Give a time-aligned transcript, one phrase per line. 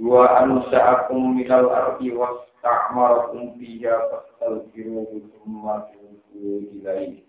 [0.00, 7.22] Wa ansa'akum minal ardi wasta'marakum fiha fastaghfiruhu thumma tubu ilaihi.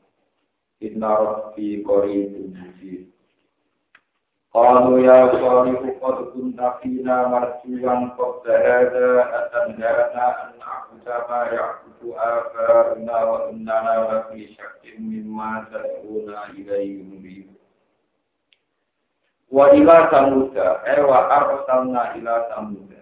[0.81, 3.13] Inna rabbi qaribun mujib.
[4.53, 9.07] قالوا يا صالح قد كنت فينا مرجوا قبل هذا
[9.39, 17.47] أتنهانا أن نعبد ما يعبد آباؤنا وإننا لفي شك مما تدعونا إليه مريب
[19.48, 23.00] Wa ila samuda, eh wa arsalna ila samuda.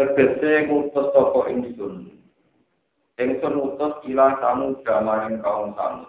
[0.00, 2.08] Tegese ngutus toko ingsun.
[3.20, 6.08] Ingsun utus ila samuda maring kaum samud.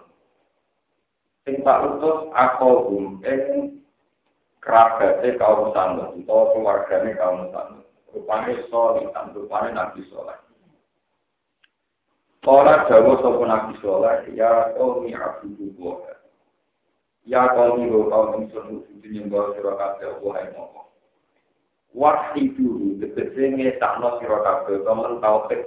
[1.44, 3.68] Sing tak utus akohum ing eh,
[4.64, 7.84] kerabate kaum samud utawa keluargane kaum samud.
[8.16, 10.40] Rupane solih, rupane nabi soleh.
[12.44, 15.96] Kala Jawa sapa Nabi ya qaumi abudu wa
[17.24, 20.80] ya qaumi wa kaum ingsun kudu nyembah sira kabeh Allah ing apa
[21.94, 25.62] Wahidu tegese ngetakno sira kabeh temen tauhid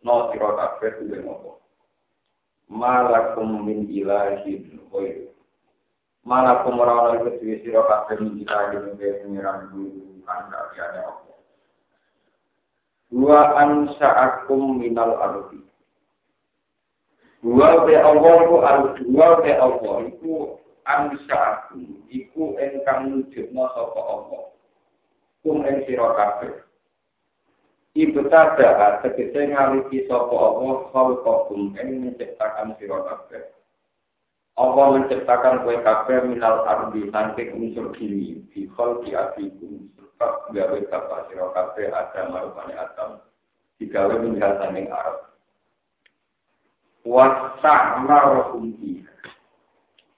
[0.00, 1.52] no sira kabeh kuwi apa
[2.72, 4.80] malakum min ilahin
[6.24, 11.12] malakum ora ana kabeh min ilahin khair pengiran guru apa?
[13.12, 15.60] Wa ansa'akum minal ardi.
[17.44, 19.98] Dua be Allah ku al dua be Allah
[20.86, 24.42] ansa'akum iku engkang nujudna sapa Allah.
[25.42, 26.54] Kum ing sira kabeh.
[27.92, 33.42] Ibtada tegese ngaliki sapa Allah khalqakum ing menciptakan sira kabeh.
[34.60, 38.42] Allah menciptakan kue kabeh minal ardi saking unsur bumi.
[38.52, 43.22] Di khalqi abikum sebab gawe bapak sira kabeh ada marupane Adam.
[43.78, 45.30] Digawe minhal ning Arab.
[47.02, 48.78] Wasta'maruhum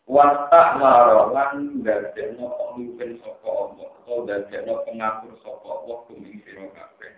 [0.04, 7.12] fi Wasta'maru lan dadekno pemimpin sapa Allah atau dadekno pengatur sapa Allah kuming sira kabeh.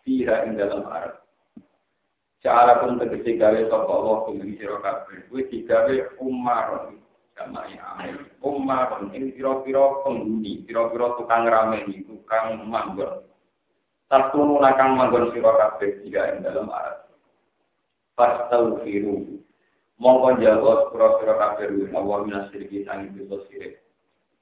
[0.00, 1.20] fiha ing dalam Arab.
[2.40, 5.28] Cara pun tegesi gawe sapa Allah kuwi sira kabeh.
[5.28, 5.94] Kuwi digawe
[6.24, 6.88] umar
[7.36, 7.84] sama ya
[8.40, 13.28] umar ing pira-pira penghuni, pira-pira tukang rameni, tukang manggon.
[14.08, 17.12] Satu nakang manggon sira kabeh jika ing dalam Arab.
[18.16, 19.35] Fastaghfiru.
[19.96, 23.80] Mongko jawab sira-sira kabeh Allah minasirki sang bisa sirik.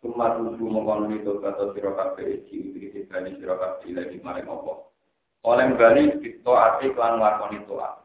[0.03, 4.85] Kumar tujuh mongko nito kata sira kabeh iki iki bali sira kabeh lagi maring Allah.
[5.45, 8.01] oleh bali kita ati klan lakoni toa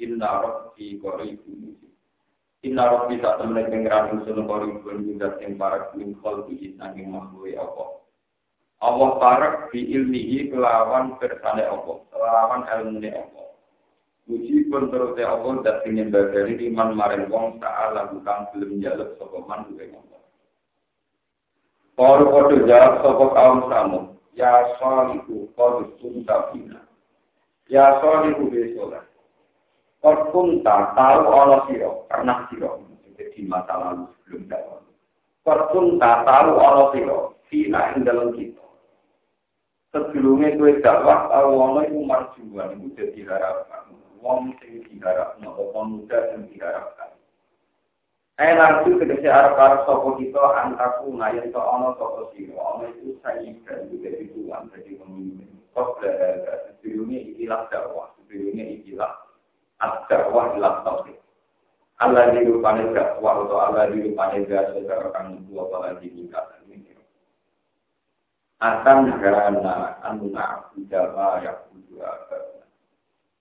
[0.00, 1.76] inna rabbi qaribun
[2.64, 7.52] inna rabbi sak temene pengiran usul qaribun juga sing para kuing kol di saking makhluk
[7.52, 7.84] apa?
[8.80, 11.92] Allah parak di ilmihi kelawan kersane apa?
[12.08, 13.49] Kelawan ilmune apa
[14.30, 19.18] Puji pun terus ya Allah dan ingin bagari iman maring wong ta'ala bukan belum jaluk
[19.18, 20.22] sapa man duwe ngomong.
[21.98, 23.02] Kalau kau jawab
[23.34, 24.00] kaum samu,
[24.38, 26.86] Ya sholiku qad kunta fina.
[27.66, 29.02] Ya sholiku be sholat.
[29.98, 32.86] Qad kunta tahu Allah siro, pernah siro.
[33.18, 34.80] Jadi masa lalu sebelum dakwah.
[35.42, 37.18] Qad kunta tahu Allah siro,
[37.50, 38.62] fina ing dalam kita.
[39.90, 43.89] Sebelumnya gue dakwah, Allah itu marjuan, itu jadi harapan.
[44.20, 47.10] Wong sing diharapkan, atau pemuda yang diharapkan.
[48.40, 52.56] Eh nanti tegese arep-arep sapa kita antaku ngayen to ana sapa sira.
[52.56, 55.50] Ana itu sayyid juga di Tuhan jadi pemimpin.
[55.76, 59.12] Kok ada sebelumnya ikilah dakwah, sebelumnya ikilah
[59.80, 61.20] ad-dakwah ilah tauhid.
[62.00, 64.40] Allah di rupanya dakwah atau Allah di rupanya
[65.12, 66.96] kan dua kali nikah ini.
[68.64, 72.08] Akan karena anak jama yang berdua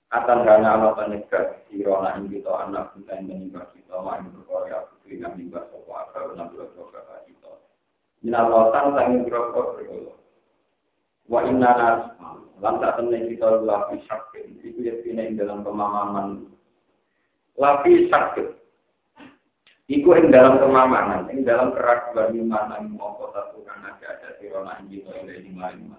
[0.10, 5.22] akan karena Allah penegas sirona ing kita anak kita yang menimba kita main berkorea putri
[5.22, 7.52] yang menimba sopo akal enam belas dosa kita.
[8.26, 10.18] Minalautan sanging berokok berkolo
[11.30, 12.00] wa inna nas
[12.58, 14.46] lan tak temen kita lapi sakit.
[14.66, 16.50] Itu ya ing dalam pemahaman.
[17.54, 18.58] Lapi sakit.
[19.90, 24.90] Iku ing dalam kemamanan, ing dalam keraguan iman yang mau satu karena ada sirona ing
[24.90, 25.98] kita yang lima lima.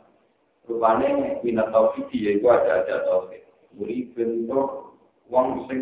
[0.66, 3.49] Rupanya minat tauhid ya, itu ada ada tauhid
[3.80, 4.92] muri bentuk
[5.32, 5.80] wong sing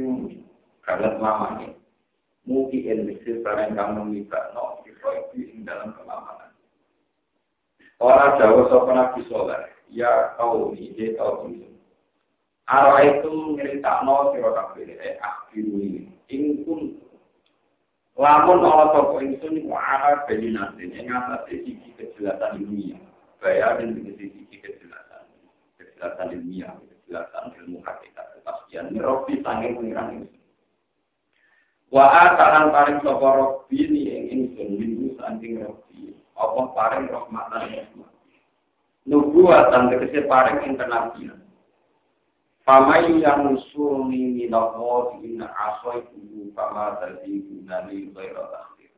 [0.87, 1.75] kanget mamane
[2.47, 6.55] mugi endisi barang kamu mibak no itu ing dalam kemamanan
[7.99, 9.59] Orang Jawa sopan nabi soleh,
[9.91, 11.67] ya kau ini, ya kau ini.
[13.03, 16.95] Itu nyeritakno sira kabeh eh akhiruni ing kun
[18.15, 23.01] lamun ana sapa ingsun iku arep beninatin ing atase siji kejelasan dunia
[23.41, 25.25] bayar dan sisi kejelasan
[25.81, 26.69] kejelasan dunia
[27.09, 28.37] kejelasan ilmu hakikat.
[28.37, 28.93] Kepastian.
[29.01, 30.39] Robi sanging pengiran ingsun
[31.89, 38.13] wa atalan paring sapa robi ni ing ingsun minggu saking robi apa paring rahmatan rahmat.
[39.09, 41.41] Nubuatan tegese paring internasional
[42.69, 48.93] Famai yang surni minallah inna asoi kubu kama tadi gunani khaira takhir.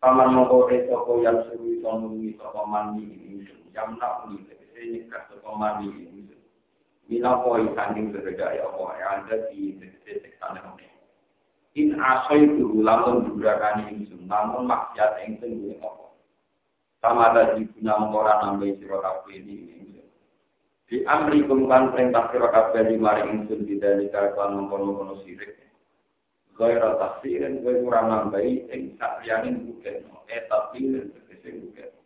[0.00, 3.44] Paman mengkode toko yang suruh tonungi toko mani ini.
[3.76, 6.32] Yang nak uni tegese nyekat toko mani ini.
[7.08, 10.88] Minallah sanding berbeda ya Allah yang ada di tegese seksana ini.
[11.80, 16.12] In asoi kubu lamun durakani ini namun maksiat yang tenggu ya Allah.
[17.00, 19.78] Kama tadi guna mengkoran nambai sirot ini
[20.88, 25.60] di amri kumkan perintah sira kabeh di mari ingsun tidak dikatakan mengkono-kono sirik.
[26.56, 31.97] Gaira tafsirin gue kurang nambahi ing sakliyaning bukan eh tafsirin tegese bukan.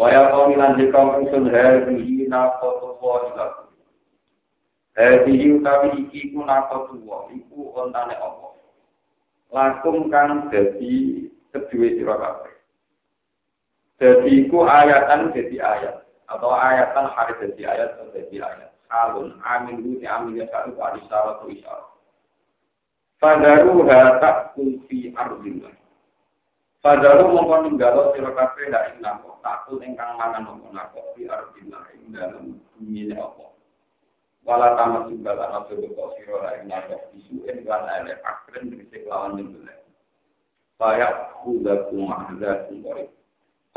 [0.00, 3.68] Waya kau lan dikau ingsun hadhihi naqatu wa ilaku.
[4.96, 8.48] Hadhihi utawi iki ku naqatu wa iku ontane apa.
[9.52, 12.54] Lakum kang dadi kedua sira kabeh.
[14.00, 16.00] Dadi iku ayatan dadi ayat
[16.32, 18.72] atau ayatan hari jadi ayat atau jadi ayat.
[18.88, 21.88] Alun amin ini amin ya ada syarat atau isyarat.
[23.20, 25.76] Fadaru hatak kulfi ardillah.
[26.80, 32.56] Fadaru mongko ninggalo sira kabeh ndak takut ingkang mangan mongko nako fi ardillah ing dalam
[32.72, 33.52] bumi apa.
[34.48, 38.72] Wala tamat juga ana sebab sira la ing nako isu ing lan ele akren
[39.04, 39.76] lawan nyembelih.
[40.80, 43.12] Fayak hudakum mahzatum qarib.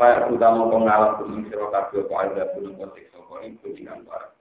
[0.00, 4.32] Kayak utama pengalah kuning siro kabel kok ada belum kotik soko ini kuningan barang.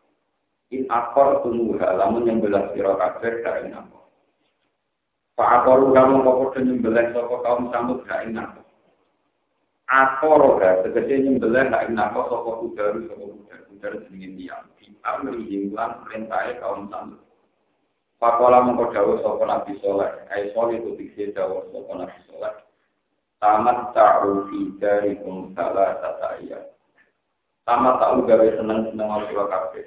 [0.71, 3.75] In akor tunggu halaman yang belas siro kabel dari.
[5.34, 8.62] Pak akor kamu kok podo nyembelah soko kaum sambut gak enak.
[9.90, 14.64] Akor ga tegese nyembelah gak enak soko udaru soko udaru udaru jenengin diam.
[14.78, 17.22] Di amri hingguan perintahnya kaum sambut.
[18.22, 22.56] Pakola mengkau dawuh sapa Nabi Soleh, ai soleh itu dikse dawuh sapa Nabi Soleh
[23.44, 26.64] tamat ta'u fi darikum salah tata iya.
[27.68, 29.84] Tamat ta'u gawe seneng-seneng al sira kabeh.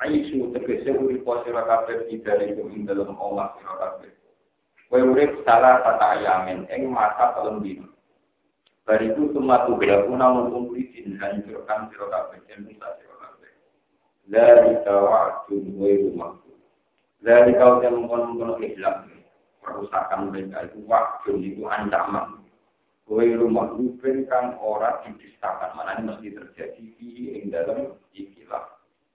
[0.00, 4.08] Aisu tegese urip sira kabeh di darikum ing dalem omah sira kabeh.
[4.88, 7.92] Kowe urip salah tata ayamin ing masa telung dino.
[8.88, 13.52] Bariku tumatu gelaku namun kumpuli din hancurkan sira kabeh dan bisa sira kabeh.
[14.32, 16.52] Dari wa'dun wa rumahku.
[17.20, 19.04] Dari kau yang mengkonon-konon ikhlas
[19.60, 22.38] perusakan mereka itu waktu itu ancaman
[23.08, 25.72] rumah maklubin kang ora didistakan.
[25.72, 27.08] Mana ini mesti terjadi di
[27.48, 28.64] dalam ikilah.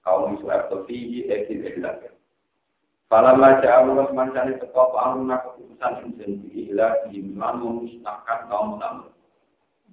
[0.04, 2.14] Kaum Israel atau fihi ekil ikhlas.
[3.14, 9.14] Falam baca Allah semancani teko pa'amuna keputusan insen di ilah diimlan memusnahkan kaum tamu.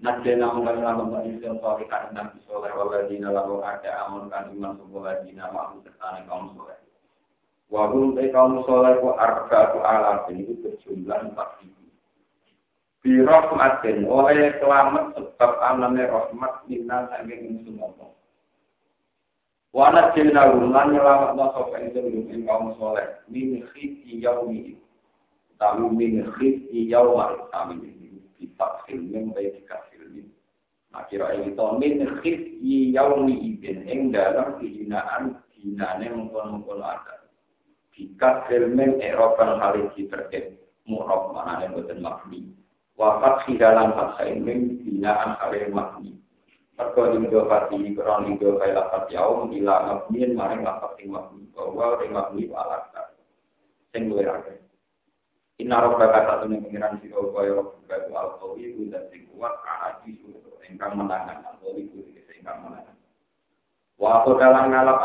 [0.00, 5.84] Najena mengkali nama manusia solihan nabi soleh waladina lalu ada amun kan iman sebuladina ma'am
[5.84, 6.80] sertane kaum soleh.
[7.68, 11.92] Wabun kaum soleh wa arba'atu alaf ini berjumlah empat ribu.
[13.04, 18.16] Birahmatin oleh selamat sebab anane rahmat minna saking ingsun apa.
[19.70, 24.74] Wana jilna lan nyelamat no sapa ingsun ing kaum saleh min khiti yaumi.
[25.62, 27.78] Tapi min khiti yauma kami
[28.34, 29.62] kita film baik
[29.94, 30.26] film.
[30.90, 35.38] Nah kira itu min khiti yaumi ibn dalam kehinaan
[36.02, 37.30] mengkon-mengkon ada.
[37.94, 42.50] Jika filmen Eropa hari terkait murab mana yang makni
[43.00, 46.19] wafat di dalam fakta ini binaan kalian makni.
[46.80, 52.00] Mereka linggo fati kurang linggo kaya lapat yaum ila mabniin maring lapat sing bahwa.
[55.60, 56.96] Sing rabbaka satune pengiran
[57.36, 57.52] kaya
[58.88, 59.52] dan sing kuat
[60.96, 61.44] menangan
[64.40, 64.98] dalam ngalap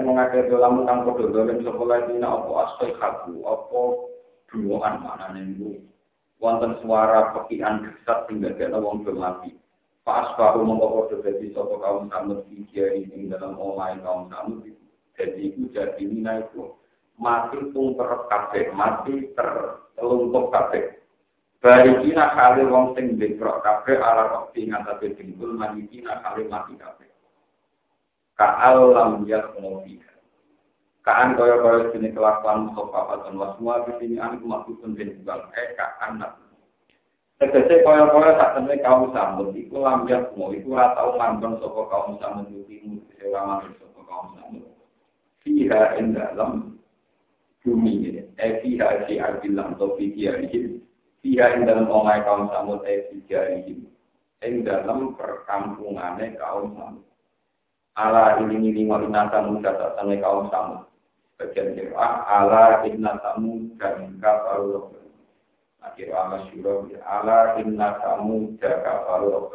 [0.00, 0.88] mengakhir dalam
[1.60, 2.32] sekolah dina
[2.96, 3.82] kaku apa
[4.48, 5.84] duaan mana nenggu
[6.40, 9.52] wonten suara pekian gesat sehingga kena wong mati.
[10.10, 14.66] Pas baru mengkau dadi sapa kaum samud iki ing dalam omai kaum samud
[15.14, 16.74] jadi itu jadi mina itu
[17.14, 17.94] mati pun
[18.26, 20.98] kabeh, mati terlumpuh kabeh.
[21.62, 26.74] Bari kina kali wong sing bekrok kabeh ala rokti ngatasé dengkul mati kina kali mati
[26.74, 27.06] kabeh.
[28.34, 30.02] Ka'al lam yakmofi.
[31.06, 35.78] Kaan kaya kaya sini kelakuan sopa dan wasmua di sini anu maksudun bin bang eh
[35.78, 36.49] kaan nak.
[37.40, 42.20] Tegese kaya kaya tak temui kaum sambut, iku lambiak mau, iku ratau mambang sopa kaum
[42.20, 44.68] sambut, iku imu sewa mambang sopa kaum sambut.
[45.40, 46.78] fiha ing dalam
[47.64, 48.22] bumi ini.
[48.36, 50.80] Eh fiha si arbilang atau fiha ini.
[51.20, 53.88] Fiha ing dalam omai kaum samud eh fiha ini.
[54.40, 57.04] Ing dalam perkampungannya kaum samud.
[57.98, 60.86] Ala ini ini mau inata muda tatane kaum samud.
[61.40, 64.92] Bagian kira ala inata muda kafaru
[65.80, 69.48] Akhir ala syurah ala inata muda kafaru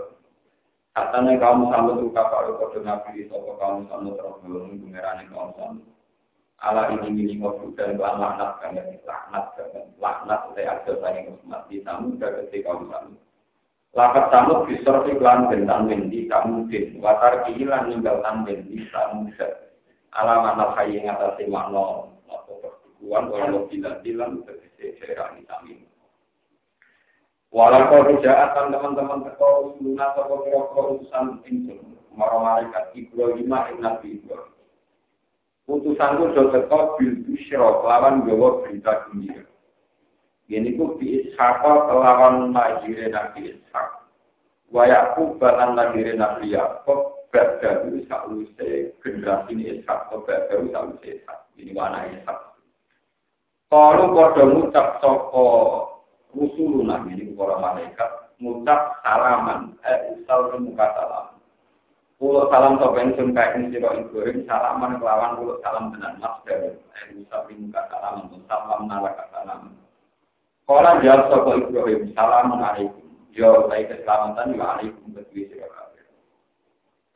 [0.95, 5.85] Katanya kaum samud itu kafaru kode nabi sopo kaum samud terus belum pengerane kaum samud.
[6.63, 11.83] ala ini ini ngobrol dan laknat kan laknat kan laknat saya ada saya Muhammad di
[11.83, 13.19] tamu dari ketika kamu
[13.95, 16.99] Lakat tamu bisor iklan bentang bendi kamu din.
[16.99, 19.31] Watar kehilan ninggalkan bendi kamu
[20.15, 25.84] ala mana kaya yang atas makna atau pertukuan walau terkese daerah ini kami
[27.55, 33.47] Walau kau akan teman-teman teko lunas atau kira-kira urusan insun, marah malaikat Ibrahim,
[33.79, 34.51] Nabi Ibrahim.
[35.63, 39.47] Putusanku do teko bil busyra kelawan gawa berita gembira.
[40.51, 44.03] Ini ku bi ishaka kelawan lahire Nabi Ishak.
[44.75, 51.39] Wa Yakub balan lahire Nabi Yakub badalu sakluse generasi ini Ishak atau badalu sakluse Ishak.
[51.55, 52.39] Ini mana Ishak.
[53.71, 55.47] Kalau pada ngucap soko
[56.35, 58.11] rusuluna ini para malaikat
[58.43, 61.35] ngucap salaman eh usal muka salam
[62.15, 67.11] Pulau salam sopen sun kain siro Ibrahim salaman kelawan pulau salam tenan mas dari eh
[67.11, 69.75] usapi muka salam salam nalaka salam.
[70.63, 73.03] Kala jawab sopo Ibrahim salam alaikum.
[73.35, 75.67] Yo saya keselamatan yo alaikum berdua siro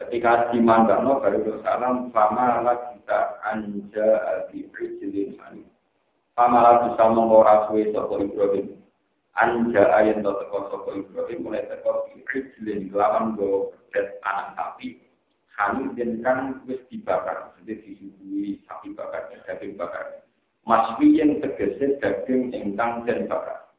[0.04, 4.10] Ketika iman no baru salam fama la kita anja
[4.52, 5.64] di rijlin hani.
[6.36, 8.80] Fama la bisa mengora suwe sopo Ibrahim.
[9.38, 14.98] Anja ayat teko sopo Ibrahim mulai teko rijlin kelawan go dan anak sapi.
[15.54, 15.92] Kami
[16.24, 20.24] kan wis dibakar jadi disuguhi sapi bakar daging bakar.
[20.64, 23.70] Maswi yang tegese daging ingkang dan bakar.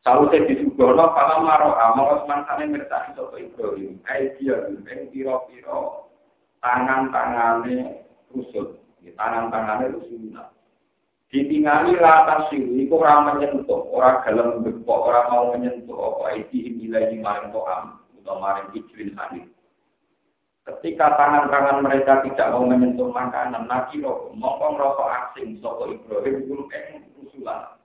[0.00, 6.08] Kalau saya disugono, para maro amal Osman ngerti sopo Ibrahim, kayak dia yang piro-piro
[6.64, 10.48] tangan-tangannya rusut, tangan-tangannya rusuna.
[11.30, 17.14] Ditingali rata siru, itu orang menyentuh, orang dalam bepok, orang mau menyentuh, apa itu nilai
[17.22, 19.46] maring to'am atau maring ijlin hadis.
[20.66, 26.66] Ketika tangan-tangan mereka tidak mau menyentuh makanan, nabi roh, mongkong rokok asing, soko Ibrahim, guru
[26.74, 27.78] eng usulan.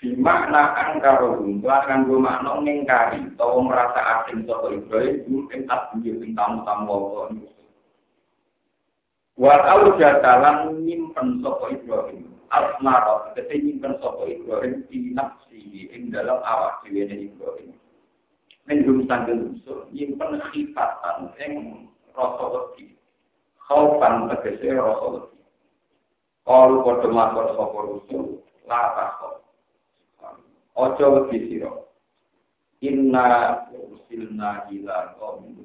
[0.00, 6.32] Bimakna angkaro akan gue makna ngingkari, atau merasa asing soko Ibrahim, guru eng asbiyo, ing
[6.32, 7.44] tamu-tamu wawon.
[9.36, 16.84] Walau jadalan nyimpen soko Ibrahim, asmaro, ketika nyimpen soko Ibrahim, di nafsi, ing dalam awak
[16.86, 17.74] diwene Ibrahim.
[18.66, 22.98] Mendung tanggal usul nyimpen khifatan yang rasa wedi.
[23.62, 25.38] Khaufan tegese rasa wedi.
[26.46, 29.30] Kalau padha lapor sapa usul la takho
[30.74, 31.70] ojo wedi sira.
[32.82, 33.26] Inna
[33.70, 35.62] usilna ila qaum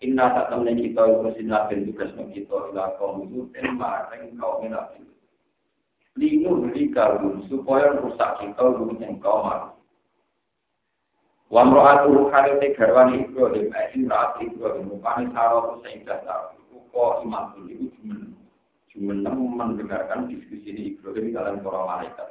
[0.00, 1.90] inna tatamne kita usilna ben
[2.30, 5.09] kita ila qaum itu den mareng kaum nabi
[6.18, 6.90] Linu beri
[7.46, 9.76] supaya rusak kita dulu yang kaum
[11.50, 16.54] Wa mra'atu khalite garwani Ibrahim ai imra'at Ibrahim rupane sawo sing dasar
[16.94, 18.18] kok imam itu cuman
[18.94, 19.18] cuman
[19.54, 22.28] mendengarkan diskusi ini Ibrahim dalam para malaikat.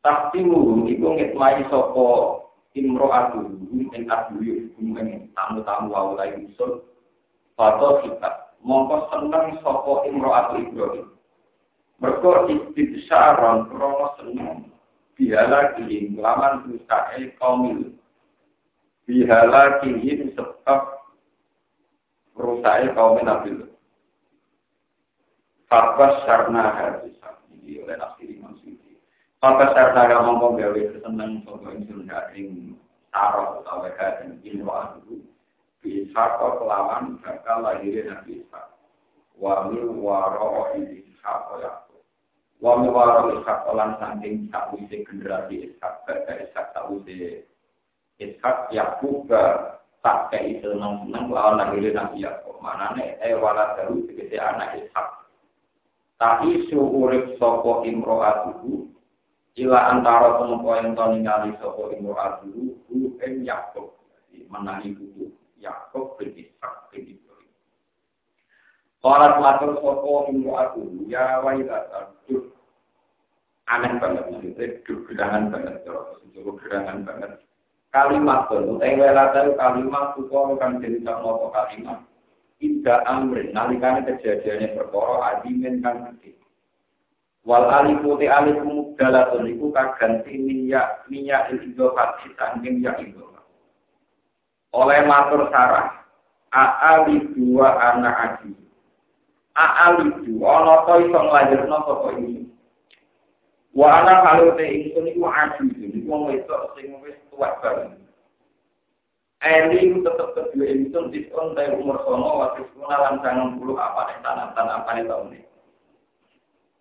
[0.00, 2.08] Taktimu iku ngitmai sapa
[2.72, 6.84] imra'atu ing adluyu ing tamu-tamu wau lai usul
[7.52, 11.17] Fato kita mongko seneng sapa imra'atu Ibrahim.
[11.98, 14.70] Mergo istidsaron krono seneng
[15.18, 17.90] bihala kilim laman usahe kaumil
[19.02, 20.98] bihala kihim sebab
[22.38, 23.72] rusai kaum Nabi Lut.
[25.66, 27.18] Fatwas sarna hadis
[27.50, 29.02] ini oleh Nasir Imam Suyuti.
[29.42, 32.06] Fatwas sarna ngomong gawe kesenang sopo insun
[32.38, 32.78] ing
[33.10, 35.26] taruh utawa hadin ilwa dulu.
[35.82, 38.70] Bisa kelawan bakal lahirin Nabi Ishak.
[39.34, 41.87] Wa min waro Ishak Yakub.
[42.58, 46.02] Wa min waro Ishak lan sanding sakwise generasi Ishak.
[46.02, 47.46] Bada Ishak sakwise
[48.18, 49.30] Ishak Yakub
[50.02, 52.58] tak kayak itu senang lawan lahirnya Nabi Yakub.
[52.58, 53.14] Mana nih?
[53.22, 55.06] Eh wala daru segede anak Ishak.
[56.18, 58.90] Tapi suurip sopo imro'atuhu
[59.54, 63.94] ila antara tempo yang tau ningali sopo imro'atuhu hu em Yakub.
[64.50, 65.30] Menangi buku
[65.62, 67.54] Yakub bin Ishak bin Ibrahim.
[68.98, 72.17] Kalau sopo imro'atuhu ya duh
[73.68, 75.74] aneh banget maksudnya gerangan banget.
[75.84, 77.30] Terus gerangan banget
[77.92, 81.98] kalimat itu, eh welata kalimat itu kan jadi sama kalimat.
[82.58, 86.34] Ida amrin nalikane kejadiannya perkara adimin kan gede.
[87.46, 93.46] Wal alifu te alifu mubdalatun iku kaganti minyak minyak idofati sangking ya idofat.
[94.74, 96.02] Oleh matur sarah,
[96.50, 98.52] aali dua anak adi.
[99.54, 102.42] Aali dua, ana to iso nglahirno sapa ini.
[103.78, 107.94] Wa ana kalau te ingsun iku adi, iku wong wedok sing wis tuwek banget.
[109.38, 114.18] Eli tetap kedua itu diskon dari umur sono waktu sekolah lan sangat puluh apa nih
[114.26, 115.40] tanah tanah apa nih tahun ini.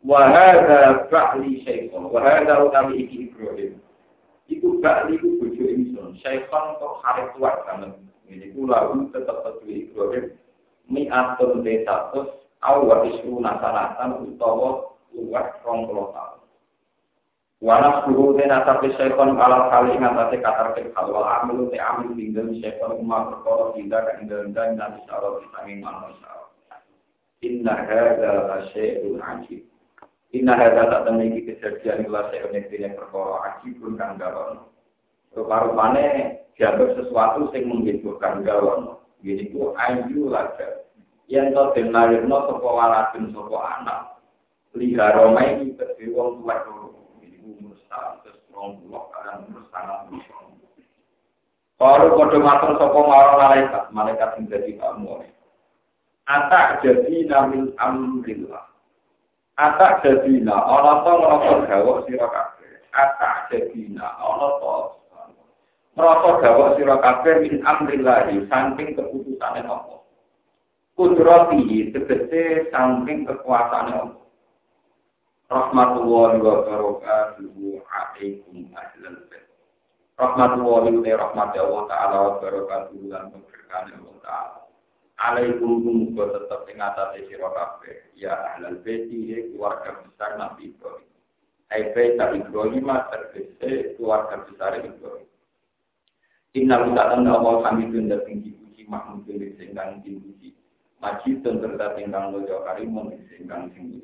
[0.01, 3.77] Wahada ba'li syaikhon, wahada utami iki Ibrahim.
[4.49, 7.93] Iku ba'li iku bojo insun, syaikhon kok hari tua banget.
[8.25, 10.33] Ini ku lalu tetap kedua Ibrahim.
[10.89, 16.41] Mi'atun desatus, awal isu nasanatan utawa luwak rong puluh tahun.
[17.57, 22.53] Wanas guru ten asapi syaiton kalau kali ngatasi katar kekal wal amil te amil tinggal
[22.61, 26.37] syaiton umma perkara tidak ke indah dan sarot disangin manusia.
[27.41, 29.65] Inna hadza syai'un ajib.
[30.37, 34.61] Inna hadza tak temiki kejadian ila syai'un yang perkara ajib pun kang galon.
[35.33, 39.01] Rupa-rupane dianggap sesuatu yang menghiburkan galon.
[39.25, 40.85] Gini ku ayu laga.
[41.25, 43.99] Yang to den lahirno sapa waladun sapa anak.
[44.77, 46.61] Liha romai iki kedhe wong tuwa
[51.77, 55.21] kalau kode matur sopo marang malaikat, malaikat sing dadi kamu.
[56.25, 58.65] Atak jadi namin amrillah.
[59.61, 60.57] Atak jadi na,
[61.05, 62.81] to ngrasa gawok sira kabeh.
[62.97, 64.75] Atak jadi na, ana to
[65.93, 70.01] ngrasa gawok sira kabeh min amrillah saking keputusane Allah.
[70.97, 74.26] Kudrati tegese saking kekuasaane Allah
[75.47, 79.47] rahmatullahi wa barakatuhu alaikum ahlal bait.
[80.19, 84.59] Rahmatullahi wa rahmati Allah taala wa barakatuhu lan keberkahan Allah taala.
[85.17, 91.11] Alaikum muga tetep ing atase sira kabeh ya ahlal bait ya keluarga besar Nabi Ibrahim.
[91.71, 95.31] Ai bait Ibrahim terkese keluarga besar Ibrahim.
[96.59, 100.51] Inna lutatan Allah kami tunda tinggi puji mahmudun sing kang tinggi.
[100.99, 104.01] Majid dan terdapat ingkang lojo karimun sing kang sing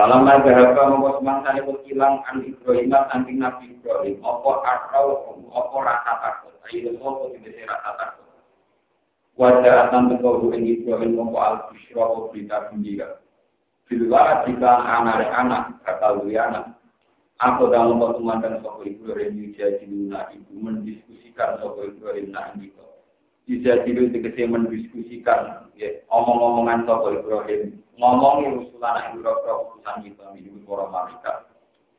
[0.00, 4.16] Falamma dhahaba mongko semangsane kok ilang an Ibrahim saking Nabi Ibrahim.
[4.24, 6.56] Apa akal apa rasa takut?
[6.72, 8.28] Ayo apa tidak rasa takut?
[9.36, 13.20] Wajah akan berkau ing Ibrahim mongko al busyra berita gembira?
[13.92, 16.64] Bila jika anak-anak kata anak
[17.44, 22.89] Aku dalam pertemuan dan sopo Ibrahim jadi luna ibu mendiskusikan sopo Ibrahim nah gitu
[23.48, 25.70] bisa dulu tegese mendiskusikan.
[25.80, 31.36] Ya, omong-omongan sopo Ibrahim ngomongi usulan berapa urusan kita hidup para malaikat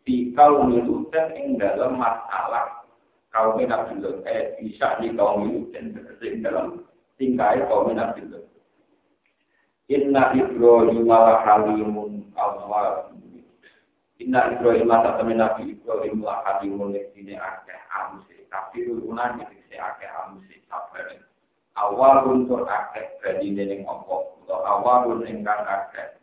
[0.10, 2.82] itu dan yang dalam masalah
[3.30, 6.82] kaum Nabi Lut eh bisa di kaum itu dan tegese dalam
[7.21, 8.49] tingkai kaum Nabi Lut
[9.93, 13.13] Inna Ibrahim ala halimun awal
[14.17, 20.10] Inna Ibrahim ala temen Nabi Ibrahim ala halimun Ini akeh amusi Tapi urunan ini akeh
[20.25, 21.31] amusi Sabarin
[21.82, 24.15] awalun tur akeh badine ning apa?
[24.46, 26.22] Utawa awalun ingkang akeh.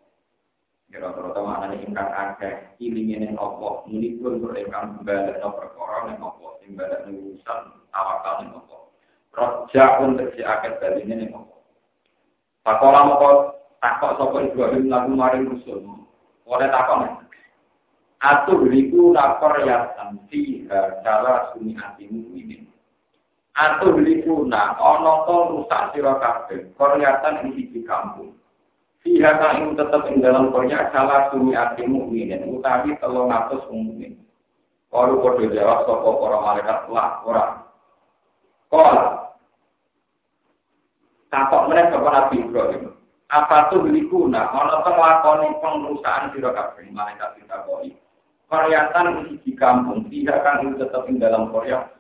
[0.89, 3.83] Kira-kira to maknane ingkang akeh ilinge ning apa?
[3.91, 6.47] Muni pun tur ingkang balekno perkara ning apa?
[6.63, 8.77] Sing balekno urusan tawakal ning apa?
[9.35, 11.55] Roja pun tersi akeh badine ning apa?
[12.63, 13.31] Pakola moko
[13.83, 15.83] takok sapa Ibrahim lagu maring rusul
[16.49, 17.27] oleh takok
[18.19, 20.67] Atuh riku lapor ya tanti
[21.07, 22.68] cara suni hatimu ini
[23.59, 26.71] atau beli puna ono to rusak sira kabeh.
[26.79, 28.39] Koryatan ing siji kampung.
[29.03, 34.15] Fiha kang tetep ing dalam Korea salah sumi ati mukminin utawi 300 mukmin.
[34.89, 37.45] Kalau kode jawab sapa para malaikat lah ora.
[38.71, 39.07] Kala
[41.29, 42.95] Takok meneh sapa Nabi Ibrahim?
[43.29, 46.87] Apa tuh beli kuna ono to nglakoni pengrusakan sira kabeh.
[46.95, 47.91] Malaikat ditakoni.
[48.47, 50.07] Koryatan ing siji kampung.
[50.07, 51.98] Fiha kang tetep ing dalam Korea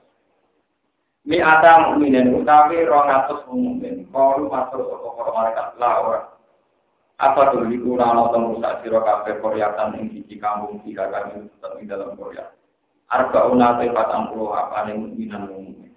[1.29, 4.09] Mi ada mukminin utawi rong atus mukmin.
[4.09, 6.21] Kalu masuk saka para malaikat la ora.
[7.21, 11.45] Apa tuh iku ora ana temu sak sira kabeh koryatan ing siji kampung tiga kali
[11.45, 12.49] tetep ing dalam Korea.
[13.12, 15.93] Arba unate patang puluh apa nih mukminan mukmin.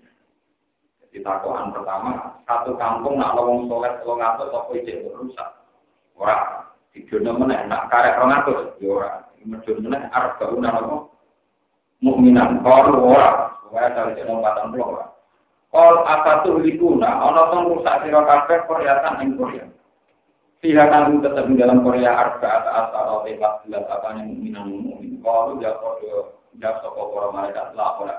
[1.00, 5.48] Jadi takokan pertama, satu kampung nak lowong soleh telung atus apa ijek rusak.
[6.20, 6.68] Ora.
[6.92, 9.12] Dijono meneh nak karek rong atus ya ora.
[9.48, 11.08] Medun meneh arba unate
[12.04, 12.60] mukminan.
[12.60, 13.48] Kalu ora.
[13.72, 15.08] Wah, cari jeneng patang puluh ora.
[15.72, 16.04] Kol
[16.44, 19.64] tuh likuna, ono tong rusak sira kabeh Koreatan ing Korea.
[20.92, 25.18] Kang tetap dalam Korea arba atau asal tepat jelas apa yang minang mukmin.
[25.24, 26.12] Kalau dia kode
[26.60, 28.18] dia soko para malaikat lah ora.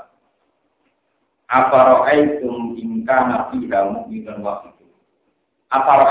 [1.53, 4.41] Apa ro'aitum ingka nafiha mukminan
[4.73, 4.87] itu.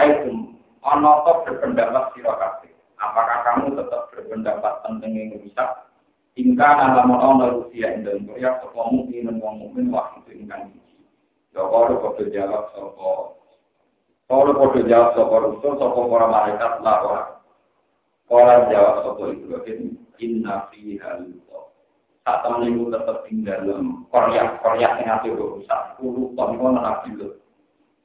[0.05, 0.33] itu,
[0.85, 2.37] ono to berpendapat sira
[3.01, 5.89] Apakah kamu tetap berpendapat tentang yang rusak?
[6.37, 8.61] Ingka alamun ono rusia ing dalem Korea
[10.21, 10.80] itu ingkang siji.
[11.51, 13.11] Ya kalau kode jawab sapa
[14.31, 17.23] kalau kode jawab sapa rusul sapa para malaikat lah ora.
[18.31, 19.79] Kalau jawab sapa Ibrahim
[20.21, 21.11] inna fiha
[22.21, 27.09] saat teman ibu tetap tinggal dalam Korea, Korea yang hati rusak, puluh tahun itu nabi
[27.17, 27.27] itu.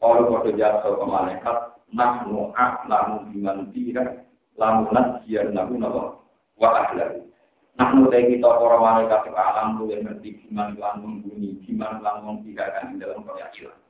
[0.00, 1.56] Kalau kode jasa ke malaikat,
[1.92, 4.24] nahnu a'lamu biman tira,
[4.56, 6.24] lamu nasiyar nabu nabo,
[6.56, 7.28] wa ahlamu.
[7.76, 12.24] Nahnu teh kita para malaikat ke alam lu yang ngerti gimana lan membunyi, gimana lan
[12.24, 13.80] mengtirakan di dalam Korea hilang.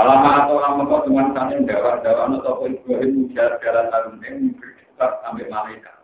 [0.00, 5.96] Atau orang mengkau dengan kalian dawah-dawah atau Ibrahim ujar jalan tahun ini berdekat sampai malaikat.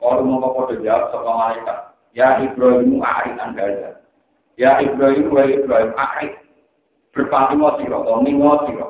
[0.00, 1.78] Kalau mau kode jawab sama malaikat,
[2.14, 4.00] Ya Ibrahim a'rid an gaza.
[4.54, 6.32] Ya Ibrahim wa Ibrahim a'rid.
[7.10, 8.88] Berpaling siro, wa siro.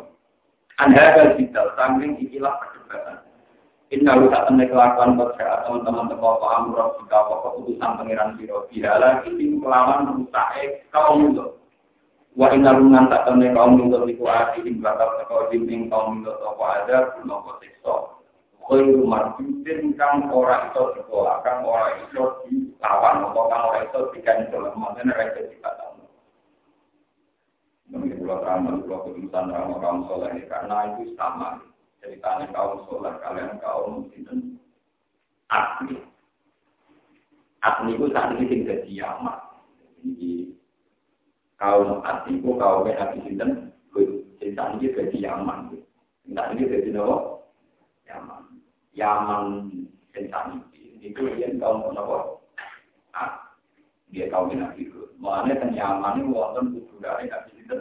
[0.76, 3.23] Anda ada detail, samping ikilah perdebatan.
[3.92, 8.64] Inna lu tak temen kelakuan bersehat teman-teman teko apa amroh jika apa keputusan pangeran siro.
[8.72, 10.48] Tidak lagi tim kelawan rusak
[10.88, 11.46] kaum itu.
[12.34, 16.32] Wa inna lu tak temen kaum itu liku ati ing bakal teko ing kaum itu
[16.32, 18.14] apa ada kuno siksa
[18.64, 24.48] khairu marjudin kang ora iso sekolah, kang ora iso dilawan, atau kang ora iso dikan
[24.48, 25.92] dalam mana ora iso dikatakan.
[27.94, 31.60] Pulau terang, pulau ketulisan ramah kaum soleh ini, karena itu sama.
[32.04, 34.60] Ceritanya kaum soleh, kalian kaum itu
[35.48, 35.96] asli.
[37.64, 39.40] Asli itu saat ini tinggal di Yaman.
[40.04, 40.32] Jadi
[41.56, 43.48] kaum asli itu kaum yang habis itu,
[44.36, 45.72] cerita ini jadi Yaman.
[46.28, 47.40] Cerita ini jadi Nawa.
[48.04, 48.42] Yaman.
[48.92, 49.44] Yaman
[50.12, 50.60] sensani
[51.00, 52.36] itu dia kaum kenapa?
[53.16, 53.32] Ah,
[54.12, 55.08] dia kaum nabi itu.
[55.16, 57.76] Mana kan Yaman itu wonten budaya nabi itu.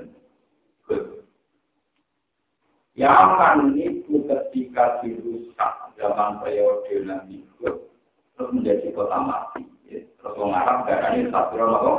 [2.94, 7.90] Yaman itu ketika dirusak zaman periode nabi itu
[8.38, 9.66] terus menjadi kota mati.
[9.90, 11.94] Terus orang Arab darahnya satu apa?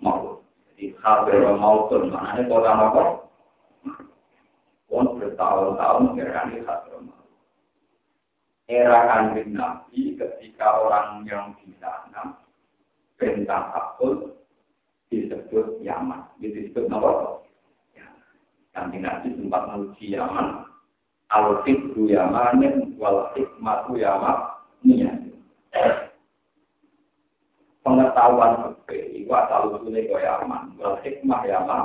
[0.00, 0.38] Mau.
[0.70, 3.02] Jadi khabir mautun, mana kota apa?
[4.86, 6.90] Pun bertahun-tahun darahnya satu
[8.70, 12.38] era kanjeng Nabi ketika orang yang di sana
[13.18, 14.38] perintah takut
[15.10, 16.22] disebut Yaman.
[16.38, 17.42] Disebut apa?
[18.70, 20.66] Kanjeng Nabi sempat menguji Yaman.
[21.30, 25.34] Al-Fikru Yamanin wal Hikmatu Yamanin.
[27.80, 30.62] Pengetahuan fikih itu asal usulnya ke Yaman.
[30.78, 31.84] Wal Hikmah Yaman.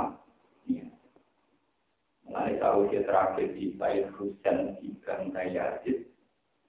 [2.26, 3.06] Mulai tahu dia
[3.38, 6.06] di Sayyid Husain di Gangga Yazid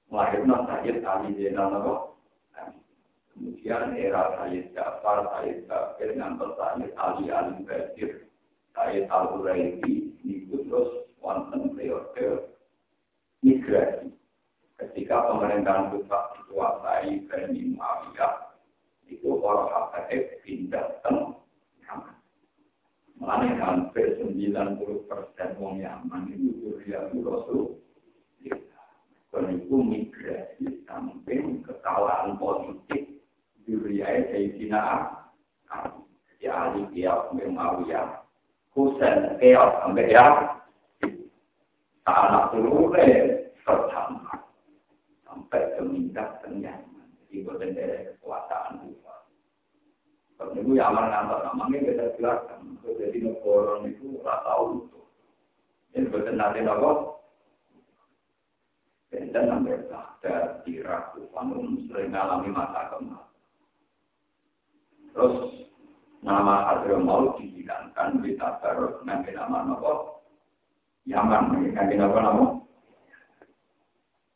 [0.08, 1.94] melahirkan Sayyid Ali Zainal Nabi.
[3.38, 8.27] Kemudian era Sayyid Jafar, Sayyid Bakir, ngantar Sayyid Ali Ali Basir,
[8.78, 12.54] Sayyid Al-Huraidi, itu terus wonten periode
[13.42, 14.14] migrasi.
[14.78, 18.54] Ketika pemerintahan Kufah dikuasai Bani Muawiyah,
[19.10, 21.10] itu orang Habaib pindah ke
[21.90, 22.16] Yaman.
[23.18, 27.82] Mana hampir 90 persen orang Yaman itu Duriya Rasul
[29.34, 33.26] Penipu migrasi samping kesalahan politik
[33.66, 35.14] duriai Sayyidina
[36.38, 38.27] Ya Ali sampai Mawiyah
[38.78, 40.54] Husain Kiau sampai ya.
[42.06, 44.48] Anak seluruhnya pertama
[45.26, 49.28] Sampai kemindah kenyaman Jadi bukan dari kekuasaan juga.
[50.40, 55.10] Kalau itu Yaman ngantar namanya kita jelaskan Jadi negara itu rata utuh
[55.98, 57.18] Ini bukan nanti nopo
[59.08, 62.92] dan sampai ada tirak Tufanum sering mengalami masa.
[65.16, 65.67] Terus
[66.22, 70.24] nama Hadramau dihilangkan di Tabarut nanti nama nopo
[71.06, 72.46] Yaman nanti nama nama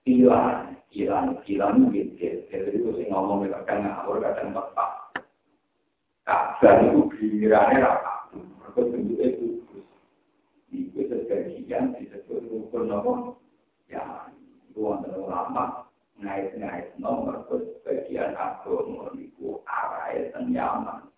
[0.01, 2.41] Ilan, ilan, ilan gitu.
[2.49, 4.91] Jadi itu sih ngomong kadang ngawur, kadang tepat.
[6.25, 8.33] Kabar itu gilirannya rata.
[8.33, 9.85] Mereka bentuknya kudus.
[10.73, 13.37] Itu sebagian disebut rukun nopo
[13.93, 14.33] Yaman
[14.73, 15.85] wonten ulama
[16.17, 17.43] ngait-ngait nomor
[17.83, 21.10] bagian agama niku arahe teng Yaman.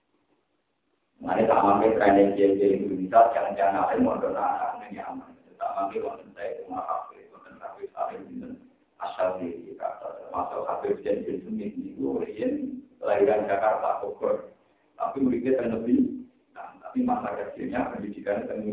[1.23, 5.31] Mane tak mangke training jadi Indonesia jangan-jangan lain mondok arah teng Yaman.
[5.55, 8.51] Tak mangke wonten saya cuma kafe wonten kafe saling dinten
[8.99, 14.51] asal di kata termasuk kafe jadi seni niku riyen kelahiran Jakarta Bogor.
[14.99, 15.79] Tapi muridnya teng
[16.53, 18.67] Nah, tapi masa kecilnya pendidikan teng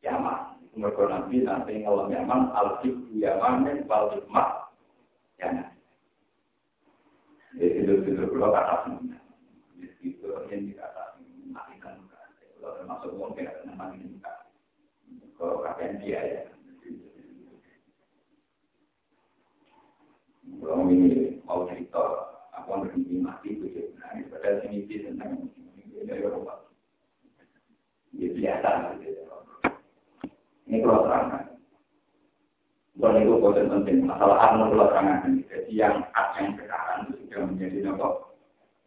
[0.00, 4.70] Yaman mereka nabi nanti ngelam yaman al-fik yaman dan wal hikmah
[5.36, 5.66] ya
[7.58, 8.74] jadi itu itu kalau kata
[10.00, 10.99] itu yang dikata
[13.00, 14.38] termasuk wong ya, kira teman nikah.
[15.40, 16.42] Kalau kapan dia ya, ya.
[20.60, 22.04] Kalau ini mau cerita,
[22.52, 24.28] aku kan harus mati itu sebenarnya.
[24.28, 25.48] Padahal sini sih tentang
[26.04, 26.68] dari Eropa.
[28.12, 28.68] dia biasa.
[29.00, 29.24] Gitu ya.
[30.68, 31.48] Ini kalau terang
[33.00, 34.04] Bukan itu bukan penting.
[34.04, 35.40] Masalah anu kalau terangkan.
[35.48, 38.08] Jadi yang ak yang sekarang itu sudah menjadi nopo.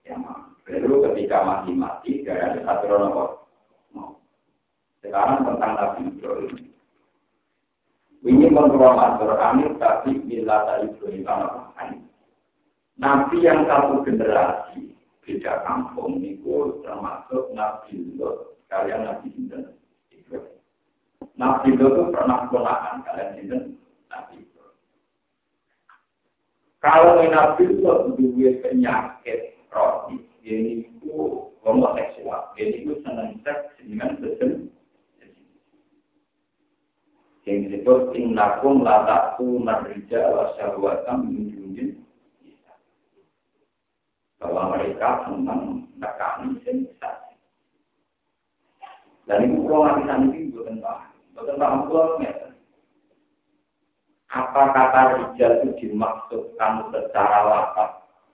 [0.06, 0.22] Ya,
[0.70, 3.43] Lalu ketika masih mati, gara-gara satu nopo.
[5.14, 6.74] Sekarang tentang Nabi Ibrahim.
[8.26, 12.02] Ini menurut matur kami tapi bila tadi Ibrahim
[12.98, 14.90] Nabi yang satu generasi
[15.22, 19.78] beda kampung itu termasuk Nabi Lot kalian Nabi Sinten
[21.38, 23.62] Nabi itu pernah ponakan kalian Sinten
[24.10, 24.74] Nabi Lot.
[26.82, 34.73] Kalau Nabi Lot dua penyakit kronis, ini itu homoseksual, ini itu senang seks dengan sesen
[37.44, 41.54] yang disebut innakum la ta'tu narija wa syahwatam min
[44.44, 47.36] bahwa mereka senang nekani sensasi.
[49.24, 52.20] Dan nggak bisa nanti bukan paham, bukan paham pulau
[54.34, 57.90] Apa kata rijal itu dimaksudkan secara lapat,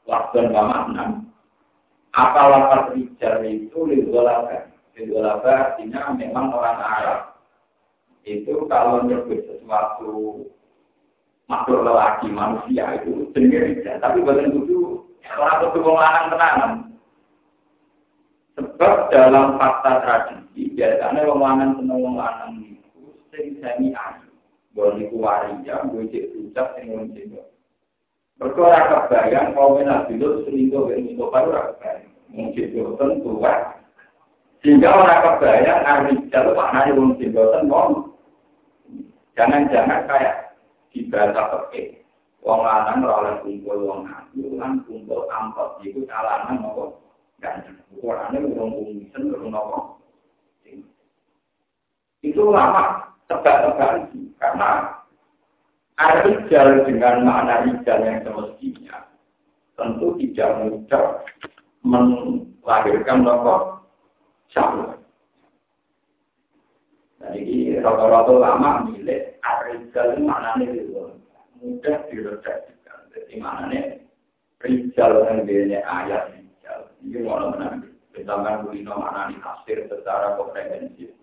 [0.10, 1.06] dan makna?
[2.18, 4.66] Apa lapat rijal itu lidolaba?
[4.98, 7.29] Lidolaba artinya memang orang Arab
[8.30, 10.46] itu kalau nyebut sesuatu
[11.50, 13.98] makhluk lelaki manusia itu sendiri ya.
[13.98, 15.02] tapi bukan itu
[15.34, 16.72] orang itu lanang tenangan
[18.54, 21.42] sebab dalam fakta tradisi biasanya wong
[21.82, 23.02] seneng itu
[23.34, 24.30] sing semi ayu
[24.78, 27.42] boleh niku waria gojek ucap sing wong jiwa
[28.40, 32.16] Mereka ora kebayang kaum Nabi Lut selingkuh dengan Mustafa ora kebayang.
[32.32, 33.54] Mungkin boten tua.
[34.64, 37.92] Sehingga orang kebayang Arijal maknanya wong boten wong
[39.40, 40.36] Jangan-jangan kayak
[40.92, 42.04] di bahasa peke.
[42.44, 47.00] Wong lanang oleh kumpul wong ayu lan kumpul ampot itu kalangan nopo
[47.40, 47.80] ganteng.
[47.96, 50.04] Ukurane urung kumisen urung nopo.
[52.20, 54.12] Itu lama tebak-tebakan
[54.44, 54.72] karena
[55.96, 59.08] ada rijal dengan makna rijal yang semestinya
[59.80, 61.06] tentu tidak mudah
[61.88, 63.84] melahirkan nopo
[64.52, 65.00] syahwat.
[67.20, 71.18] Jadi rata-rata lama milik Arijal mana nih itu
[71.58, 73.00] mudah diredaksikan.
[73.14, 74.06] Jadi mana nih
[74.62, 76.92] Rijal yang dia ayat Rijal.
[77.02, 77.90] Ini mau menang.
[78.14, 81.16] Misalkan kulino mana nih tafsir secara komprehensif.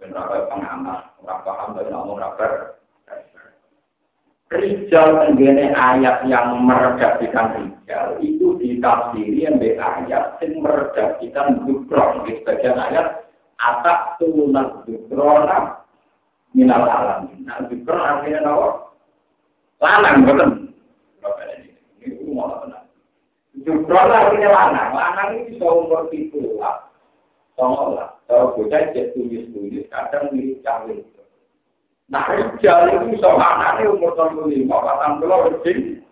[0.00, 2.80] Dan rakyat pengamat, orang paham dan ngomong rakyat.
[4.50, 12.74] Rijal tenggene ayat yang meredaksikan Rijal itu ditafsiri yang ayat yang meredaksikan Dukron di sebagian
[12.74, 15.79] ayat atak tunas dukrona
[16.56, 17.30] minal alam.
[17.46, 18.68] Nah, dukron artinya apa?
[19.80, 20.50] Lanang, betul.
[22.00, 22.84] Ini mau tenang.
[23.64, 24.88] Dukron artinya lanang.
[24.94, 26.10] Lanang bisa umur
[26.58, 26.90] lah.
[27.58, 28.16] Songol lah.
[28.30, 30.96] Kalau bocah cek tulis-tulis, kadang mirip cawe.
[32.10, 36.02] Nah, rijal itu bisa lanangnya umur tahun lima, patang puluh lebih.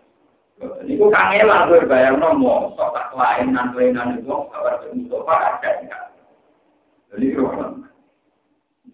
[0.59, 6.03] Ini kangelan gue bayar nomor, sok lain, nanti-nanti itu, kabar Mustafa ada enggak?
[7.15, 7.31] Jadi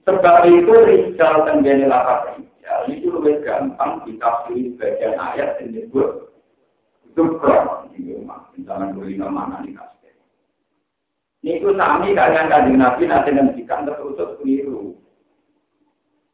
[0.05, 6.29] Sebab itu rijal tenggene lapat rijal itu lebih gampang ditafsir bagian ayat yang disebut
[7.17, 7.89] Dukron.
[8.55, 10.13] Misalnya kulina mana nih kasih.
[11.45, 14.95] Niku sami kalian kajian Nabi nanti ngendikan terus keliru.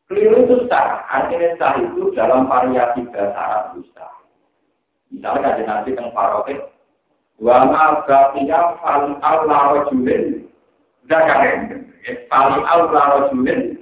[0.07, 1.03] Keliru itu sah.
[1.11, 4.13] Artinya sah itu dalam variasi bahasa Arab itu sah.
[5.11, 6.59] Misalnya kajian Nabi tentang paroket.
[7.41, 10.47] Wa ma gafiya fal Allah rajulin
[11.09, 11.90] zakarin.
[12.01, 13.77] Pali aula rojulin.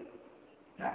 [0.75, 0.91] Nah,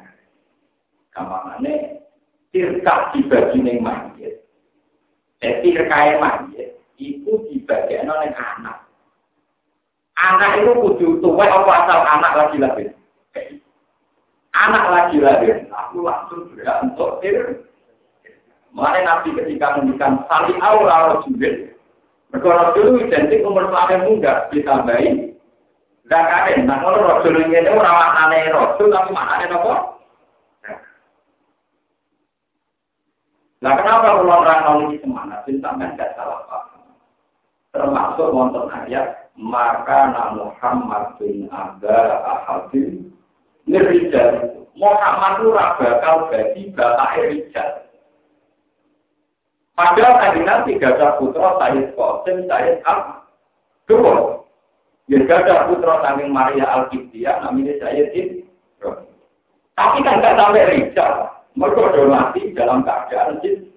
[1.16, 2.04] kamarane
[2.52, 4.44] tirkah dibagi ning mayit.
[5.40, 8.84] Eh tirkae mayit iku dibagi oleh anak.
[10.14, 12.90] Anak itu kudu tuwek apa asal anak lagi lahir.
[14.54, 17.66] Anak lagi lahir, aku langsung berat untuk tir.
[18.70, 21.72] Mulai Nabi ketika mendikan sali aula rojulin.
[22.34, 25.23] Mereka dulu identik umur selama muda ditambahin
[26.04, 29.74] Zakarin, nah kalau rasul ini orang maknanya rasul, tapi maknanya apa?
[33.64, 36.84] Nah kenapa kalau orang ini semana, sampai tidak salah paham.
[37.72, 43.08] Termasuk wonten ayat, maka Muhammad bin Abda Ahadin
[43.64, 44.60] Nirijal.
[44.76, 46.62] Muhammad itu bakal bagi
[47.32, 47.70] Rijal.
[49.74, 54.43] Padahal tadi nanti gajah putra Sayyid Qasim, Sayyid Abdul.
[55.04, 58.48] Ya ada putra saking Maria Alkitia namanya Sayyidin.
[59.74, 61.12] Tapi kan nggak sampai Rijal.
[61.54, 63.70] Mereka sudah mati dalam keadaan jin.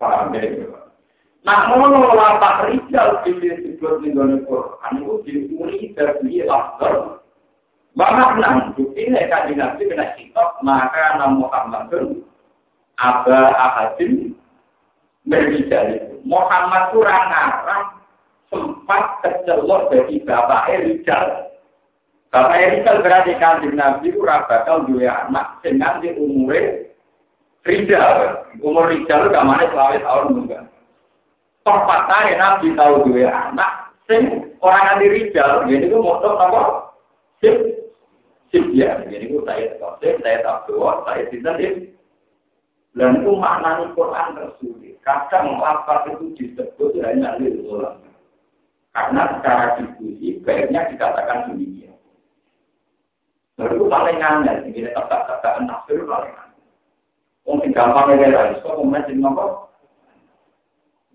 [0.00, 0.48] Paham ya?
[1.44, 7.20] Nah, ngono lapak rijal pilih di dalam Quran itu diuni dari lafzul.
[7.96, 12.22] Makna bukti ini kan nabi kena kitab maka nama Muhammadun
[12.96, 14.32] aba ahadin
[15.26, 17.99] berijal Muhammad kurang ngarang
[18.50, 21.48] sempat kecelok dari bapak Rijal.
[22.34, 26.90] Bapak Rijal berarti kan nabi itu bakal dua anak dengan di umurnya
[27.64, 28.44] Rijal.
[28.60, 30.64] Umur Rijal gak mana selama tahun enggak.
[31.60, 36.88] Perpatah Nabi tahu dua anak, sing orang yang rijal, jadi itu motor apa?
[37.44, 37.52] Sip,
[38.48, 42.00] sip ya, jadi itu saya tahu, saya tahu saya sip.
[42.90, 44.98] Dan itu maknanya Quran tersulit.
[45.06, 47.62] Kadang lapar itu disebut hanya lil
[48.90, 51.94] Karena secara diskusi baiknya dikatakan demikian.
[53.54, 56.64] Lalu itu paling aneh, ini kata-kata nafsir paling aneh.
[57.46, 58.58] Mungkin gampang ya, guys.
[58.66, 59.70] Kok komen sih ngomong?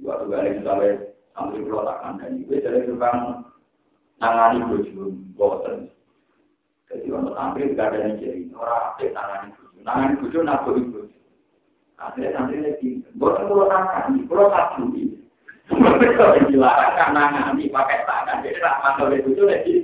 [0.03, 0.91] Waktu kali misalnya
[1.31, 3.47] sambil pulau tak kandang itu, jadi tukang
[4.19, 5.87] nangani bojo, boten.
[6.91, 10.99] Jadi untuk sambil gak ada yang jadi orang aktif nangani bojo, nangani bojo nak bojo.
[11.95, 15.24] Akhirnya sambil lagi, boten pulau nangani, pulau tak budi.
[15.65, 19.75] Kalau dilarang kan nangani pakai tangan, jadi tak oleh bojo lagi.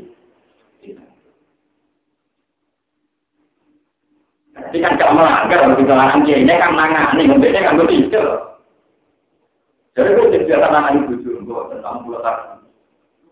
[4.52, 8.24] Jadi kan gak melanggar kalau kita larang ini kan nangani, ngomongnya kan begitu.
[9.98, 12.62] Jadi itu jadi anak ibu juga tentang tahun.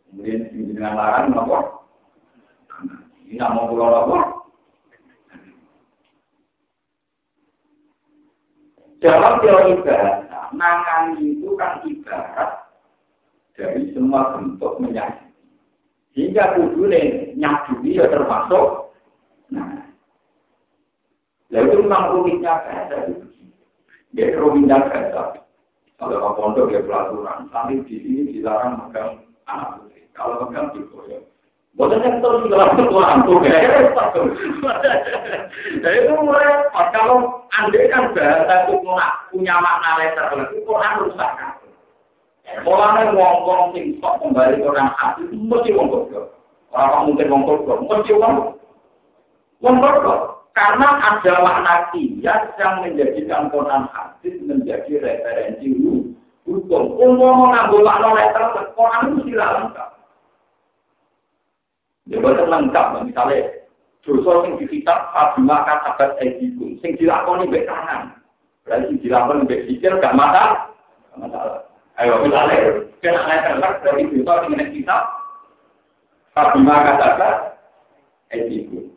[0.10, 1.58] Kemudian dengan larang apa?
[3.30, 4.39] Ini mau pulau apa?
[9.00, 12.68] Dalam teori bahasa, nangan itu kan ibarat
[13.56, 15.32] dari semua bentuk menyakiti.
[16.12, 18.92] Sehingga kudune nyakiti ya termasuk.
[19.56, 19.88] Nah,
[21.48, 23.24] lalu memang rumitnya bahasa itu.
[24.12, 25.48] Dia rumitnya bahasa.
[26.00, 30.08] Kalau ke pondok ya pelaturan, tapi di sini dilarang megang anak putri.
[30.16, 30.72] Kalau megang
[31.08, 31.20] ya.
[31.78, 33.40] Bukan yang terus ketuaan tuh,
[35.86, 37.46] itu mulai, kalau
[37.94, 38.74] kan bahasa itu
[39.30, 40.02] punya makna
[40.66, 41.52] Quran rusak kan.
[42.66, 43.78] Mulanya ngomong
[44.66, 45.70] orang hati, mesti
[46.74, 47.30] Orang mungkin
[47.86, 48.14] mesti
[50.58, 55.70] karena ada makna kias yang menjadikan Quran hadis menjadi referensi
[56.44, 56.84] hukum.
[57.00, 59.99] Umum mengambil makna letter Quran itu tidak.
[62.10, 63.70] Ya betul lengkap, misalnya
[64.02, 68.18] dosa yang di kitab Fabima katabat edikum, sing dilakoni mbek tangan.
[68.66, 70.74] Berarti dilakoni mbek sikil gak masalah.
[72.02, 75.02] Ayo misalnya kena letter dari dosa yang di kitab
[76.34, 77.36] Fabima katabat
[78.34, 78.90] edikum.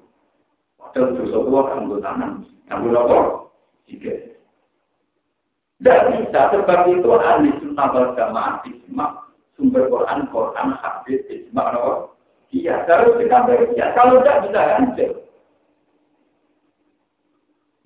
[0.97, 3.53] Dan dosa tua kan gue lapor.
[3.89, 4.13] Tiga.
[5.81, 6.41] Tidak bisa.
[6.53, 9.25] Sebab itu ahli sunnah wal jamaah isma.
[9.57, 11.73] Sumber Quran, Quran, hadis, isma.
[11.75, 12.13] No?
[12.53, 13.97] Iya, harus kita beria.
[13.97, 15.13] Kalau tidak bisa hancur.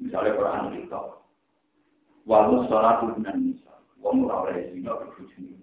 [0.02, 1.00] Misalnya Quran kita.
[2.26, 3.74] Walau sholat dengan nisa.
[4.02, 5.62] Wong ora oleh zina berbujuni.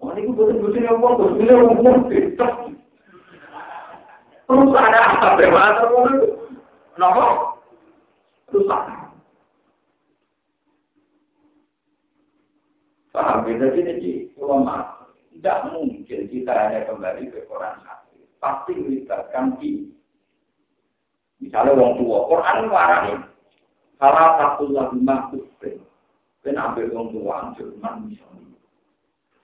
[0.00, 2.52] Wong ini betul-betul yang wong, betul-betul yang wong, betul.
[4.48, 5.28] Terus ada apa?
[5.36, 5.84] Bermata
[6.92, 7.24] Kenapa?
[8.52, 8.82] Rusak.
[13.12, 13.54] Paham ya?
[13.60, 17.76] Jadi ini ulama tidak mungkin kita hanya kembali ke Quran.
[18.42, 19.86] Pasti melibatkan di
[21.38, 22.18] misalnya orang tua.
[22.26, 23.14] Quran ini
[24.02, 25.46] salah satu lagu makhluk.
[26.42, 28.58] Dan ambil orang tua, Jerman misalnya.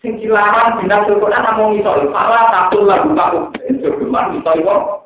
[0.03, 3.55] Sing dilarang bina Quran namun misalnya salah satu lagu makhluk.
[3.55, 4.99] Jerman misalnya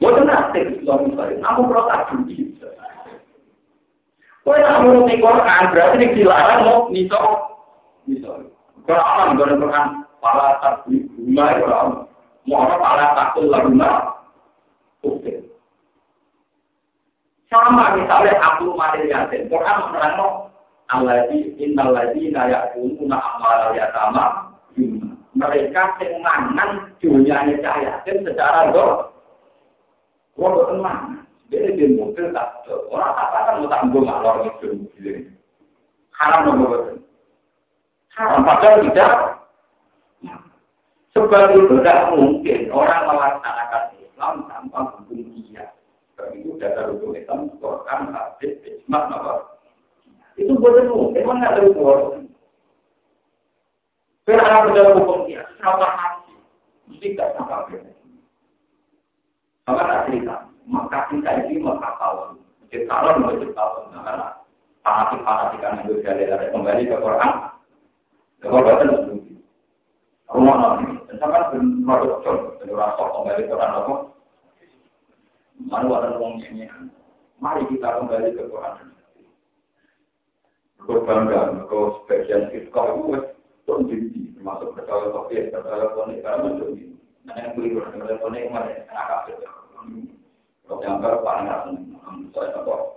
[0.00, 2.56] Bukan nanti suami saya, namun protak judi.
[4.48, 7.20] Kau yang menurut Quran berarti ini dilarang mau niso,
[8.08, 8.48] niso.
[8.88, 9.86] Aman kalau Quran
[10.24, 12.07] para takut bunga itu
[12.48, 13.90] mau apa para takut laguna,
[15.04, 15.34] oke.
[17.52, 20.48] Sama misalnya aku mati yatim, Quran menerang
[20.88, 24.24] Allah di innal ladina ya'kuluna amal yatama
[25.36, 29.12] mereka yang mangan dunia cahaya secara doh
[30.38, 31.26] Wong tenang.
[31.50, 34.86] Dia di mobil tak orang apa kan mau tanggung ngalor itu.
[36.14, 37.02] Haram betul.
[38.14, 39.37] Haram padahal tidak.
[41.18, 45.66] Sebab itu tidak mungkin orang melaksanakan Islam tanpa hukum dia.
[46.14, 49.58] Sebab itu dasar hukum Islam, Quran, hadis, ijma, apa?
[50.38, 52.30] Itu boleh mungkin, nggak ada hukum.
[54.30, 56.38] Karena ada hukum dia, sama hati,
[56.86, 57.92] mesti tidak sampai beda.
[59.66, 60.36] Maka tak cerita,
[60.70, 61.90] maka kita ini maka.
[62.70, 64.26] Jadi tahun mau tahun, karena
[64.86, 67.32] fanatik-fanatik kan itu dalil kembali ke Quran.
[68.38, 68.86] Kalau baca
[70.28, 72.20] rumah nabi, sampai bermarut
[72.60, 73.94] jadi rasa kembali ke Quran apa?
[75.64, 76.36] Mana ada orang?
[77.40, 78.92] Mari kita kembali ke Quran.
[80.84, 84.08] Berbangga, kalau sebagian itu pun jadi
[84.40, 86.84] termasuk percaya kopi, percaya konik, karena menjadi.
[87.28, 88.48] Nah, yang beli percaya konik,
[91.20, 91.76] paling asing,
[92.32, 92.96] saya tahu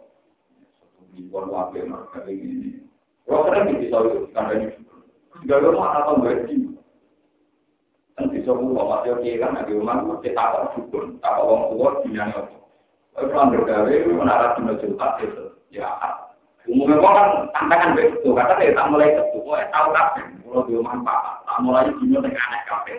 [1.11, 2.79] di pon wakil mereka ini.
[3.27, 3.97] Kalau sering bisa
[4.31, 6.55] karena ini lo mana tahu gaji.
[6.55, 6.70] Dan
[8.29, 12.23] pulau masih oke kan di rumah itu kita tak syukur, tak orang tua punya.
[13.11, 15.87] Tapi kalau bergawe itu menara cuma juta itu ya.
[16.69, 20.77] Umumnya kok kan tantangan begitu, kata saya tak mulai ketu, kok tahu kafe, kalau di
[20.77, 22.95] rumah pak, tak mulai dino dengan aneh kafe.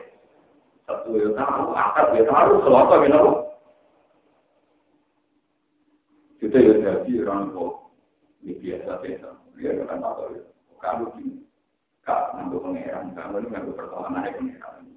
[0.83, 3.33] Satu ya tahu, akar ya tahu, selama gitu.
[6.43, 7.73] Kita ya jadi orang kok
[8.43, 9.29] ini biasa biasa.
[9.55, 10.43] Dia akan tahu ya.
[10.83, 11.47] Kamu gini.
[12.03, 13.15] Kak, ngambil pengeran.
[13.15, 14.92] Kamu ini ngambil pertolongan pengeran.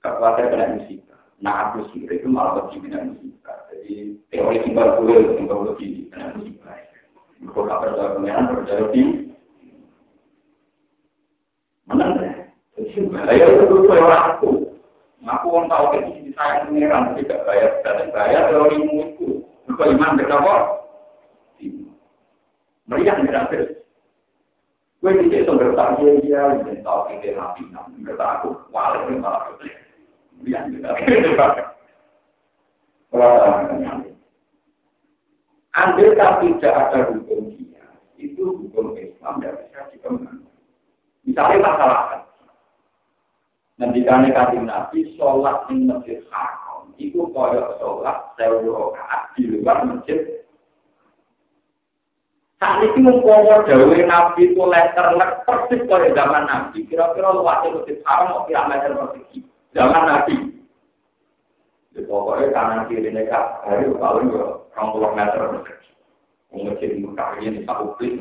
[0.00, 1.20] Khawatir kena musibah.
[1.40, 3.56] Nah, sih itu malah lebih kena musibah.
[3.68, 6.72] Jadi, teori simpel dulu, simpel lebih kena musibah.
[7.40, 9.02] Kalau tak percaya pengeran, percaya di
[11.90, 12.34] Menang deh.
[13.10, 14.50] Saya itu orang aku.
[15.20, 19.28] Aku orang tahu kan di sayang pengeran tidak bayar, tidak bayar teorimu itu.
[19.68, 20.54] Bukan iman berapa?
[22.90, 23.80] Meriah gratis.
[25.00, 27.62] Gue tidak itu bertanya dia, dan tahu kita nabi,
[28.04, 29.48] bertanya aku, walik itu malah
[30.44, 31.66] gratis.
[35.70, 37.86] Andai tidak ada hukum dia,
[38.18, 40.50] itu hukum Islam tidak bisa dikembangkan.
[41.22, 42.02] Misalnya masalah
[43.80, 49.88] Nanti kami kasih Nabi, sholat di masjid haram, itu koyok sholat sewa rokaat di luar
[49.88, 50.20] masjid
[52.60, 56.84] saat ini mengkomo dawe Nabi itu letter lek persis pada zaman Nabi.
[56.84, 59.40] Kira-kira luasnya masjid haram mau kira meter persegi.
[59.70, 60.36] Zaman Nabi.
[61.90, 65.42] Di pokoknya kanan kiri mereka hari paling ya orang puluh meter.
[66.50, 68.18] Masjid Mekah ini satu publik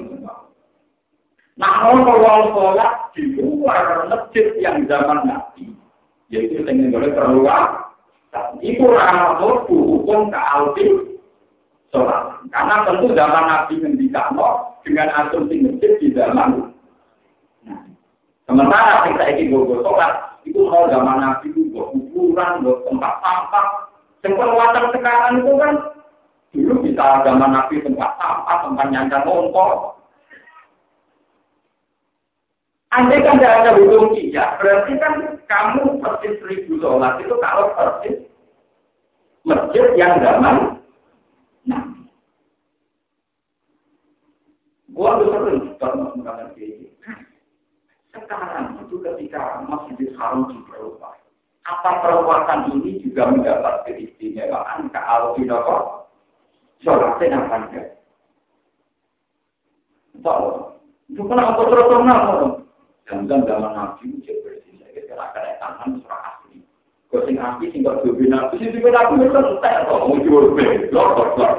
[1.60, 5.76] Nah, kalau sholat di luar masjid yang zaman Nabi,
[6.32, 7.92] yaitu yang boleh terluar,
[8.64, 9.36] itu ramah
[9.68, 10.86] hukum ke alfi
[11.92, 12.40] sholat.
[12.48, 16.72] Karena tentu zaman Nabi ngendikano dengan asumsi masjid di zaman.
[17.68, 17.82] Nah,
[18.50, 23.68] sementara kita ingin gue sholat, itu mau zaman Nabi itu gue kuburan, gue tempat sampah.
[24.26, 24.36] Yang
[24.98, 25.74] sekarang itu kan
[26.50, 29.94] dulu bisa zaman Nabi tempat sampah, tempat nyandang motor.
[32.90, 35.14] Andai kan tidak ada hukum tidak, berarti kan
[35.46, 38.18] kamu persis seribu sholat itu kalau persis
[39.46, 40.80] masjid yang zaman
[41.68, 41.86] Nah,
[44.90, 46.79] gua tuh sering pernah mengatakan kayak
[48.20, 51.20] Sekarang itu ketika masih haram diperluas,
[51.64, 56.08] apa perbuatan ini juga mendapat keistimewaan ke Alvinoko?
[56.84, 57.88] Sholatnya apa enggak?
[60.20, 60.48] Tahu?
[61.12, 62.60] Itu kan apa terus
[63.10, 66.62] Jangan zaman Nabi itu bersih, saya kira akan tangan surah asli.
[67.10, 70.54] Kau sing api sing kau duwe nabi, sing duwe nabi itu entek kok mau jual
[70.54, 71.54] beli, lor lor lor.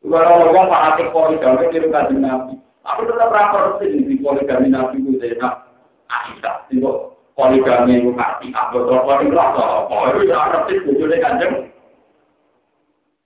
[0.00, 2.54] Kalau orang fanatik poligami di rumah nabi,
[2.84, 5.64] aku tetap rapor sih di poligami nabi itu enak.
[6.04, 9.96] Aisyah, itu poligami itu mati, aku terlalu poligami apa?
[10.12, 11.54] Itu ya ada sih bujurnya kanjeng.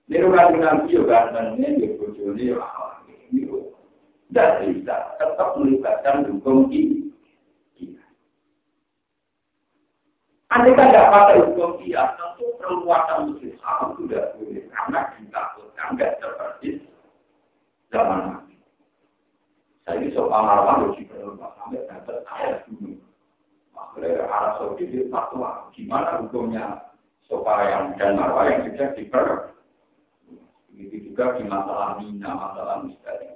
[0.08, 2.56] Di rumah nabi juga ada nih bujurnya
[3.34, 3.50] ini.
[4.28, 6.98] Tidak bisa, tetap melibatkan hukum ini.
[10.48, 16.68] Andai kan tidak pakai hukum dia, tentu perluasan haram sudah boleh karena ditakutkan tidak seperti
[17.92, 18.47] zaman
[19.88, 20.12] Nabi.
[20.12, 23.00] Ini soal marwah di perluasan sampai dapat ayat dulu.
[23.72, 26.92] Makanya Arab Saudi itu fatwa, gimana hukumnya
[27.24, 29.26] supaya yang dan marwah yang sudah diper.
[30.68, 33.32] Begitu juga di masalah mina, masalah misteri.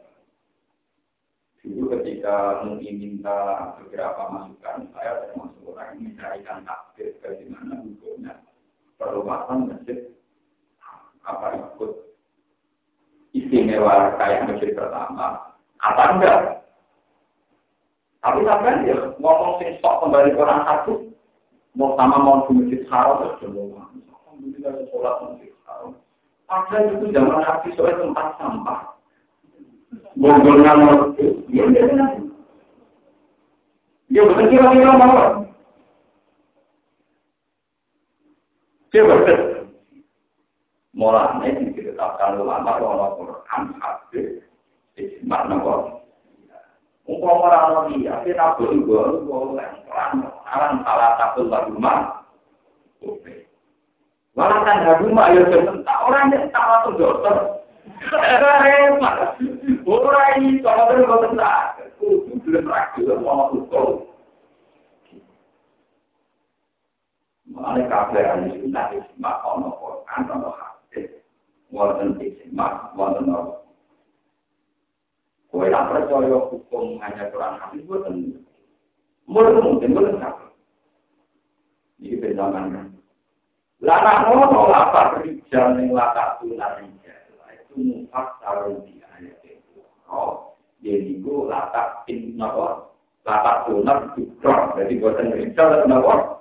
[1.63, 3.39] Dulu ketika mungkin minta
[3.81, 8.35] beberapa masukan, saya termasuk orang yang mencarikan takdir bagaimana hukumnya
[8.99, 10.11] perluasan masjid
[11.23, 11.93] apa ikut
[13.31, 15.52] istimewa kayak masjid pertama
[15.83, 16.39] apa enggak?
[18.23, 21.11] Tapi sampai dia ngomong sing sok kembali ke orang satu
[21.75, 25.91] mau sama mau ke masjid haram terus semua alhamdulillah sholat masjid haram.
[26.95, 28.81] Itu zaman nabi soal tempat sampah.
[30.15, 31.11] Bonggolnya mau
[31.51, 31.67] ya
[34.13, 35.49] Ya bukan kira-kira mau.
[38.93, 39.73] Betul.
[40.93, 44.52] Mulanya diceritakan ulama Quran Quran hadis
[44.97, 46.03] ijma nopo.
[47.03, 48.79] Umpama ora ono dia, boleh
[49.27, 49.69] boleh
[50.53, 52.23] alam salah satu lagu mah.
[53.03, 53.49] Oke.
[54.39, 57.37] Walakan haduma ayo sebentar orang yang tak waktu dokter.
[58.13, 59.17] Repot.
[59.83, 61.81] Ora ini kalau terus boten tak.
[61.99, 63.85] Kudu belum ragu sama kudu.
[67.51, 69.03] Mulai kabeh ahli sunnah.
[75.53, 78.41] Kowe tak percaya hukum hanya Quran hadis boten.
[79.29, 80.51] Mungkin boten sakit.
[82.01, 82.87] Ini pendaman kan.
[83.85, 87.21] Lana ngono lapar rijal ning tunar rijal.
[87.53, 89.85] Itu mufak sarung di ayat itu.
[90.09, 92.89] Oh, jadi itu latak in nopo.
[93.69, 94.17] Tunar.
[94.81, 96.41] Jadi buatan rijal nopo.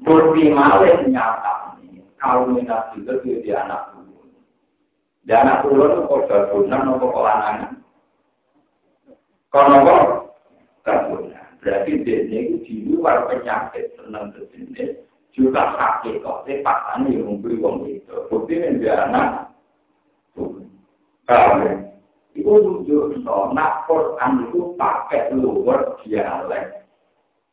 [0.00, 1.60] Bukti malih nyata
[2.20, 3.89] kalau minat itu di anak
[5.28, 7.58] Dan aku lho itu kok gabungan apa kelangan?
[9.52, 10.02] Karena kok
[10.86, 11.46] gabungan.
[11.60, 14.48] Berarti dia itu di luar penyakit senang ke
[15.36, 16.48] juga sakit kok.
[16.48, 18.16] Ini pasang yang memberi uang itu.
[18.32, 19.52] Bukti ini dia anak.
[21.28, 21.62] Kalau
[22.34, 26.82] itu tujuh itu nak Quran itu pakai luar dialek.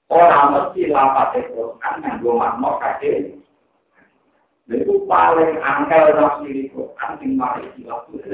[0.08, 3.36] Orang mesti lapat Quran yang gue makmur kasih.
[4.68, 8.28] Itu paling angkel nafsi Quran yang mari silap itu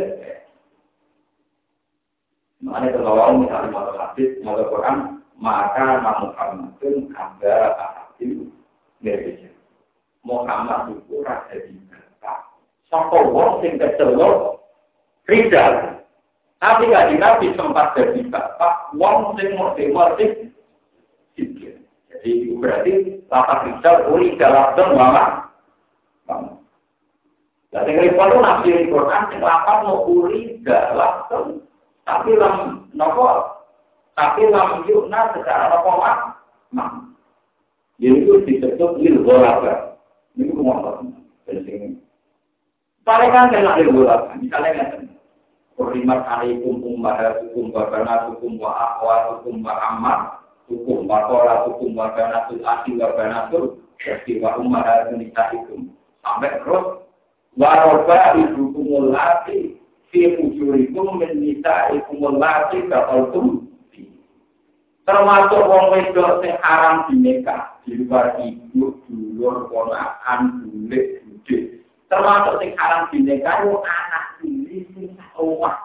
[2.63, 8.47] Makanya kalau misalnya mau hadis, mau Quran, maka Muhammadun ada ahadil
[9.03, 9.51] Indonesia.
[10.23, 11.75] Muhammad itu rasa di.
[12.88, 14.63] Sampai wong sing kecelok
[15.27, 15.99] Rizal.
[16.63, 19.51] Tapi gak di Nabi sempat jadi bapak, wong sing
[21.36, 21.75] sikir.
[22.07, 25.42] Jadi berarti lapak Rizal uli dalam.
[27.74, 31.26] Jadi kalau itu nabi Quran, sing mau uli dalam
[32.05, 33.26] tapi lam nopo
[34.13, 35.91] tapi lam yukna secara apa
[36.69, 36.91] mak.
[37.97, 39.97] Jadi itu disebut lil golaba.
[40.38, 41.01] Ini semua
[41.49, 41.97] penting.
[43.07, 44.38] Paling kan kena lil golaba.
[44.38, 45.09] Misalnya kan.
[45.74, 50.19] Kurimat alaikum ummahatukum wa banatukum wa akhwatukum wa ammah.
[50.69, 53.82] Hukum wa kola hukum wa banatul akhi wa banatul.
[53.97, 55.89] Jadi wa ummahatukum.
[56.21, 57.02] Sampai terus.
[57.53, 59.77] Waroba ibukumul lati.
[60.09, 62.81] Fi ujurikum min nisaikumul lati.
[62.89, 63.73] Kataltum
[65.03, 71.83] termasuk wong wedok sing haram dinikah di luar ibu, dulur, ponakan, bulik, bude.
[72.07, 75.75] Termasuk sing haram dinikah itu anak ini sing Allah.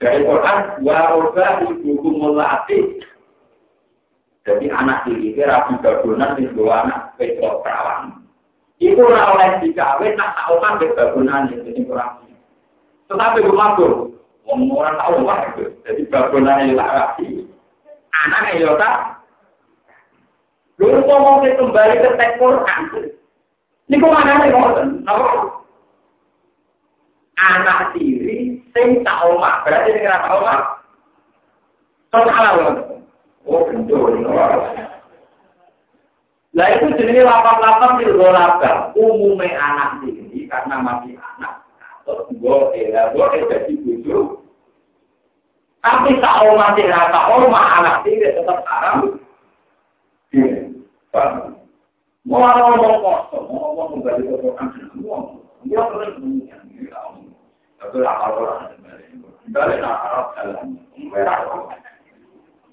[0.00, 3.04] Dari Quran, wa roba ibu kumulati.
[4.44, 8.23] Jadi anak ini kira rabi bagunan di anak wedok perawan.
[8.84, 12.20] Itu ora oleh dikawin nak tak omah di bagunan ini kurang.
[13.08, 14.12] Tetapi gue matur,
[14.44, 15.72] orang tahu lah itu.
[15.88, 17.48] Jadi bagunan yang tak rapi
[18.12, 18.96] anak ya tak.
[20.76, 22.82] Lu mau kembali ke teks Quran.
[23.88, 24.88] Ini kok mana nih ngoten?
[27.40, 30.60] Anak tiri sing tak omah, berarti sing ora tak omah.
[32.12, 32.36] Salah
[33.44, 34.24] Oh, betul.
[36.54, 38.94] Lah itu jenis lapan-lapan di golabal.
[38.94, 41.66] Umumnya anak tiri karena masih anak.
[42.06, 42.58] Terus gue,
[42.94, 43.74] ya, gue jadi.
[45.84, 49.18] Tapi kalau masih rata oma anak tidak tetap haram.
[52.24, 55.44] Mau ngomong kosong, mau ngomong kembali ke Quran, ngomong.
[55.68, 56.60] Dia terus mengingat,
[57.76, 58.72] tapi apa orang
[59.44, 60.66] kembali ke Arab jalan,
[61.12, 61.83] merah.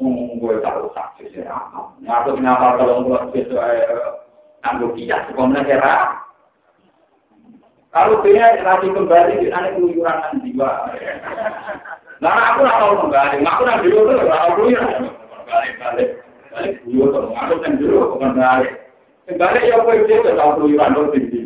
[0.02, 1.46] Gue tahu saksi sih,
[2.02, 3.62] ngatur kenapa kalau gue besok
[4.66, 5.62] tanggung tidak sekolah.
[7.92, 10.72] Kalau dia lagi kembali, aneh keluyuran jiwa.
[12.24, 14.82] Nah, aku nggak tahu kembali, aku nggak dulu tuh, nggak tahu ya.
[15.52, 16.10] Balik, balik,
[16.50, 18.68] balik dulu tuh, aku kan dulu kembali.
[19.28, 21.42] Kembali ya aku itu tahu keluyuran tuh tinggi.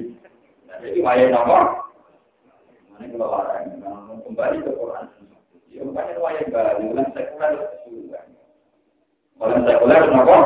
[0.70, 1.92] Jadi wayang nomor.
[2.94, 3.68] Mana kalau orang
[4.24, 5.06] kembali ke Quran.
[5.74, 7.52] Ya, makanya wayang balik, bukan sekuler
[9.36, 10.44] Kalau sekuler nomor.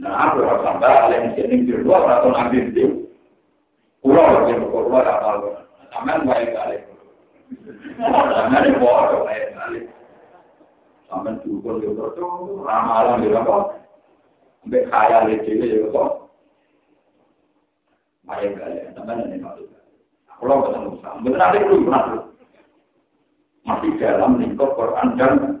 [0.00, 3.04] Nah, aku harus sampai mesin yang dua atau nabi itu.
[4.00, 5.60] Pulau yang berkuat apa?
[6.00, 6.80] Aman wayang balik.
[8.00, 9.80] Sampai bodoh kayak kali.
[11.10, 13.76] Sampai dukun itu tuh ramalan di apa?
[14.64, 16.32] Sampai kaya itu kok.
[18.24, 18.88] Baik kali,
[19.42, 19.68] maksud.
[20.40, 22.04] Kalau ketemu sama, benar ada itu pernah
[23.68, 25.59] masih dalam lingkup Quran dan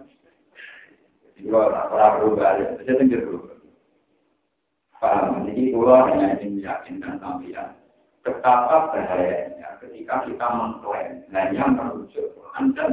[1.48, 3.38] kalau para perubahan, saya tinggal dulu.
[5.00, 5.48] Paham?
[5.48, 7.56] Jadi kalau hanya ingin meyakinkan sampai
[8.20, 12.92] betapa bahayanya ketika kita mengklaim hanya merujuk Quran dan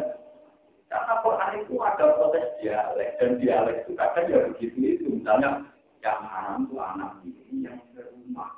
[0.87, 5.67] karena Quran itu ada proses dialek dan dialek itu kadang ya begitu itu misalnya
[5.99, 8.55] yang haram itu anak ini yang serumah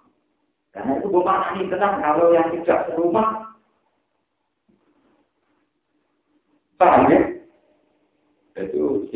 [0.70, 3.30] karena itu bukan ini tenang kalau yang tidak serumah
[6.78, 7.20] paham ya
[8.62, 9.10] itu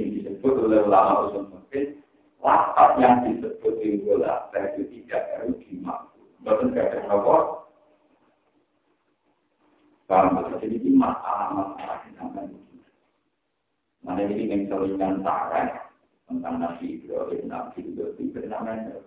[0.43, 2.03] disebut oleh ulama usul mungkin
[2.43, 6.27] Lapat yang disebut di bola itu tidak harus dimaksud.
[6.43, 7.31] Bahkan tidak ada.
[10.11, 12.59] Paham Jadi ini masalah-masalah yang namanya
[14.03, 15.87] Mana ini ingin selikan tarik
[16.27, 18.99] tentang Nabi Ibrahim, Nabi Ibrahim, namanya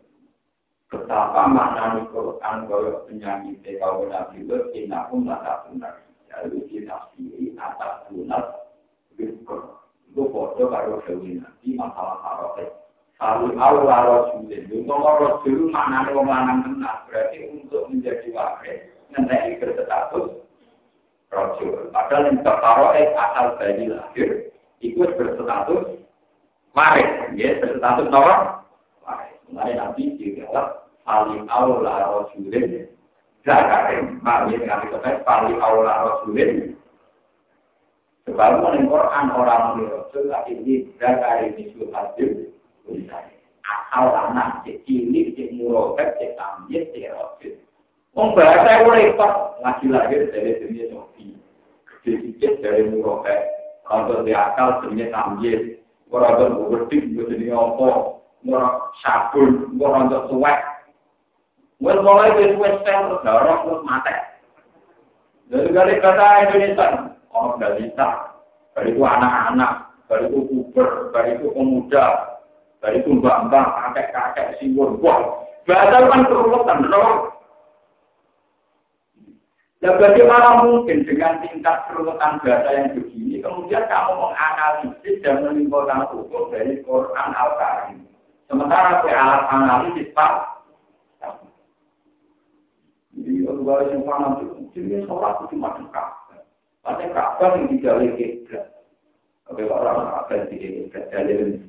[0.88, 6.00] betapa makna Quran kalau penyakit kalau Nabi Ibrahim, aku mata benar.
[6.32, 8.48] Lalu kita sendiri atas lunas,
[10.16, 12.72] itu foto kalau Dewi Nabi masalah haroket.
[13.20, 14.00] Kalau Allah
[14.32, 18.76] Rasulullah, ngomong Rasul maknanya wong lanang tenar, berarti untuk menjadi wakil,
[19.12, 20.40] nanti berstatus
[21.28, 21.92] Rasul.
[21.92, 24.28] Padahal yang tertaruh asal bayi lahir,
[24.80, 26.00] ikut berstatus
[26.72, 28.64] waris, ya berstatus nomor
[29.04, 29.36] waris.
[29.52, 32.88] Mulai Nabi dijawab paling Allah Rasulullah,
[33.44, 36.72] zakarin, maknanya dengan dikatakan paling Allah Rasulullah.
[38.26, 42.50] Sebab menurut Quran orang Rasul, tapi ini zakarin itu hadir,
[43.66, 47.54] Asal anak cek cilik, cek murokat, cek tamjid, cek rojit.
[48.14, 49.32] Wong itu repot.
[49.62, 51.34] Ngaji lahir dari dunia sofi.
[52.06, 53.42] Dikit dari murokat.
[53.86, 55.82] Kalau di akal dunia tamjid.
[56.06, 58.22] Kalau berdik, dunia opo.
[58.46, 60.60] Murah sabun, murah untuk suwek.
[61.82, 64.14] Mulai mulai dari terus darah, terus mati.
[65.50, 66.86] Jadi dari kata Indonesia,
[67.36, 67.92] orang dari
[68.92, 69.72] itu anak-anak,
[70.08, 70.40] itu
[71.12, 72.06] dari itu pemuda,
[72.80, 75.44] dari itu mbak-mbak, kakek-kakek, simbol, wah.
[75.66, 77.34] Bahasa kan keruwetan, loh.
[79.84, 86.48] Ya bagaimana mungkin dengan tingkat keruwetan bahasa yang begini, kemudian kamu menganalisis dan menimbulkan hukum
[86.48, 88.08] dari Quran Al-Karim.
[88.46, 90.56] Sementara ke alat analisis Pak,
[93.16, 95.56] jadi kalau yang mana itu, jadi sholat itu
[96.86, 97.02] kabar.
[97.02, 98.26] Macam kabar yang tidak lagi
[99.46, 101.66] Tapi orang akan tidak dalil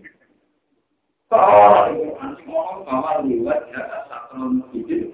[1.28, 5.11] kalau itu nanti ngomong bahwa liwat ya satu masjid,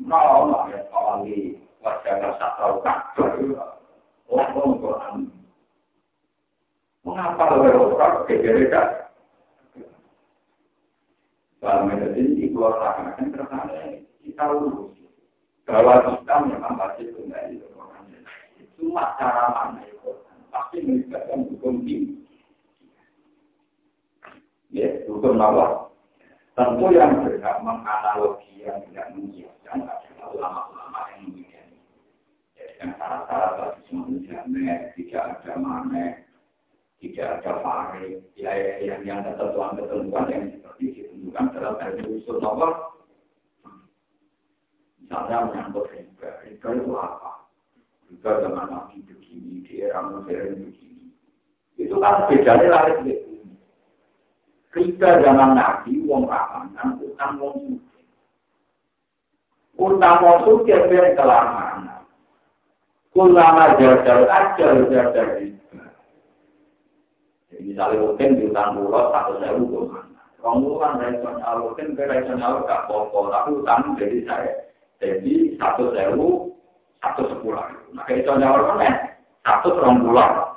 [0.00, 3.44] mau ya kalau di wajah satu kakak,
[4.24, 5.28] ngomong Quran.
[7.04, 9.12] Mengapa orang kegerekan?
[11.60, 14.96] Kalau mereka ini keluar tangan karena kita urus
[15.68, 17.60] bahwa kita memang pasti Quran.
[18.78, 20.10] Cuma cara mana itu
[20.50, 22.24] pasti melibatkan hukum tinggi.
[24.74, 25.90] Ya, hukum Allah.
[26.54, 31.68] Tentu yang berhak menganalogi yang tidak mengiyakan adalah ulama-ulama yang demikian.
[32.54, 36.04] Jadi dengan syarat-syarat tadi menjamin, tidak ada mana,
[37.02, 38.50] tidak ada fare, ya,
[38.86, 42.72] yang yang ketentuan-ketentuan yang seperti ditentukan dalam ilmu usul Allah.
[45.02, 47.43] Misalnya menyangkut riba, riba itu apa?
[48.08, 51.08] Riba zaman nabi begini, di era modern begini.
[51.80, 53.24] Itu kan bedanya lari
[54.74, 58.02] Riba zaman Nabi, wong ramangan, utang wong suci.
[59.78, 62.02] Utang wong suci biar kelamaan.
[63.14, 65.82] Kulama jajal ajal jajal riba.
[67.54, 70.22] Jadi misalnya mungkin di utang pulau satu sewu ke mana.
[70.42, 74.52] Kamu kan reson mungkin ke reson gak pokok, tapi utang jadi saya.
[74.98, 76.50] Jadi satu sewu,
[77.04, 77.60] satu sepuluh.
[77.92, 78.92] Nah, reson kan ya,
[79.44, 80.56] satu serong pulau.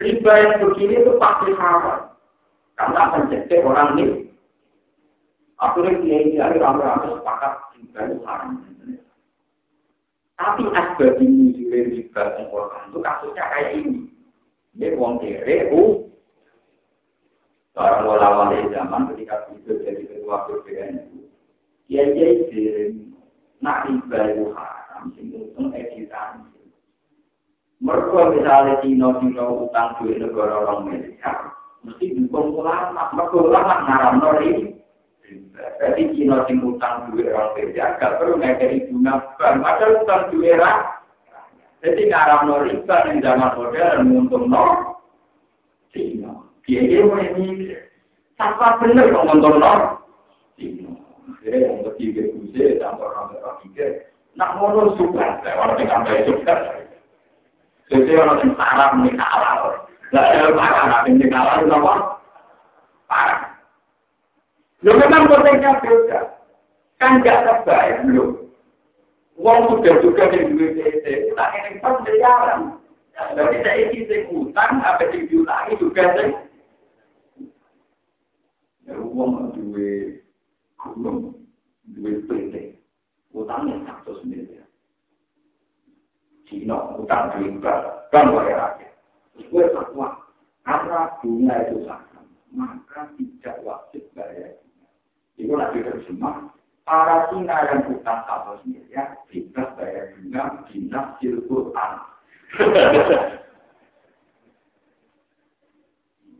[0.00, 2.08] Riba yang begini itu pasti haram.
[2.78, 4.30] Karena akan jadi orang ini.
[5.58, 8.62] Dia ini hari ramai-ramai sepakat juga itu haram.
[10.38, 12.22] Tapi asbab ini juga juga
[12.54, 14.06] orang itu kasusnya kayak ini.
[14.78, 16.06] Dia uang kere, u.
[17.74, 21.26] Orang ulama di zaman ketika itu jadi ketua BPN itu.
[21.90, 22.94] Dia jadi
[23.58, 24.77] nak ibadah haram,
[25.14, 26.48] sehingga itu editan.
[27.78, 31.54] Mereka misalnya Cina-Cina utang duit negara orang Amerika,
[31.86, 34.74] mesti dukung ulama, mereka ulama ngaram nori.
[35.78, 40.58] Jadi Cina sing utang duit orang kerja, gak perlu ngekeri bunga bank, padahal utang duit
[40.58, 40.82] orang.
[41.78, 44.98] Jadi ngaram nori, kan yang zaman modern untung nor.
[45.94, 46.34] Cina,
[46.66, 47.06] dia dia?
[50.58, 50.90] Cina,
[51.30, 54.07] akhirnya yang ketiga kuse, sampai orang ketiga,
[54.38, 56.54] nak ngono suka, orang yang sampai suka.
[57.90, 59.82] Jadi orang yang sarap nih kalah.
[60.08, 61.94] Nah, ya, parah, ini kalah itu apa?
[63.10, 63.40] Parah.
[64.86, 66.20] Lo memang potensinya beda.
[67.02, 68.46] Kan gak terbayang lo.
[69.38, 72.74] Uang sudah juga di duit PT, tak ini pas miliaran.
[73.14, 76.30] Jadi saya isi utang, apa yang diulangi juga sih.
[78.86, 80.26] Ya uang duit
[80.78, 81.38] gunung,
[81.94, 82.77] duit PT,
[83.38, 84.66] utangnya satu miliar.
[86.50, 88.80] Cina utang riba, kan bayar.
[89.36, 90.18] Terus gue fatwa,
[90.66, 92.20] karena bunga itu sama,
[92.50, 94.58] maka tidak wajib bayar.
[95.38, 96.50] Itu lagi terjemah,
[96.82, 101.92] para Cina yang bukan satu miliar tidak bayar bunga dinas Quran.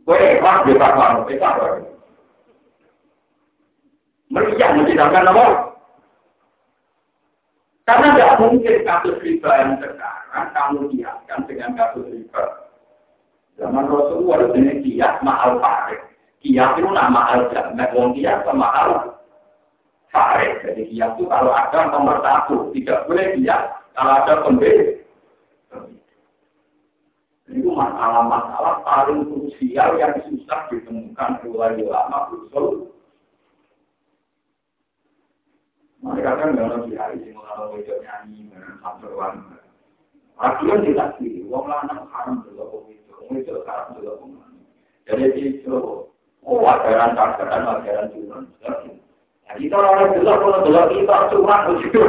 [0.09, 1.21] Weh, wah, bisa apa?
[1.29, 1.85] Bisa apa?
[4.33, 5.68] Meriah mencidakkan apa?
[7.89, 12.69] Karena tidak mungkin kasus riba yang sekarang kamu kiaskan dengan kasus riba.
[13.57, 15.97] Zaman Rasulullah ini kias mahal pakai.
[16.37, 19.17] Kias itu nama al jamak, wong kias mahal
[20.13, 20.61] Farid.
[20.61, 25.01] Jadi dia itu kalau ada nomor satu, tidak boleh dia kalau ada pembeli.
[27.49, 32.93] Itu masalah-masalah paling krusial yang susah ditemukan oleh ulama usul.
[35.99, 39.35] Mereka kan nggak hari ini kalau itu nyanyi dengan samperan.
[40.39, 44.39] Akhirnya tidak sih, wong lanang haram dulu itu, itu haram dulu.
[45.03, 45.27] Jadi
[45.59, 46.07] itu,
[46.47, 48.47] oh ajaran ajaran ajaran turun.
[49.59, 51.99] Kita orang dulu kalau dulu kita cuma begitu.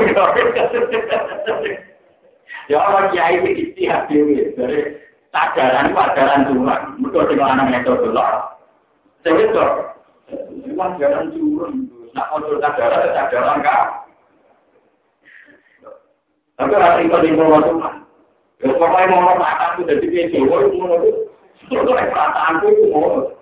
[2.70, 4.54] Ya orang kiai itu istihad dewi
[5.34, 6.70] tajaran pelajaran turun.
[7.02, 8.22] Mereka dengan anak metode dulu.
[9.26, 9.66] Jadi itu
[10.78, 11.89] pelajaran turun.
[12.14, 13.82] Nah kalau tajaran tajaran kah?
[16.60, 18.04] Tapi rasa itu di Tuhan.
[18.60, 21.24] Ya pokoknya mau makan itu dari video itu mau itu.
[21.72, 23.32] Itu perasaan itu mau.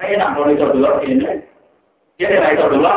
[0.00, 1.44] Saya nak boleh coba ini.
[2.16, 2.94] Dia tidak itu dulu.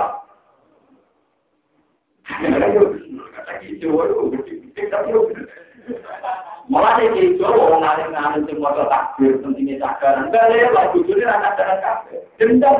[6.69, 10.29] Malah dia itu orang ngalim ngalim semua takbir pentingnya cakaran.
[10.29, 12.23] Enggak ada lah, jujurnya anak anak kafe.
[12.37, 12.79] Dendam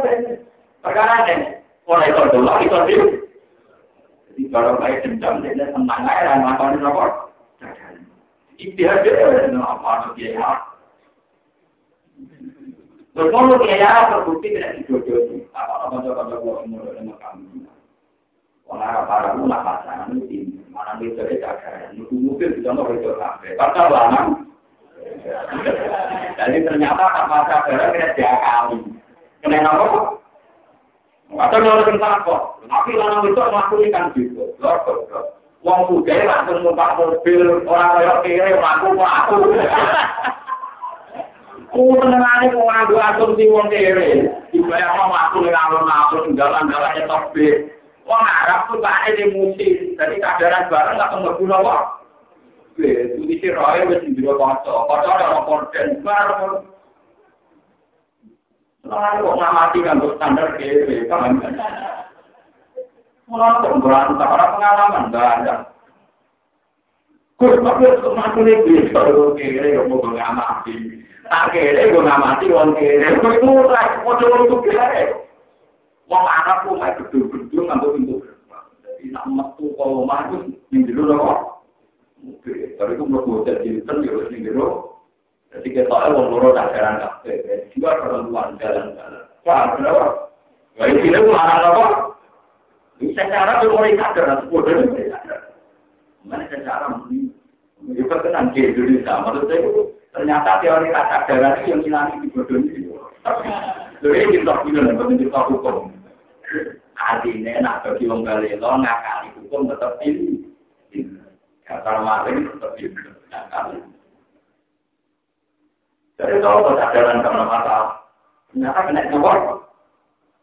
[0.80, 1.59] perkara ini.
[1.90, 3.08] Mulai itu itu.
[4.30, 5.74] Jadi kalau kayak dendam dia
[6.06, 7.34] aja ngapain apa?
[8.62, 10.54] Ikhtiar dia, apa dia ya?
[13.18, 15.50] Terbukti tidak dijodohi.
[15.50, 17.66] Apa-apa coba-coba kalau menurut kami.
[18.70, 21.02] Orang para mulai pasangan itu mana.
[21.02, 23.58] Mungkin mau itu sampai.
[26.38, 28.78] Ternyata apa saudara kena diakali.
[29.42, 30.19] Kena apa?
[31.38, 32.42] Atau nyuruh kentang kok.
[32.66, 34.50] Tapi lanang itu ngakuni kan gitu.
[35.60, 37.62] Wong muda ya langsung numpak mobil.
[37.68, 39.38] Orang kaya kiri, maku, maku.
[41.70, 44.26] Kuwa nengani pengandu asumsi wong kiri.
[44.56, 47.68] Dibayar wong maku ngalur ngalur jalan-jalan nyetok bis.
[48.08, 49.94] Wong harap pun tak ada emosi.
[50.00, 51.76] Jadi kadaran bareng gak kemerbu nopo.
[52.80, 54.80] Bis, iki isi rohnya wajib juga kocok.
[54.88, 56.69] Kocok ada rokok dan bareng.
[58.90, 61.38] Lalu kok ngamati kan standar kere, kan?
[63.30, 65.56] Mulai berantak, orang pengalaman, ada.
[67.38, 71.06] Kok tapi untuk mampu nih, kalau kere, mau ngamati.
[71.30, 73.06] Kere gue ngamati wong kere.
[73.22, 75.30] Gue mau coba untuk kere.
[76.10, 78.16] Wong anak pun main gedung-gedung ngambil pintu.
[78.82, 80.26] Jadi nak metu kalau mah
[80.74, 81.40] itu kok.
[82.20, 84.12] Oke, tapi itu mau jadi cinta ya
[84.52, 84.99] dulu.
[85.50, 87.34] Jadi kita tahu wong loro tak jalan kafe.
[87.74, 89.26] Juga perempuan jalan-jalan.
[89.46, 90.06] Wah, kenapa?
[90.78, 91.86] Wah, ini gue marah apa?
[93.02, 95.56] Bisa cara tuh mulai sadar, sepuluh dari sadar.
[96.28, 97.32] Mana cara mungkin?
[97.90, 98.12] Itu
[98.54, 99.70] di Indonesia, menurut saya
[100.10, 102.90] Ternyata teori kata darah itu yang hilang di bodoh ini.
[104.02, 105.94] Ini kita bilang dapat kita hukum.
[106.98, 110.50] Artinya nak bagi orang galelo ngakali hukum tetap ini.
[111.62, 113.00] Kata maling tetap ini.
[113.30, 113.78] Ngakali.
[116.20, 118.04] Jadi kalau kesadaran karena masalah,
[118.52, 119.08] ternyata kena.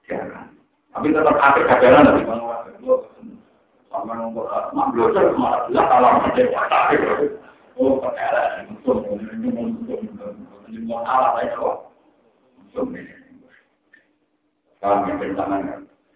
[0.09, 0.49] Jangan.
[0.97, 2.25] Tapi tetap ada kesadaran dari
[6.57, 6.81] ada
[7.77, 8.01] Oh.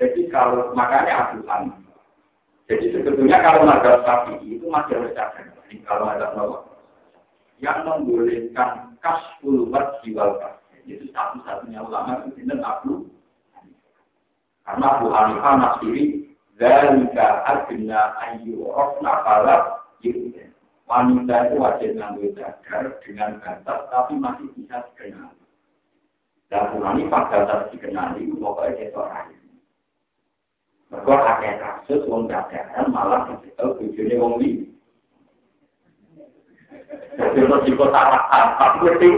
[0.01, 1.77] Jadi kalau makanya asuhan.
[2.65, 5.53] Jadi sebetulnya kalau mazhab sapi itu masih harus cacat.
[5.85, 6.70] Kalau ada bahwa
[7.61, 9.69] yang membolehkan kasful
[10.05, 10.41] jiwal
[10.89, 13.07] itu satu-satunya ulama itu tidak Abu
[14.67, 15.79] karena Abu Hanifah
[16.59, 19.63] dari adna ayu rofna falak
[20.03, 20.31] gitu
[20.91, 25.39] wanita itu wajib ngambil cadar dengan batas tapi masih bisa dikenali.
[26.51, 29.39] Dan Qurani pada batas dikenali pokoknya itu rahim.
[30.91, 34.67] Mereka ada kasus wong dadaran malah dicekel bojone wong li.
[37.21, 39.09] Jadi resiko salah apa berarti?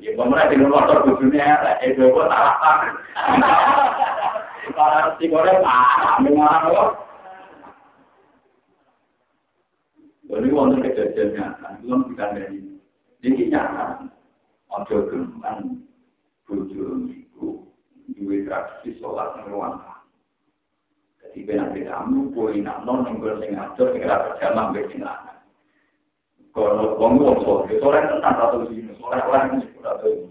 [0.00, 2.70] Ya pemerintah dengan motor elek, itu kok salah apa?
[4.72, 6.88] Para resikonya parah, memang kok.
[10.30, 12.58] Jadi wonten kejadian nyata, itu kan kita dari
[13.26, 14.08] ini nyata.
[14.70, 15.82] Ojo geman
[16.46, 17.66] bojo niku
[18.14, 19.82] duwe tradisi sholat ning ruang
[21.18, 25.39] Jadi beda-beda kamu boleh non yang gue sing ngatur sing ora berjamaah mbek sing lanang.
[26.50, 30.26] Kalau wong wong sore, sore tentang satu sini, sore orang ini sudah tahu.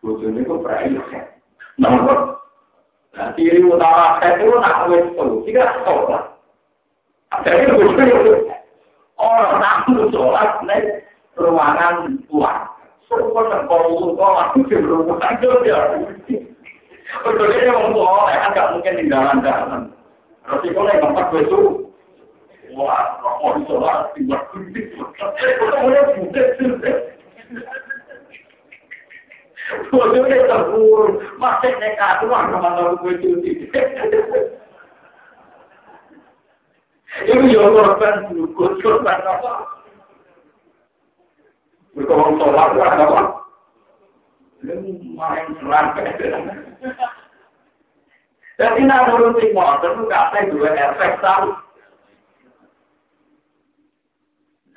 [0.00, 0.94] Bojo niku prai
[1.76, 2.40] Nomor
[3.10, 6.30] Nah, ciri utama saya itu nak wes tuh, tiga sholat.
[7.34, 8.06] Ada itu bojo
[9.18, 9.82] orang nak
[10.14, 10.82] sholat nih
[11.34, 12.22] ruangan.
[13.10, 15.78] Kok nang kono kok aku di rumah aja ya.
[17.26, 19.90] Betul dia mau ngomong, agak mungkin di jalan-jalan.
[20.46, 21.89] Kalau yang tempat itu,
[22.74, 23.20] wah.
[37.20, 38.54] Ini yang korban dulu.
[48.60, 51.48] Jadi nak nuruti motor itu kata dua efek tahu.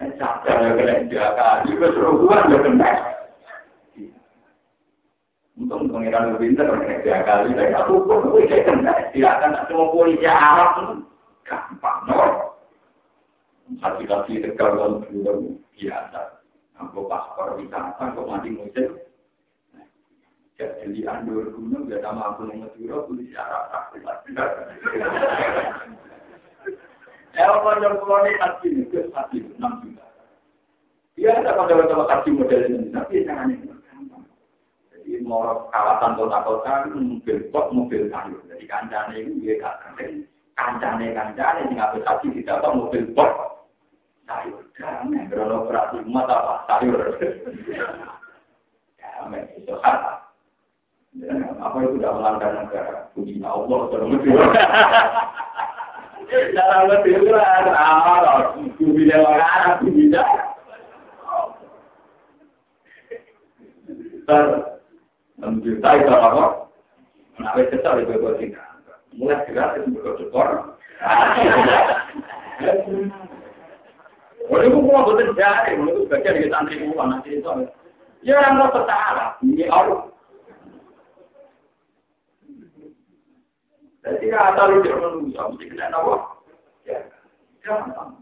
[0.02, 2.92] Capek ya kena jaga, juga seruan ya kena.
[5.54, 7.14] Untung pengiran lebih tapi
[7.78, 8.94] aku pun bisa kena.
[9.14, 11.06] Tidak akan cuma polisi Arab
[11.46, 12.20] gampang, no.
[13.80, 14.94] Kasih-kasih tegal dan
[15.78, 16.22] biasa.
[16.82, 18.98] Aku paspor wisata, kok mati musim.
[20.58, 22.50] Jadi andur gunung, gak sama aku
[23.10, 23.94] polisi arah tak
[24.34, 24.46] Ya,
[27.34, 28.32] apa yang ini
[29.10, 30.06] hati enam juta.
[31.18, 33.70] Dia ada tapi ini
[34.94, 35.12] Jadi
[35.74, 38.38] kawasan kota-kota, mobil kok, mobil kayu.
[38.50, 40.26] Jadi kancane ini, dia gak keren.
[40.54, 43.54] Kancane, kancane, tinggal hati tidak tahu mobil kok
[44.28, 45.28] sayur damai.
[45.28, 47.00] Berono berarti mata apa sayur.
[48.98, 50.14] Damai itu kata
[51.62, 52.96] apa itu tidak melanggar negara?
[53.14, 54.10] Puji Allah terus
[70.34, 70.74] orang
[74.54, 75.34] Nah, itu mau betul.
[78.24, 78.40] Ya
[79.72, 80.13] Allah.
[84.04, 86.16] Jadi kata lu dia manusia, mesti kena nawa.
[86.84, 87.00] Ya,
[87.64, 88.20] jangan.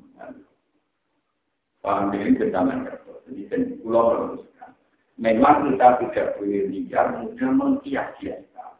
[1.82, 3.14] Paham ini kecaman kerja.
[3.26, 4.72] Jadi kan pulau meluruskan.
[5.18, 8.72] Memang kita tidak boleh liar, mudah mengkias-kiaskan.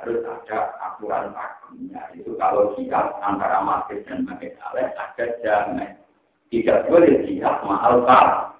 [0.00, 2.00] Harus ada aturan pakemnya.
[2.16, 5.92] Itu kalau siap antara masjid dan masjid ada jalan
[6.48, 8.56] tidak boleh lihat mahal kal.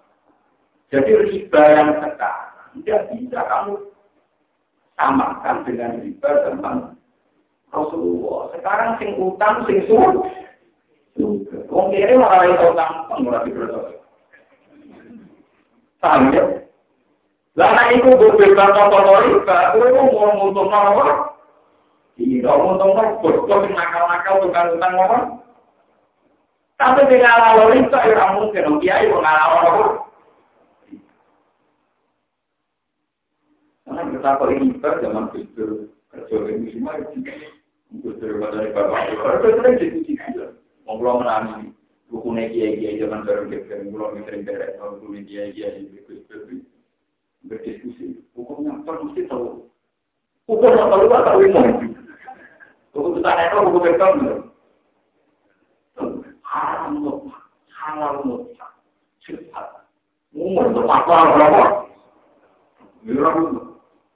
[0.92, 3.74] Jadi riba yang sekarang tidak bisa kamu
[4.96, 6.95] samakan dengan riba teman
[7.74, 8.52] Rasulullah.
[8.54, 10.26] Sekarang sing utang sing suruh.
[11.72, 13.96] Wong kiri malah itu utang pengurang berdoa.
[15.96, 16.30] Paham
[17.56, 21.32] nek iku bebas kantong riba, kowe mau ngutung apa?
[22.20, 23.16] Iya, ngutung apa?
[23.24, 25.18] Bocor nakal-nakal tukang utang apa?
[26.76, 30.04] Tapi di ngalah itu ya mungkin, dia itu ngalah apa.
[33.88, 37.24] Karena kita ini kita zaman itu kerja ini semua itu
[37.92, 39.14] untuk dari bapak
[43.92, 44.42] belum sering
[47.46, 48.18] berdiskusi.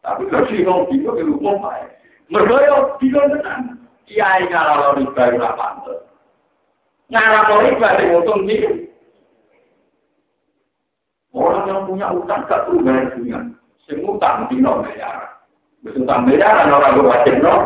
[0.01, 1.90] Tapi.
[2.31, 3.63] Yang bingung tenang.
[4.07, 5.67] Kiai kalau riba itu apa?
[7.11, 8.63] Ngalah riba di untung sih.
[11.31, 13.39] Orang yang punya utang gak perlu bayar dunia.
[13.87, 15.43] Sing utang di nol miliar.
[15.87, 17.63] Utang miliar orang berwajib nol.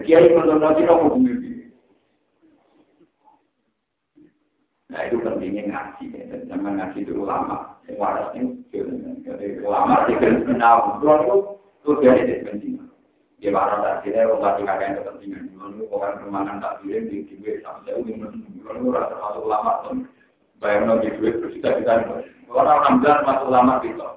[0.00, 1.50] Kiai menurut nopo bumi
[4.90, 7.69] Nah itu pentingnya ngaji, dan jangan ngaji dulu lama.
[7.90, 8.62] Yang waras ini,
[9.26, 11.02] jadi ulama sih kan kenal.
[11.02, 11.36] Kalau itu
[11.80, 12.76] Itu dia ini penting.
[13.40, 15.56] Dia marah tadi, dia mati kakek kepentingan.
[15.56, 18.28] Lalu orang kemanan tak pilih di duit sampai saya ingin
[18.68, 20.04] lalu rasa masuk lama tuh.
[20.60, 22.20] Bayang di duit terus kita kita
[22.52, 24.08] orang alhamdulillah masuk lama gitu.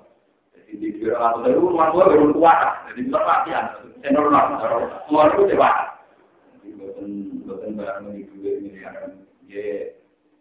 [0.60, 2.60] Jadi di duit atau dari rumah tua baru kuat.
[2.92, 3.66] Jadi bisa latihan.
[4.04, 4.44] Saya normal.
[5.08, 5.76] Semua itu cepat.
[6.60, 7.08] Jadi bukan
[7.48, 8.92] bukan bayang di duit ini ya.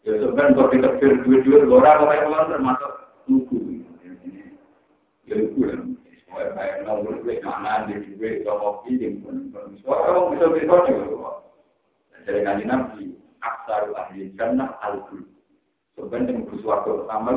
[0.02, 2.92] Ya sebenarnya kalau kita duit-duit orang orang orang termasuk
[3.32, 3.56] lugu.
[5.24, 5.46] Ya ya.
[10.32, 10.76] bisa bisa
[12.22, 15.26] dari kajian nabi ahli jannah al kul
[15.98, 17.30] sebenarnya waktu pertama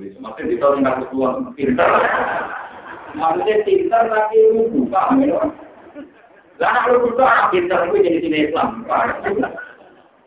[0.00, 1.90] bisa maksudnya di tahun nggak kesuwan pintar
[3.12, 5.00] maksudnya pintar tapi lu buka
[6.60, 8.68] lah lu buka pintar gue jadi sini Islam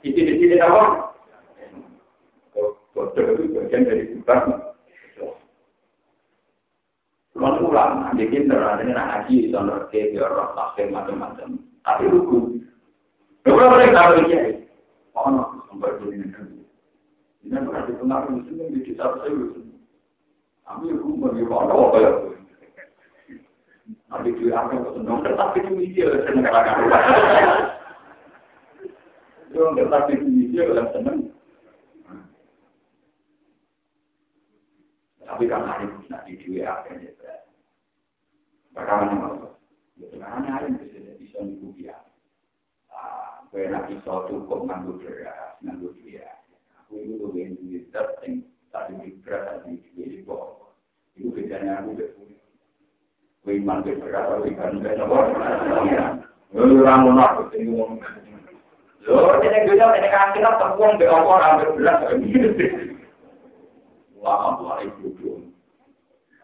[0.04, 1.14] di sini apa
[2.54, 4.73] kok itu bagian dari bukan
[7.34, 11.58] Kalau ulama, di pinter, ini nak ngaji, itu ngerti, biar roh, tafsir, macam-macam.
[11.82, 12.62] Tapi lugu.
[13.42, 14.62] Kalau boleh tahu ini,
[15.18, 16.46] oh, no, sampai ini kan.
[17.42, 19.34] Ini berarti pengaruh muslim di kita saya
[20.64, 22.12] Tapi lugu bagi orang apa ya?
[24.14, 26.86] Nanti dia akan senang, tetapi itu dia senang katakan.
[29.50, 31.34] Tetapi itu dia senang.
[35.34, 37.23] Tapi kan hari ini di dua akhirnya
[38.74, 39.54] Bagaimana maksud?
[40.02, 41.98] Ya, ada yang bisa bisa mengikuti ya.
[43.54, 46.26] Kue nak bisa cukup nganggur beras, nganggur dia.
[46.82, 47.54] Aku itu tuh yang
[48.74, 50.74] tadi di beras, tadi di bawah.
[51.14, 52.34] Itu bedanya aku betul.
[53.46, 54.58] Kue iman ke beras, ke
[55.06, 55.30] bawah.
[56.54, 58.02] Lalu orang aku tinggi ngomong.
[59.06, 62.10] Ini gue ini kita temuan ke orang ambil beras.
[64.18, 65.13] Wah, itu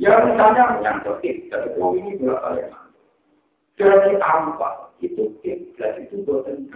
[0.00, 2.68] Ya misalnya yang dari oh ini berapa ya?
[3.76, 4.92] Dari apa?
[5.04, 6.70] Itu kiblat itu buatan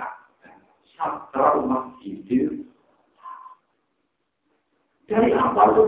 [0.97, 2.61] Satra masjid.
[5.09, 5.85] Dari apa itu?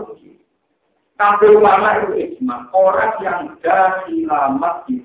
[1.19, 2.71] Tapi ulama itu ijma.
[2.71, 5.03] Orang yang dari lama di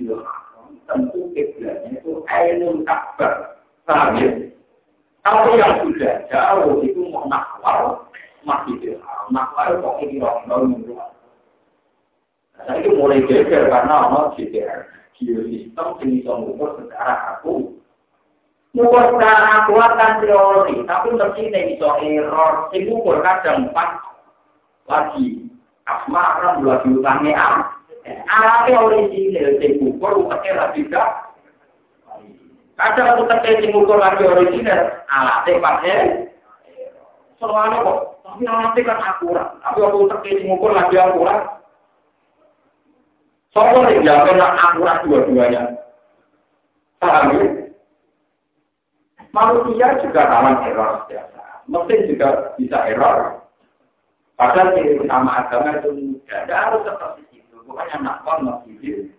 [0.87, 3.61] tentu kiblatnya itu ainul kabar.
[3.85, 4.31] Paham ya?
[5.25, 8.05] Kalau yang sudah jauh itu mau nakwal,
[8.45, 9.33] masjidil haram.
[9.33, 10.85] Nakwal kok ini orang-orang
[12.55, 14.86] Nah, itu mulai geger karena ono GDR,
[15.18, 17.74] geosistem yang bisa mengukur secara aku.
[18.72, 22.70] Mengukur secara aku akan teori, tapi mesti bisa error.
[22.70, 23.88] Yang mengukur kadang empat
[24.86, 25.50] lagi.
[25.84, 27.68] Asma kan dua diutangi am.
[28.05, 31.11] Alatnya orisinil, yang mengukur uketnya lagi gak.
[32.74, 34.80] Kadang aku terkait yang mengukur lagi orisinil,
[35.11, 36.00] alatnya pakai.
[37.36, 39.48] Soalnya kok, tapi alatnya kan akurat.
[39.61, 41.63] Tapi aku terkait yang mengukur lagi akurat.
[43.55, 45.62] Sopo yang jawab nak akurat dua-duanya.
[46.98, 47.46] Paham ya?
[49.30, 51.42] Manusia juga rawan error biasa.
[51.70, 53.46] Mesin juga bisa error.
[54.34, 56.40] Padahal di sama agama itu mudah.
[56.42, 57.57] Tidak harus seperti itu.
[57.62, 59.14] Bukannya nakal masih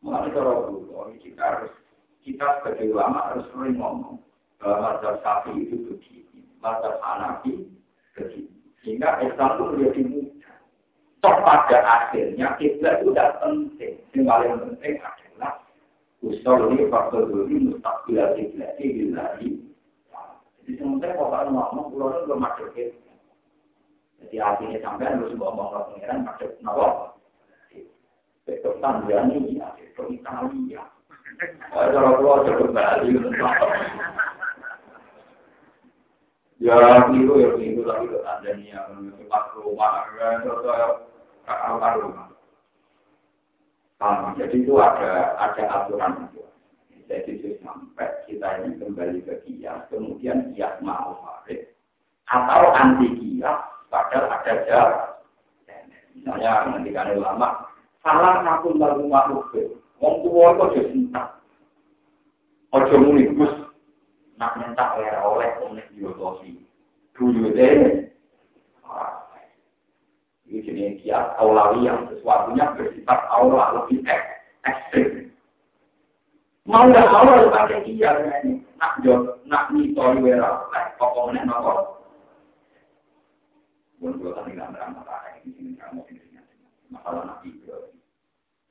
[0.00, 1.70] Mulai kalau dulu, kita harus
[2.24, 4.16] kita sebagai ulama harus sering ngomong
[4.56, 7.68] bahwa mazhab sapi itu begini, mazhab hanafi
[8.16, 8.48] begini.
[8.80, 10.39] Sehingga Islam itu menjadi mudah.
[11.20, 14.00] Toh pada akhirnya itu tidak penting.
[14.16, 15.52] Yang paling penting adalah
[16.24, 17.76] usul ini faktor dulu ini
[20.64, 22.44] Jadi sementara kalau ngomong pulau itu belum
[24.20, 27.12] Jadi artinya sampai harus ngomong ke pengiran masuk nawa.
[28.48, 30.82] Besok Tanzania, besok Italia.
[31.68, 32.72] Kalau pulau cukup.
[36.60, 41.09] Ya, ya, itu ke Tanzania, ke rumah, ke
[44.00, 46.42] Nah, jadi itu ada ada aturan itu.
[47.10, 51.74] Jadi sampai kita ini kembali ke kias, kemudian kias mau farid
[52.30, 53.58] atau anti kias,
[53.90, 55.06] padahal ada jarak.
[56.14, 57.66] Misalnya ketika ulama,
[58.02, 59.50] salah satu lagu makhluk
[60.00, 61.22] Wong tua itu jadi cinta.
[62.72, 63.28] Ojo muni
[64.40, 66.56] nak minta oleh oleh oleh diotosi.
[67.12, 68.08] Dulu deh,
[70.70, 74.06] jenis kias aulawi yang sesuatunya bersifat aula lebih
[74.62, 75.34] ekstrim.
[76.70, 78.14] Mau nggak mau harus pakai dia
[78.46, 78.62] ini.
[78.78, 81.98] Nak jod, nak mito wera, kok ngomongnya nopo.
[83.98, 86.40] Untuk tadi nggak berangkat ini sini kamu ini
[86.88, 87.98] masalah nabi Ibrahim.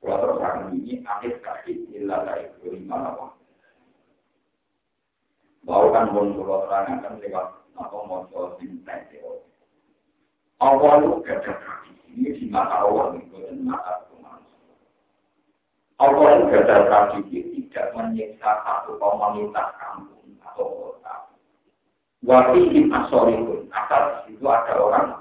[0.00, 3.26] Kalau akan ini akhir kasih ilah dari lima apa.
[5.68, 7.46] Bahwa kan pun kalau terangkan lewat
[7.76, 8.24] apa mau
[8.58, 9.44] cinta itu.
[10.60, 11.79] Awal gada tradisi
[12.16, 14.74] ini di mata itu dan mata manusia.
[16.00, 21.14] Awal itu gada tradisi tidak menyiksa satu komunitas kampung atau kota.
[22.26, 25.20] Wafi asorikun, asal itu ada orang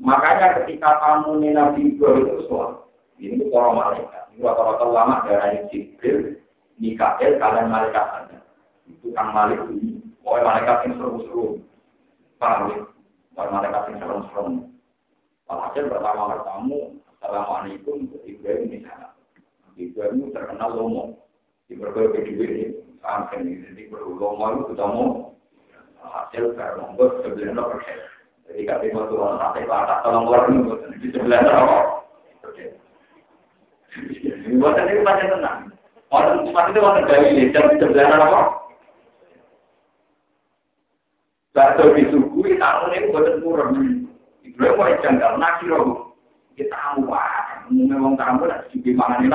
[0.00, 2.88] Makanya ketika kamu Nabi Ibrahim itu soal,
[3.20, 4.32] ini para malaikat.
[4.32, 6.40] Ini rata-rata lama dari Jibril,
[6.80, 8.38] Mikael, kalian malaikat saja.
[8.88, 10.00] Itu kan malik ini.
[10.24, 11.46] Pokoknya malaikat yang seru-seru.
[12.40, 12.80] Paham ya?
[13.36, 14.52] malaikat yang seru-seru.
[15.50, 19.10] Walhasil pertama bertamu, Assalamualaikum, Ibrahim di sana.
[19.74, 21.26] Ibrahim terkenal lomo.
[21.66, 22.66] Di berbagai video ini,
[23.02, 25.06] sampai ini, di berbagai lomo itu ketemu.
[26.06, 27.98] Hasil karena membuat sebenarnya persen.
[28.46, 30.42] Jadi kami mau turun sampai ke atas tolong keluar
[30.96, 31.42] di sebelah.
[34.54, 35.58] Buatan ini pasti tenang.
[36.14, 38.46] Orang pasti orang gawe jam sebelah rokok.
[41.52, 43.99] Bakso disuguhi tahun ini buatan kurang.
[44.60, 46.12] Mau janggal nasi roh.
[46.52, 46.76] Kita
[47.08, 48.60] wah, memang kamu lah
[48.92, 49.32] mana ini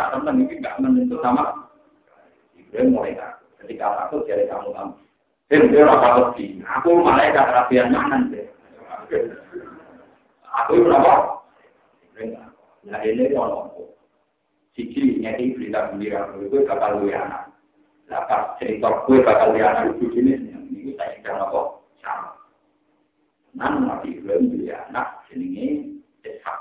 [0.61, 1.65] tak menentu sama.
[2.53, 3.17] Ibu mulai
[3.57, 4.69] ketika aku jadi kamu
[5.73, 6.33] dia orang
[6.77, 7.45] Aku malaikat
[8.29, 8.45] deh.
[10.65, 11.13] Aku apa?
[12.85, 13.33] Nah ini
[15.21, 16.29] nyati berita gembira,
[16.65, 17.49] bakal lu anak.
[18.09, 21.74] Nah pas cerita gue bakal lu anak itu jenis ini saya apa?
[23.55, 23.71] Sama.
[23.71, 25.95] Nan nabi Ibrahim dia anak jenenge
[26.27, 26.59] Ishak.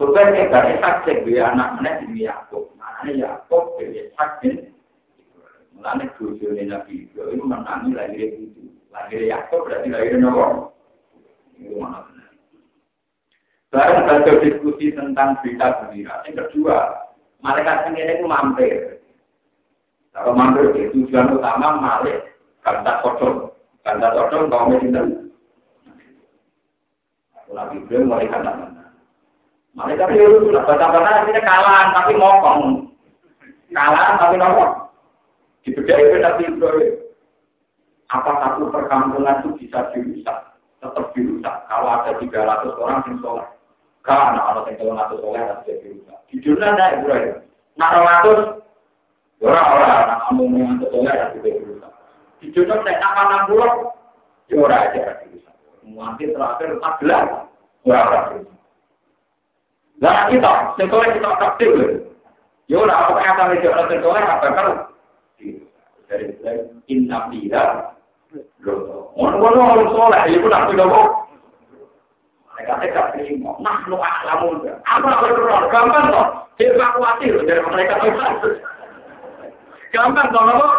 [0.00, 2.72] Sebenarnya dari Ishak cek dia anak mana di Yakub.
[2.80, 4.72] Mana Yakub dari Ishak bin
[5.72, 8.70] Mulanya tujuan Nabi Ibrahim menangi lahir itu.
[8.92, 10.68] Lahir Yakub berarti lahir Nabi.
[13.72, 16.20] Baru ada diskusi tentang berita gembira.
[16.28, 17.08] Yang kedua,
[17.40, 19.00] malaikat sendiri itu mampir.
[20.12, 23.56] Kalau mampir itu tujuan utama malik kanta kotor.
[23.80, 25.21] Kanta kotor kau mencintai.
[27.52, 28.52] Nabi Ibrahim kata
[29.72, 32.92] Malaikat itu sudah kalah tapi ngomong.
[33.72, 34.36] Kalah tapi
[36.20, 36.92] Nabi Ibrahim.
[38.12, 40.52] Apa satu perkampungan itu bisa dirusak?
[40.82, 41.56] tetap dirusak.
[41.70, 43.48] Kalau ada 300 orang yang sholat,
[44.02, 46.18] karena ada yang 300 sholat harus jadi dirusak.
[46.34, 47.34] Jujurnya ada Ibrahim.
[47.78, 51.92] 200 orang-orang anak kamu yang sholat harus jadi dirusak.
[52.42, 54.50] Jujurnya saya akan 60,
[54.98, 55.21] ya.
[55.82, 58.46] Nanti terakhir 14, orang harus
[60.02, 61.70] Nah kita, sekolah kita aktif.
[62.66, 64.68] Ya udah, apa yang akan dijual sekolah, apa kan?
[66.10, 66.26] Dari
[66.90, 67.94] inna bila
[69.12, 71.28] Ngono-ngono orang soleh, itu nak tidak mau.
[72.56, 73.52] Mereka tidak terima.
[73.60, 74.64] Nah, lu aklamun.
[74.88, 75.68] Apa berdoa?
[75.68, 76.28] Gampang kok.
[76.56, 78.00] Evakuasi dari mereka
[79.92, 80.76] Gampang kok,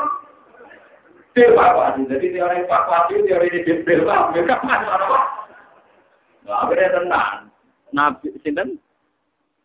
[1.34, 1.42] apa?
[1.42, 2.02] Evakuasi.
[2.10, 4.22] Jadi teori evakuasi, teori ini dibelak.
[4.32, 4.98] Mereka mana?
[6.44, 7.38] Nah, akhirnya tenang.
[7.94, 8.78] Nabi, sinten?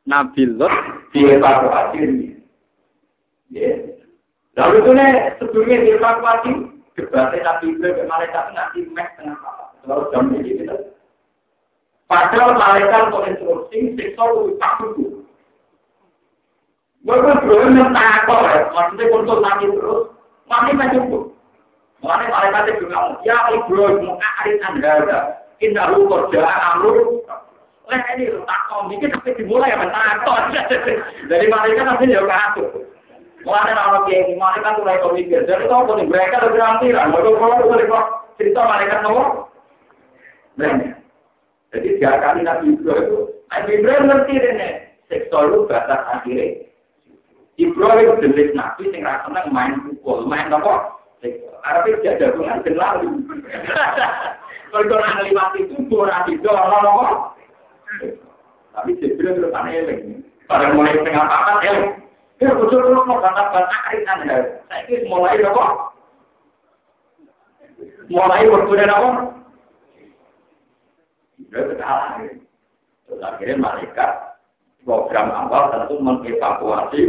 [0.09, 0.73] Nabi Lot
[1.13, 2.33] dievakuasi.
[3.53, 3.73] Ya.
[4.57, 6.53] Lalu itu nih, sebelumnya dievakuasi,
[6.99, 9.39] Debatnya Nabi Ibrahim malaikat nanti meh tengah
[9.87, 10.77] Lalu jam ini gitu.
[12.11, 15.23] Padahal malaikat untuk instruksi, siksa lebih takut.
[17.07, 20.11] Gue kan belum yang takut ya, maksudnya untuk nanti terus,
[20.51, 21.38] mah cukup.
[21.99, 24.95] Makanya malaikat itu bilang, ya Ibrahim, mu'arid anda,
[25.59, 27.27] indah lu kerja amru.
[27.89, 30.43] Lah ini takut, dikit tapi dimulai ya takut.
[31.27, 32.69] Dari malaikat nanti jauh takut.
[33.47, 35.47] Mulanya orang kiai mereka kan mulai mikir.
[35.47, 37.15] Jadi tahu pun mereka lebih rampiran.
[37.15, 37.87] Mereka kalau boleh
[38.35, 39.27] cerita mereka nomor.
[40.59, 44.71] Jadi tiga kali Nabi Ibrahim Nabi Ibrahim ngerti ini.
[45.09, 46.67] Seksual itu batas akhirnya.
[47.57, 50.98] Ibrahim jenis Nabi yang rasanya main pukul, main apa?
[51.63, 53.03] Tapi dia jagungan jelas.
[54.69, 57.07] Kalau orang lewat itu, orang itu, orang apa?
[58.77, 61.73] Tapi Jibril terus aneh Pada mulai tengah pakat, ya.
[62.39, 64.39] Ya, betul betul mau ya.
[64.71, 65.65] Saya mulai apa?
[68.07, 69.11] Mulai berkuda apa?
[71.49, 72.23] Sudah.
[73.09, 74.11] Terus akhirnya malaikat
[74.85, 77.03] program awal tentu mengevakuasi.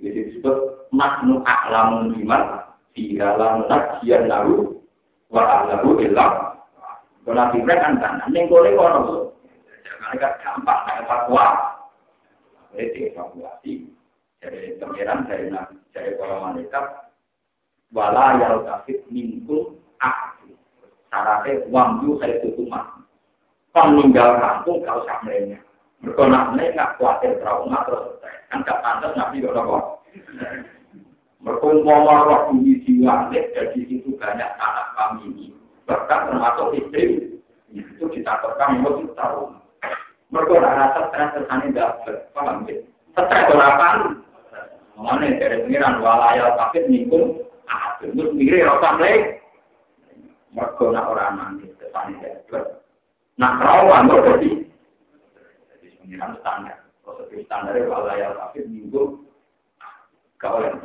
[0.00, 4.80] Jadi disebut maknu aklamun iman di dalam najian lalu
[5.28, 6.56] wa lalu ilah.
[7.20, 9.30] Kalau mereka kan, neng boleh kalau
[10.00, 11.68] malaikat gampang evakuasi.
[12.74, 13.72] Jadi evaluasi
[14.40, 15.52] dari pengiran dari
[15.92, 16.84] dari para malaikat
[17.92, 20.56] wala yal kafir minggu aktif.
[21.12, 23.04] Syaratnya wang yu saya tutumat.
[23.70, 25.04] Peninggal kampung kau.
[26.00, 28.16] Mereka nak nggak khawatir trauma terus
[28.48, 30.00] kan gak pantas nabi kok.
[31.40, 31.66] Mereka
[33.88, 35.46] situ banyak anak kami ini.
[35.84, 37.36] Bahkan termasuk istri
[37.72, 39.54] itu ditakutkan mau tahu.
[40.30, 42.78] Mereka rasa stres tersani dapat, paham ya?
[43.18, 43.88] Stres berapa?
[45.00, 49.42] Mana dari pengiran walaya kafir minggu, ah terus mirip rasa lagi.
[50.54, 52.78] Mereka nak orang nanti tersani dapat.
[53.40, 54.69] Nah, rawan berarti.
[56.10, 56.90] Pengiran standar.
[57.06, 59.22] Prosedur standar walaya kafir minggu,
[60.42, 60.82] kau yang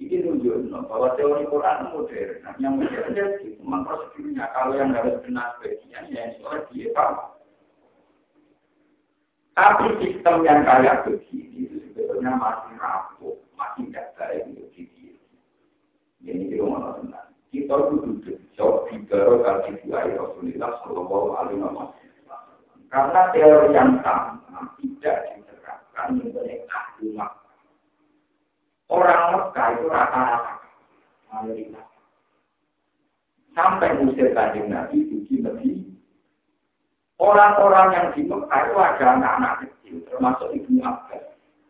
[0.00, 2.40] ini nunjuk bahwa teori Quran modern.
[2.56, 4.48] Yang modern jadi memang prosedurnya.
[4.56, 7.36] Kalau yang harus benar bagian, ya soal dia paham.
[9.52, 15.20] Tapi sistem yang kayak begini itu sebetulnya masih rapuh, masih tidak baik untuk diri.
[16.24, 17.36] Jadi di rumah tenang.
[17.52, 18.24] Kita duduk
[18.56, 21.92] jauh di baru kali dua Rasulullah Shallallahu Alaihi Wasallam.
[22.90, 27.14] Karena teori yang sama tidak diterapkan mengenai ahli
[28.90, 30.54] Orang Mekah itu rata-rata
[31.30, 31.86] mayoritas.
[33.54, 35.86] Sampai musir kanjeng Nabi di Nabi.
[37.22, 41.22] Orang-orang yang di Mekah itu ada anak-anak kecil, termasuk ibu Abbas.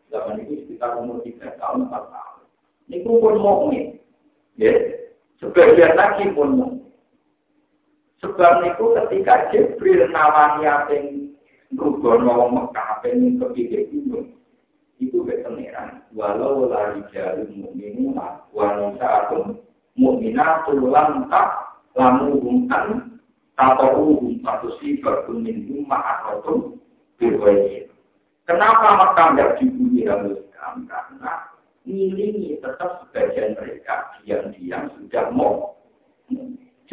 [0.09, 2.43] Zaman itu sekitar umur 3 tahun, 4 tahun.
[2.89, 4.01] Ini pun mukmin.
[4.57, 4.73] Ya,
[5.37, 6.90] sebagian lagi pun mukmin.
[8.21, 11.33] Sebab itu ketika Jibril nawani apa yang
[12.21, 14.37] mau Mekah, apa yang kepikir gunung
[15.01, 16.05] itu keteneran.
[16.13, 19.57] Walau lari jari mu'minuna wa nisa'atun
[19.97, 23.17] mu'minatul lam tak lamu humkan
[23.57, 26.77] atau uhum satu sifat kuning ma'arotum
[27.17, 27.89] birwayi.
[28.45, 30.05] Kenapa mereka tidak dibunyi
[30.37, 30.85] Islam?
[30.87, 31.33] Karena
[31.89, 35.50] ini tetap sebagian mereka diam-diam sudah mau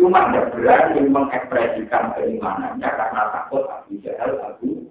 [0.08, 4.88] cuma tidak berani mengekspresikan keimanannya karena takut Abu Jahal Abu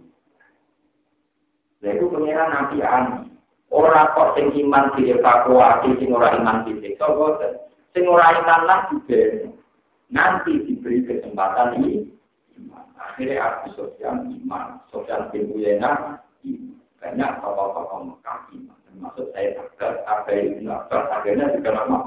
[1.81, 3.33] Lalu pengiran Nabi Ani.
[3.69, 7.53] Orang kok sing iman dievakuasi, sing ora iman disiksa, boten.
[7.93, 9.45] Sing ora iman lah juga.
[10.09, 12.09] Nanti diberi kesempatan ini.
[12.97, 14.81] Akhirnya Abu Sofyan iman.
[14.89, 16.17] Sofyan bin Uyena
[16.97, 18.77] Banyak tokoh-tokoh Mekah iman.
[18.89, 21.99] Termasuk saya Agar, Agar Ibn Abbas, akhirnya juga lama.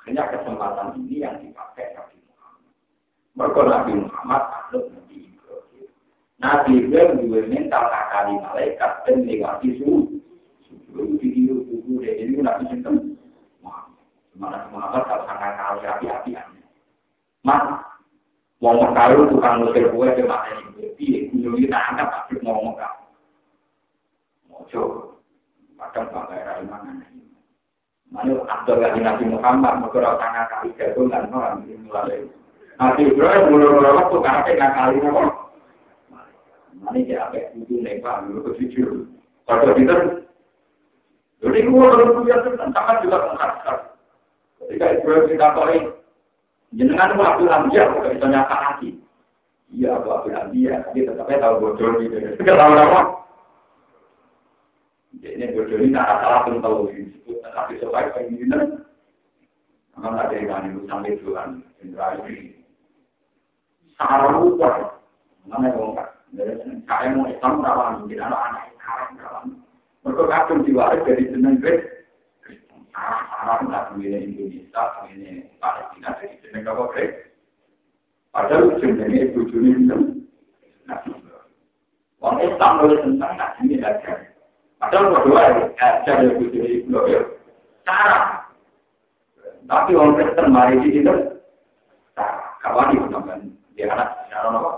[0.00, 2.72] Akhirnya kesempatan ini yang dipakai Nabi Muhammad.
[3.36, 5.18] Mereka Nabi Muhammad, Ahlul Nabi
[6.40, 10.08] Nabi Ibrahim juga minta kali malaikat dan lewati suhu.
[10.88, 13.20] Suhu video suhu deh ini nabi sinten.
[14.40, 16.48] Mana semangat kalau sangat kali api-apian.
[17.44, 17.60] Mas,
[18.56, 20.96] mau mengkaru tukang musir kue ke mata ini.
[20.96, 23.04] Iya, kunjungi tak angkat tapi mau mengkaru.
[24.48, 25.20] Mau coba.
[25.76, 26.64] Padahal bagai rai
[28.10, 32.26] Mana Abdul Ghani Nabi Muhammad, mereka sangat kali jagungan orang ini mulai.
[32.82, 35.22] Nabi Ibrahim mulai-mulai waktu karena kali apa?
[36.90, 39.06] Ini dia apa itu nembak dulu jujur.
[39.46, 39.94] Pada kita,
[41.38, 43.78] jadi gua kalau punya tentang sangat juga mengharapkan.
[44.58, 45.62] Ketika Ibrahim tahu
[46.74, 48.90] jenengan mau bilang dia bukan bisa nyata hati.
[49.70, 52.16] Iya, aku bilang dia, tapi tetapnya tahu bodoh gitu.
[52.42, 53.00] Tidak tahu apa.
[55.20, 57.76] Jadi bodoh ini tak salah pun tahu disebut, tapi
[58.16, 58.80] penginan.
[59.92, 61.20] Memang ada yang itu sampai
[61.84, 62.56] Indra ini.
[64.00, 64.96] Sangat lupa,
[65.44, 65.92] mana yang
[66.88, 69.46] saya mau Islam rawan, tidak ada anak haram rawan.
[70.08, 72.80] Mereka kadung diwaris dari jeneng Kristen.
[72.96, 77.28] Haram tak punya Indonesia, punya Palestina, dari jeneng apa Kristen.
[78.32, 79.98] Padahal jenengnya ibu Juni itu.
[82.20, 83.80] Orang Islam boleh tentang nak ini.
[84.80, 86.96] Padahal berdua ya, ajar ya ibu Juni itu.
[87.84, 88.48] Cara.
[89.68, 91.12] Tapi orang Kristen mari di.
[92.60, 93.08] Kawan itu
[94.56, 94.72] apa?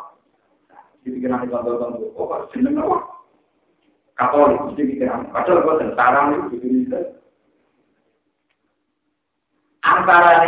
[1.02, 2.14] dipikiran bangga-bangga.
[2.14, 2.98] Oh, kok jeneng apa?
[4.74, 5.30] Pikiran.
[5.34, 6.98] Padahal tentara itu bisa.
[9.82, 10.46] Antara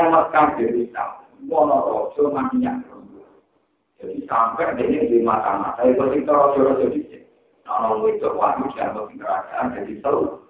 [2.63, 2.83] yang.
[3.99, 5.97] Jadi sampai ini di mata-mata itu
[6.29, 6.93] rojo-rojo
[7.65, 10.45] Kalau itu wajib jangan kerajaan jadi seru.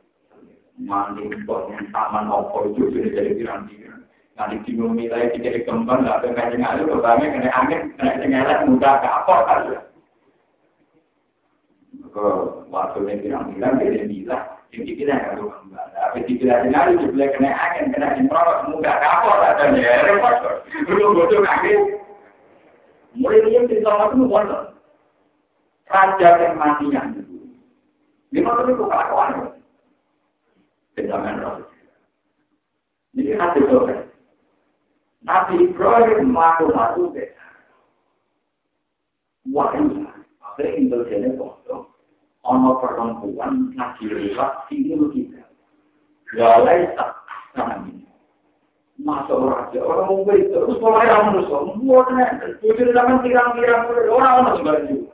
[0.74, 4.02] Mandi bos taman opo itu jadi pikiran-pikiran.
[4.34, 8.98] Nanti bingung nilai tiga kembang, nggak ada kajian ada, terutama kena angin, kena cengelat, mudah
[8.98, 9.60] kapok kan
[12.14, 12.26] ke
[12.70, 14.38] waktu yang bilang-bilang dia
[14.70, 19.74] jadi kita nggak kembali tapi dibilang sendiri juga kena angin kena improt mudah kapal ada
[19.74, 21.98] ya repot belum bodoh angin
[23.18, 24.73] mulai dia cerita itu bodoh
[25.88, 27.02] raja yang matinya
[28.34, 29.54] Lima itu kok kelakuan.
[30.98, 31.62] Benjamin Ross.
[33.14, 34.10] Ini hati sore.
[35.22, 37.30] Nabi Ibrahim matu-matu deh.
[39.54, 40.02] Wah, ini.
[40.42, 41.94] Akhirnya intelijennya bodoh.
[42.42, 45.46] Ono perempuan lagi lewat sini kita.
[46.34, 47.14] Galai tak
[47.54, 48.02] kami.
[48.98, 54.62] Masuk raja, orang mau beli terus mulai orang musuh, buatnya, tujuh zaman tirang-tirang orang orang
[54.62, 55.13] baju.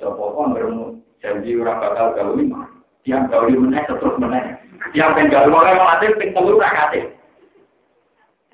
[0.00, 0.34] sopo.
[0.34, 2.66] Sopo, bermu janji orang bakal gauli mah.
[3.04, 4.56] Tiang gauli meneh terus meneh.
[4.96, 7.12] Pengen gauli mulai mati ping telu rakate.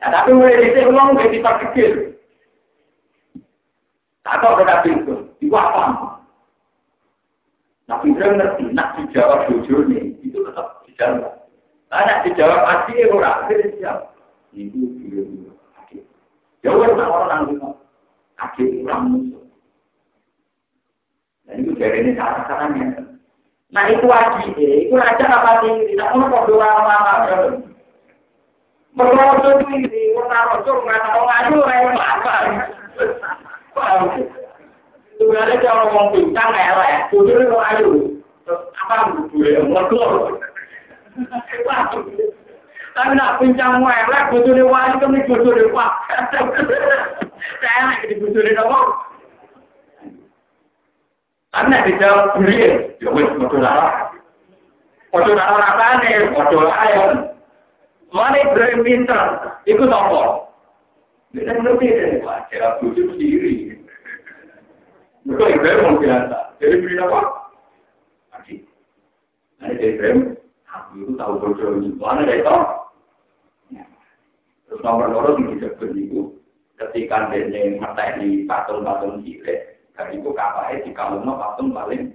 [0.03, 1.93] Ya tapi mulai sini uang udah kita kecil.
[4.27, 6.19] Tak tahu kita itu, diwakam.
[7.87, 11.47] Nah, Fidra ngerti, nak dijawab jujur nih, itu tetap dijawab.
[11.95, 14.17] Nah, dijawab asli, orang akhirnya dijawab
[14.57, 16.03] dia dulu akhir.
[16.65, 17.77] Jauh orang orang nanggung
[18.41, 19.46] akhir orang musuh.
[21.47, 22.87] Dan itu dari ini cara caranya.
[23.71, 25.95] Nah itu wajib, itu raja apa sih?
[25.95, 26.97] Tidak mau kok dua lama
[28.97, 32.35] Merosot ini, orang rosot nggak tahu ngadu, orang apa?
[35.17, 37.91] Sebenarnya kalau ngomong pincang elek, kudu itu ayu.
[38.49, 38.95] Apa?
[39.37, 40.49] Gue ngomong
[42.97, 45.93] Tapi nak pincang elek bojone wali kemi bojone pak.
[47.61, 48.17] Saya enak di
[48.57, 48.81] nopo.
[48.81, 49.06] Tapi
[51.65, 53.89] nak dijawab beri, ya wis padha lara.
[55.09, 57.05] Padha lara rasane, padha ayo.
[58.13, 59.23] Mana Ibrahim pinter,
[59.65, 60.47] itu nopo.
[61.37, 62.49] Dia ngerti deh, Pak.
[62.49, 63.77] Cara bujuk sendiri.
[65.29, 66.39] Mereka Ibrahim mau biasa.
[66.63, 67.21] Jadi beri apa?
[68.41, 68.55] Aji.
[69.61, 70.19] Nah, Ibrahim,
[70.65, 71.93] aku tahu bodoh ini.
[72.01, 72.63] Mana dia tahu?
[74.67, 76.21] Terus nomor loro di disebut itu
[76.75, 77.47] ketika dia
[78.19, 82.13] di patung-patung cilik, dan itu kapalnya di kalungnya patung paling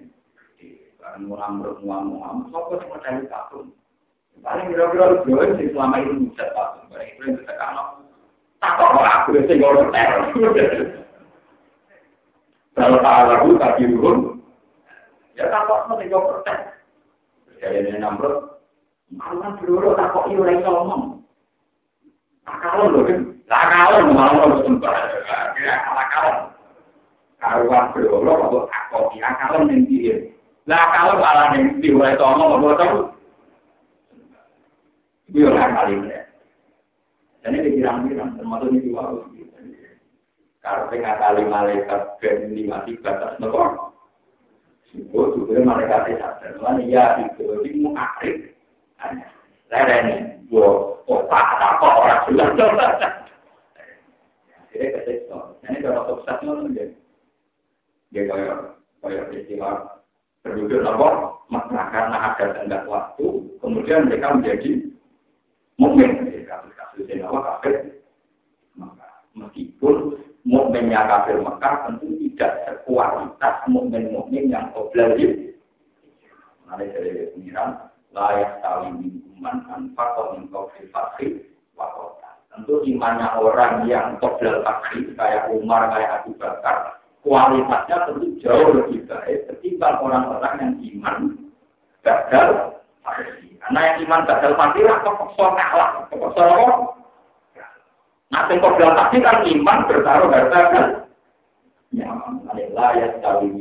[1.18, 3.74] muam muam, sopo mencari patung.
[4.40, 6.86] Paling kira-kira join sih selama ini patung.
[6.94, 7.88] Barang itu yang kita kanok.
[8.62, 10.22] Tak kok aku sih ngurus teror.
[12.78, 14.40] Kalau tak lagu tak diurun,
[15.36, 16.58] ya tak kok tiga persen.
[17.60, 18.62] Jadi ini nomor,
[19.12, 21.26] malah dulu tak kok iuran ngomong.
[22.48, 24.94] Akalon loh kan, akalon malah harus sembah,
[25.62, 26.51] ya akalon.
[27.42, 30.16] Karuan berolo, apa akopi, akalon yang dia.
[30.70, 33.00] Lah akalon malah yang diwai tomo, apa tahu?
[35.34, 36.22] Itu yang kali ini.
[37.42, 38.94] Dan ini dikirang-kirang, termasuk ini
[40.62, 43.90] Karena kali malaikat ben lima tiga batas nopo.
[44.94, 46.54] Juga malaikat sadar.
[46.62, 48.54] Mana ya itu itu akrib.
[49.74, 52.52] Saya ini Yo, otak apa orang jelas.
[54.60, 55.40] Akhirnya kesiksa.
[55.64, 56.92] Ini kalau sukses itu
[58.12, 58.56] Dia kayak
[59.00, 60.04] kayak istilah
[60.44, 61.10] berduduk apa?
[61.52, 63.28] Maka karena ada tenggat waktu,
[63.60, 64.72] kemudian mereka menjadi
[65.76, 67.76] mungkin kasus-kasus yang apa kafir.
[68.80, 70.16] Maka meskipun
[70.48, 75.52] mukminnya kafir Mekah tentu tidak sekualitas mukmin-mukmin yang obligasi.
[76.68, 78.96] Nanti dari pengiran layak tahu
[79.40, 81.44] man anfakoh min kofil fakri
[81.76, 82.32] wakota.
[82.52, 89.50] Tentu imannya orang yang fakri kayak Umar, kayak Abu Bakar, kualitasnya tentu jauh lebih baik
[89.50, 91.18] ketimbang orang-orang yang iman
[92.02, 93.54] gagal fakri.
[93.62, 96.68] Karena yang iman gagal fakri lah kepeksa kalah, kepeksa apa?
[98.32, 100.88] Nah, yang kodal fakri kan iman bertaruh harta kan.
[101.92, 102.08] Ya,
[102.72, 103.52] layak tahu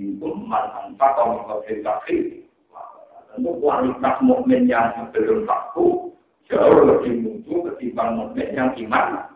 [0.47, 2.41] man anfakoh min kofil fakri
[3.31, 6.11] tentu kualitas mukmin yang belum takut
[6.51, 9.31] jauh lebih muncul ketimbang mukmin yang iman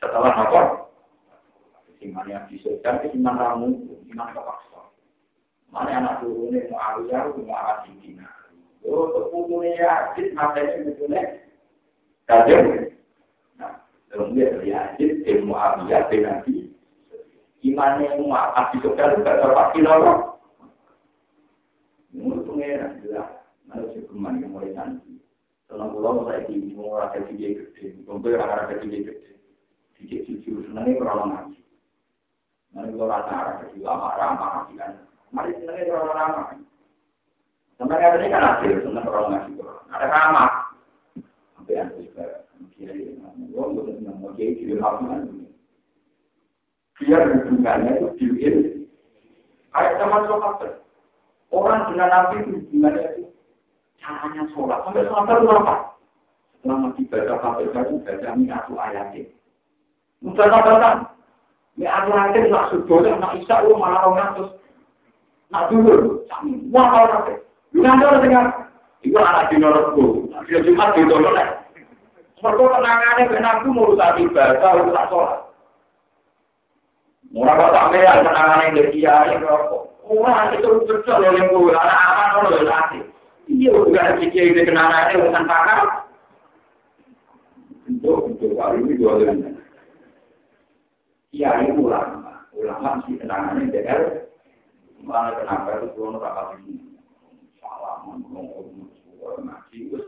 [0.00, 0.60] setelah apa?
[1.98, 3.68] Iman yang disediakan itu iman ramu,
[4.14, 4.82] iman kepaksa.
[5.74, 8.26] Mana anak turunnya mau Aliyah, mau Asidina.
[8.86, 11.22] Oh, terpukulnya ya, Asid, matanya betulnya.
[12.30, 12.94] Kajian.
[13.58, 14.54] Nah, terus dia
[14.94, 16.70] Asid, ilmu Aliyah, Nabi.
[17.66, 20.18] Imannya mau Asidina, gak terpaksa loh.
[22.14, 23.28] Menurut pengeran jelas,
[23.68, 25.20] harus hukuman yang mulai nanti.
[25.68, 29.36] Kalau pulau saya di mau rasa tiga gede, kumpul rasa tiga gede,
[30.00, 31.60] tiga jujur, senangnya kurang ngaji.
[32.76, 34.92] Nanti kalau rasa rasa lama ramah kan,
[35.32, 36.46] mari senangnya kurang ramah.
[37.78, 39.86] Sampai kata ini kan hasil, senang orang ngasih Quran.
[39.94, 40.50] Ada kamar.
[41.54, 42.24] Sampai yang juga,
[42.74, 45.22] kira gue nggak senang mau jadi kiri hafal
[46.98, 48.56] Biar hubungannya itu diuin.
[49.70, 50.26] Kayak zaman.
[51.54, 53.24] Orang dengan Nabi itu hubungannya itu
[54.02, 54.82] caranya sholat.
[54.82, 55.74] Sampai sholat itu apa?
[56.58, 59.30] Selama dibaca sampai baru baca minatu ayatnya.
[60.18, 60.50] Mudah
[61.78, 64.50] Ya aku nanti nak subuh, nak isya, lu malah orang terus.
[65.54, 66.26] Nak dulu,
[66.74, 67.34] wah orang nanti.
[67.78, 68.46] Nanti orang dengar,
[69.06, 70.26] itu anak di norotku.
[70.50, 71.62] Dia cuma di dorong lah.
[72.38, 73.30] Mereka kenangannya
[73.66, 75.38] urusan ibadah, urusan sholat.
[77.28, 78.24] Murah kok sampai ya
[80.56, 83.04] itu betul loh yang gue, anak-anak loh yang latih.
[83.48, 86.08] Iya, udah ada kiai kenangannya urusan pakar.
[87.88, 89.20] Untuk, untuk, hari ini dua
[91.28, 94.02] kiai ulama, ulama mesti tenangannya DR.
[95.04, 96.98] Mulai kenapa itu turun rapat ini?
[97.62, 98.90] Salaman, ngomong,
[99.40, 100.06] ngaji, terus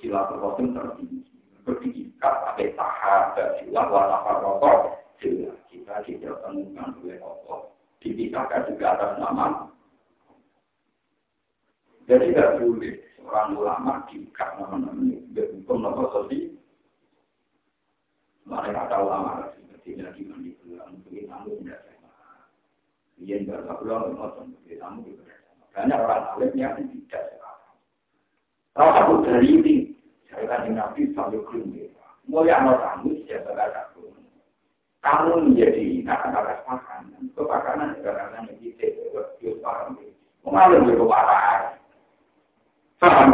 [0.00, 1.20] silaturahim tertinggi.
[1.64, 4.78] Berdikat pakai tahap, sila, watafar, rokok,
[5.18, 5.52] sila.
[5.72, 7.72] Kita tidak temukan oleh rokok.
[8.04, 9.46] Dipisahkan juga atas nama.
[12.04, 15.24] Jadi tidak boleh seorang ulama diikat nama-nama ini.
[15.32, 16.52] Hukum nomor sosial.
[18.44, 19.48] Mereka ulama
[19.84, 20.16] tidak
[20.64, 20.96] pulang,
[21.28, 22.10] tamu tidak sama.
[23.20, 25.36] Dia tidak pulang, nonton bagi tamu juga
[25.76, 27.76] Banyak orang alim yang tidak sekarang.
[28.72, 29.74] Kalau aku dari ini,
[30.32, 31.44] saya kan nabi selalu
[32.80, 33.12] tamu
[35.04, 38.40] Kamu menjadi anak-anak makanan, kepakanan karena
[39.60, 40.88] paham.
[40.88, 41.28] Juga.
[43.00, 43.28] Paham?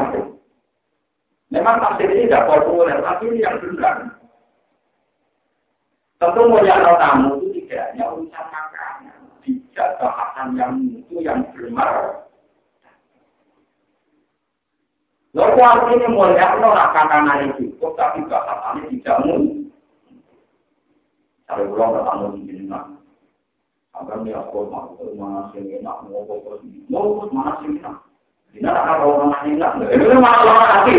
[1.51, 4.20] Memang tafsir ini tidak populer, tapi ini yang benar.
[6.21, 12.29] Tentu mulia tamu itu tidak hanya urusan makanan, tidak bahasan yang itu yang bermar.
[15.33, 19.73] Lalu artinya mulia no makanan itu cukup, tapi bahasannya tidak mungkin.
[21.49, 22.65] Kalau pulang ketemu di sini
[23.97, 27.97] agar dia aku mau mana sih enak mau mau mana sih enak.
[28.53, 30.95] Tidak ada orang enak, itu malah hati.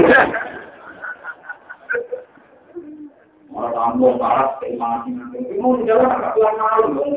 [3.52, 5.60] Malah tambung parah keimanan ini.
[5.60, 7.11] Mau jalan agak kuat malu dong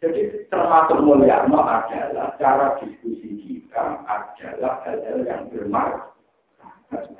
[0.00, 6.08] Jadi termasuk mulia adalah cara diskusi kita adalah hal-hal yang bermakna,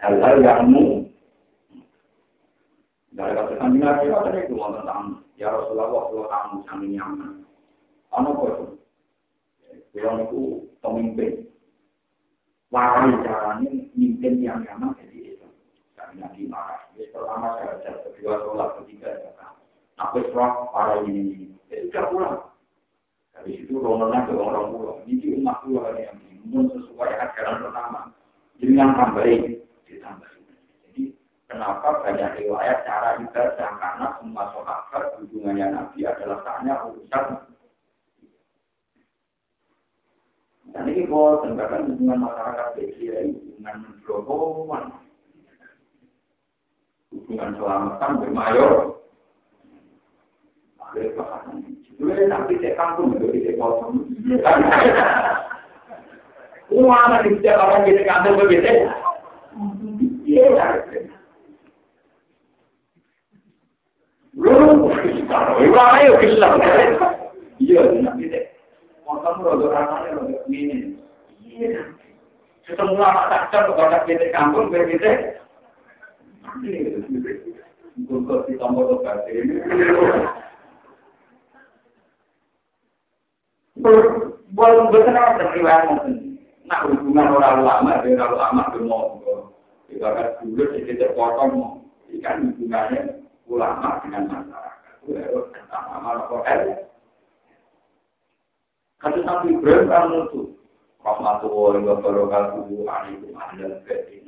[0.00, 1.04] hal-hal yang mu.
[3.12, 7.32] Dari kata kami nabi ada itu tentang ya Rasulullah kalau kamu sangat nyaman,
[8.14, 8.66] apa itu?
[9.92, 10.42] Kalau itu
[10.80, 11.32] pemimpin,
[12.70, 15.09] warai caranya mimpin yang nyaman jadi
[16.16, 16.80] Nabi marah.
[16.94, 19.52] Jadi pertama baca, kedua sholat, ketiga ya kan.
[20.00, 22.38] Aku serah para ini, ya sudah pulang.
[23.36, 24.96] Habis itu rombongan ke orang pulau.
[25.04, 28.00] Ini umat pulau yang dimun sesuai ajaran pertama.
[28.60, 30.44] Dengan tambahin, ditambahin.
[30.88, 31.02] Jadi
[31.48, 37.50] kenapa banyak riwayat cara ibadah karena semua sahabat hubungannya Nabi adalah tanya urusan
[40.70, 43.76] dan ini kalau tentang hubungan masyarakat hubungan
[44.06, 44.84] berhubungan,
[47.10, 48.72] hubungan selamatan bermayor.
[52.00, 54.08] Nanti saya kampung di kosong.
[56.70, 58.72] Uang setiap orang kantor begitu.
[60.24, 60.46] Iya.
[64.38, 64.86] Lu,
[65.26, 65.66] kalau
[65.98, 66.14] ayo.
[67.60, 68.24] Iya, nanti
[69.42, 69.66] rodo.
[70.48, 71.82] Iya.
[72.70, 74.70] Kepada kita kampung.
[78.00, 79.60] Untuk ditambah obat ini.
[84.50, 86.16] Buat betul apa terkiwat mungkin.
[86.66, 89.06] Nah hubungan orang lama dengan orang lama itu mau.
[89.90, 91.82] Ibarat dulu sedikit terpotong.
[92.10, 94.94] Ikan hubungannya ulama dengan masyarakat.
[95.06, 95.40] Itu
[95.70, 96.90] sama hotel.
[98.98, 100.54] Kata Nabi Ibrahim kan itu.
[101.00, 103.32] Rahmatullahi wa barakatuhu alaikum.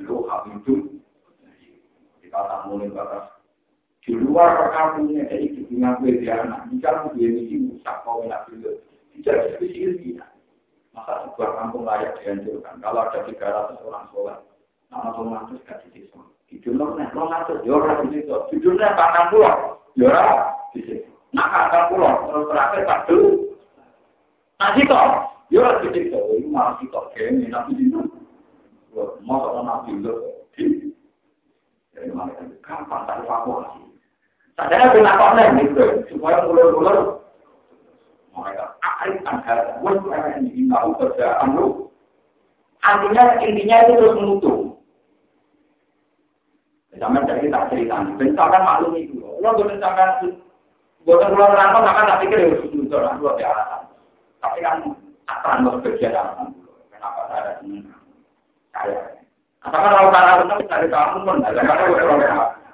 [0.02, 0.24] Lu
[2.32, 3.28] kata mulai batas
[4.02, 8.80] di luar perkampungannya jadi di gue dia anak jika dia misi rusak kau enak dulu
[9.14, 10.26] tidak diskusi dia
[10.92, 12.76] masa sebuah kampung layak dihancurkan.
[12.84, 14.38] Kalau ada tiga ratus orang sholat
[14.92, 16.20] nama ratus kasih desa.
[16.52, 21.48] Di nih lo ratus jorah di situ di jumlah bahkan pulau jorah di situ nah
[21.48, 23.30] kakak pulau terus terakhir tak dulu
[24.60, 25.00] nah situ
[25.48, 28.00] jorah di situ ini malah situ kayaknya nabi itu
[29.24, 30.12] mau orang nabi itu
[32.62, 33.82] gampang tak evakuasi.
[35.62, 36.42] Gitu, supaya
[38.32, 38.66] mereka.
[42.82, 44.58] Artinya intinya itu terus menutup.
[47.00, 49.18] Sama dari tak cerita, bencakan maklum itu.
[49.42, 49.58] Lo
[51.82, 52.54] maka tak pikir ya
[52.94, 53.82] orang dua alasan.
[54.38, 54.86] Tapi kan.
[56.92, 57.90] Kenapa ada senang?
[58.70, 59.21] Saya.
[59.62, 62.18] Apakah kalau cara senang dari kamu pun ada karena kalau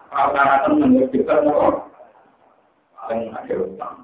[0.09, 1.35] kalau cara senang juga
[3.09, 3.95] paling ada utang.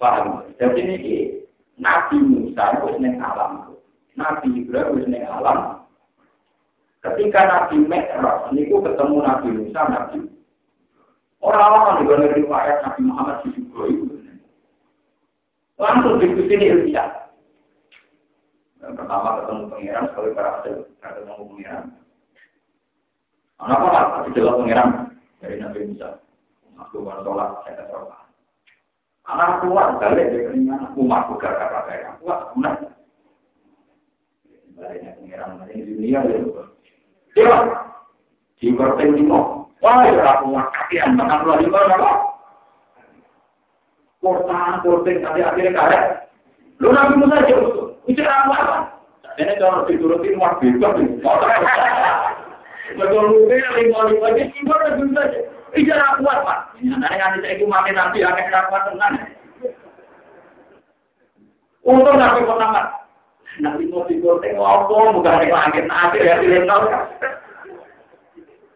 [0.00, 0.48] Paham?
[0.56, 0.96] Jadi ini
[1.76, 3.74] Nabi Musa itu neng alam.
[4.18, 5.86] Nabi Ibrahim itu neng alam.
[7.00, 7.86] Ketika Nabi
[8.82, 10.18] ketemu Nabi Musa, Nabi.
[11.40, 14.14] Orang-orang di dalam riwayat Nabi Muhammad di itu.
[15.80, 17.08] Langsung diskusi ini Ilmiah.
[18.80, 20.74] Pertama ketemu pengiran, sekali berhasil
[21.04, 21.84] ketemu pengiran.
[23.60, 24.04] Kenapa lah?
[24.16, 24.88] Tapi jelas pengiran
[25.44, 26.08] dari Nabi Musa.
[26.80, 28.24] Aku baru sholat, saya sholat.
[29.28, 30.96] Anak kuat, balik dari keningan.
[30.96, 32.16] Umat buka kata saya.
[32.24, 32.74] Kuat, benar.
[34.80, 36.40] Baliknya pengiran, ini dunia, ya.
[37.36, 37.56] Ya,
[38.56, 39.68] di korting limo.
[39.84, 42.12] Wah, ya aku ngakatian makan luar lima apa?
[44.24, 46.04] Kortan, korting, tadi akhirnya karet.
[46.80, 47.56] Lu nabi Musa aja,
[48.08, 48.88] itu apa?
[49.36, 50.96] Ini kalau diturutin wah bebas.
[52.90, 55.22] Betul lu lima lima aja, gimana bisa?
[55.78, 56.58] Iya pak.
[56.82, 59.14] Nah, yang saya itu nanti akan kuat tenang.
[61.80, 62.92] Untung nabi pertama,
[63.62, 64.94] Nabi mau digoreng apa?
[65.16, 66.84] Bukan di langit akhir ya di nol.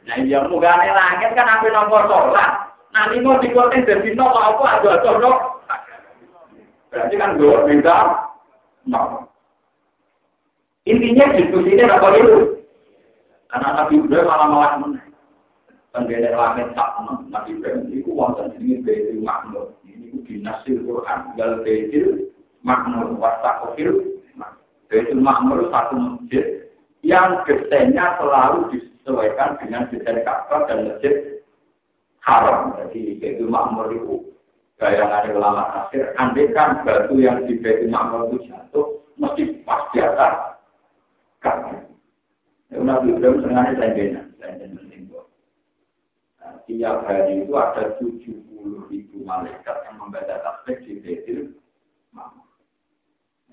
[0.05, 2.73] Nah iya bukan di langit kan aku nomor sholat.
[2.97, 4.81] Nabi mau digoreng dari nol apa?
[4.81, 5.03] Ada.
[6.95, 7.99] Berarti kan dua beda
[8.89, 9.29] nol.
[10.85, 12.37] Intinya diskusinya apa itu?
[13.49, 15.11] Karena Nabi Ibrahim malah malah menang.
[15.95, 16.99] Penggede langit tak
[17.31, 19.73] Nabi Ibrahim itu wonten ini beda makmur.
[19.87, 21.21] Ini dinasir Quran.
[21.39, 22.03] Gal beda
[22.67, 24.15] makmur wasakofil
[24.95, 26.71] Baitul Ma'mur satu masjid
[27.03, 31.43] yang desainnya selalu disesuaikan dengan desain Ka'bah dan masjid
[32.23, 32.79] haram.
[32.79, 34.23] Jadi Baitul Ma'mur itu
[34.79, 40.59] bayangan ulama akhir, andekan batu yang di Baitul Ma'mur itu jatuh, mesti pas di atas
[41.39, 41.79] Ka'bah.
[42.73, 45.31] Ya, Nabi Ibrahim saya sengaja menimbo.
[46.43, 51.41] Nah, tiap hari itu ada 70 ribu malaikat yang membaca tasbih di Baitul
[52.11, 52.49] Ma'mur.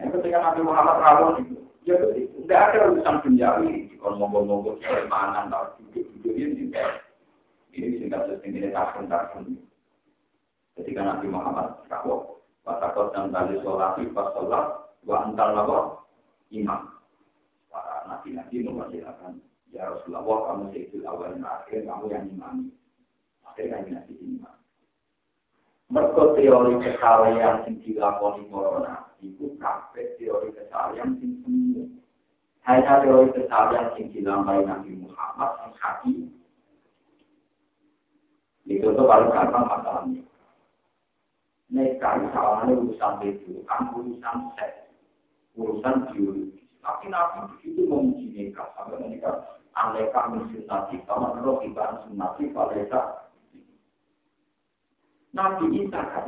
[0.01, 5.45] Yang ketika Nabi Muhammad rawon itu, ya tidak ada urusan penjari, kalau ngomong-ngomong soal mana,
[5.45, 6.73] atau duduk-duduk ini
[7.71, 8.73] ini singkat sesingkat
[10.79, 12.31] Ketika Nabi Muhammad rawon,
[12.61, 14.65] Watakot dan tali sholat, pas sholat,
[15.01, 16.05] wa antar labo,
[16.53, 16.93] imam.
[17.73, 19.41] Para nabi-nabi mempersilakan,
[19.73, 22.69] ya Rasulullah, kamu sehingga awal dan akhir, kamu yang imami.
[23.47, 24.55] Akhirnya nabi imam.
[25.91, 31.83] Mereka teori kesalahan yang dilakoni corona itu kafe teori kesalahan sing semu.
[32.63, 36.13] Hanya teori kesalahan sing dilambai Nabi Muhammad yang hati.
[38.71, 40.30] Itu tuh paling gampang masalahnya.
[41.71, 44.91] Mereka misalnya urusan itu, kan urusan seks,
[45.55, 46.59] urusan biologis.
[46.83, 53.31] Tapi Nabi itu memuji mereka sampai mereka aneka mensunati sama roh ibarat sunati pada
[55.31, 56.27] Nabi Isa kan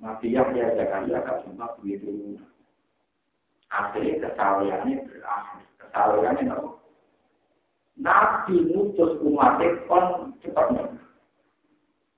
[0.00, 2.40] Nabi Yahya Zakaria gak sempat begitu.
[3.68, 5.64] Akhirnya kesalahannya berakhir.
[5.78, 6.70] Kesalahannya apa?
[8.00, 10.96] Nabi mutus umatnya kon cepatnya.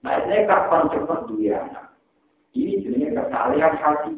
[0.00, 1.93] Nah ini kapan cepat dia anak.
[2.54, 4.14] Ini jenisnya kesalahan hati.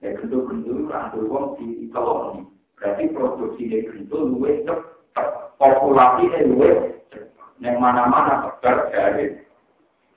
[0.00, 2.48] Ya gendul-gendul rangkul wong di koloni.
[2.80, 5.52] Berarti produksi dari gendul luwe cepat.
[5.60, 7.48] Populasi luwe cepat.
[7.60, 9.44] Mana-mana tegar dari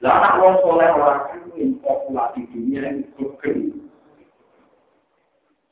[0.02, 3.86] lah anak wong soleh orang kawin populasi dunia yang bergeni.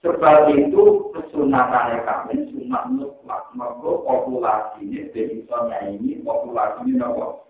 [0.05, 3.49] Sebab itu kesunatannya kami sunat mutlak.
[3.57, 7.49] Maka populasinya dari soalnya ini populasinya nopo.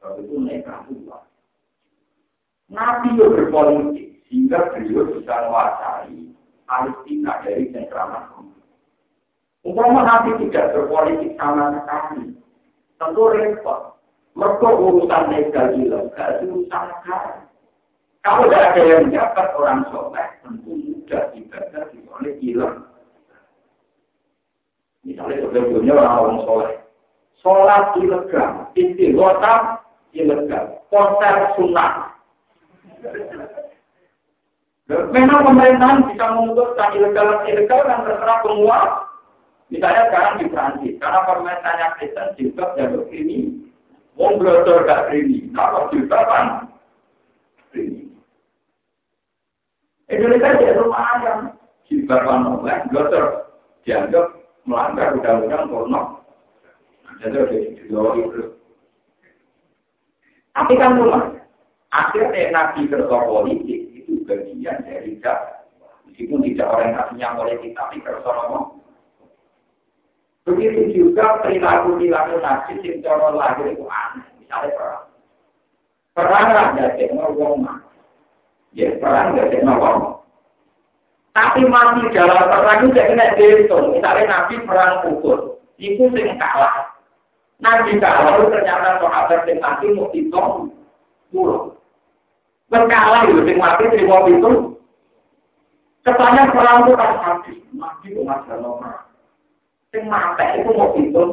[0.00, 1.31] Sebab itu mereka luar.
[2.72, 6.16] Nabi itu berpolitik sehingga beliau bisa menguasai
[6.64, 8.48] Palestina dari cengkraman
[9.62, 12.34] Umpama Nabi tidak berpolitik sama sekali,
[12.98, 13.94] tentu repot.
[14.34, 17.46] Mereka urusan legal ilegal, urusan haram.
[18.26, 22.90] Kalau tidak ada yang dapat orang soleh, tentu mudah ibadah oleh hilang.
[25.06, 26.74] Misalnya sebelumnya orang-orang soleh.
[27.38, 32.11] Sholat ilegal, istighotah ilegal, konser sunnah.
[35.12, 38.78] Memang pemerintahan bisa memutuskan ilegal ilegal yang terserah semua.
[39.72, 43.56] Misalnya sekarang di Prancis, karena pemerintahannya Kristen juga jalur ini
[44.20, 46.68] Wong blodor gak ini, kalau juga kan
[50.12, 51.56] Indonesia jadi lumayan.
[51.88, 53.52] Jibarkan oleh dokter
[53.84, 54.32] dianggap
[54.64, 56.00] melanggar undang-undang porno.
[57.20, 57.36] Jadi
[57.90, 58.42] udah itu.
[60.52, 61.41] Tapi kan rumah.
[61.92, 65.60] Akhirnya nabi kerja politik itu bagian dari dakwah.
[66.08, 68.80] Meskipun tidak orientasinya politik, tapi kerja ngomong.
[70.48, 74.26] Begitu juga perilaku-perilaku nabi yang cara lahir itu aneh.
[74.40, 75.04] Misalnya perang.
[76.16, 77.80] Perang ada yang ngomong.
[78.72, 80.22] Ya, perang yang ngomong.
[81.32, 83.96] Tapi masih dalam perang itu kena dihitung.
[83.96, 85.56] Misalnya Nabi perang pukul.
[85.80, 86.92] Itu yang kalah.
[87.56, 90.76] Nabi kalah ternyata sahabat yang mati mau hitung.
[91.32, 91.72] Pulau.
[92.72, 94.80] Berkalah itu yang mati di mau itu.
[96.08, 97.52] Kesannya perang itu kan mati.
[97.76, 99.04] Mati itu masih perang.
[99.92, 101.32] Yang mati itu mau hitung.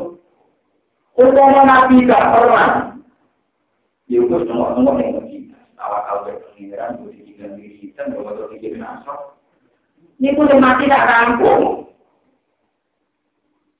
[1.15, 2.91] Untuk Nabi gak pernah.
[4.11, 5.55] Ya itu semua-semua yang begini.
[5.79, 9.39] Awal-awal berpengiran, berdidikan diri kita, berbuat diri nasab.
[10.19, 11.87] Ini pun mati tidak rampung.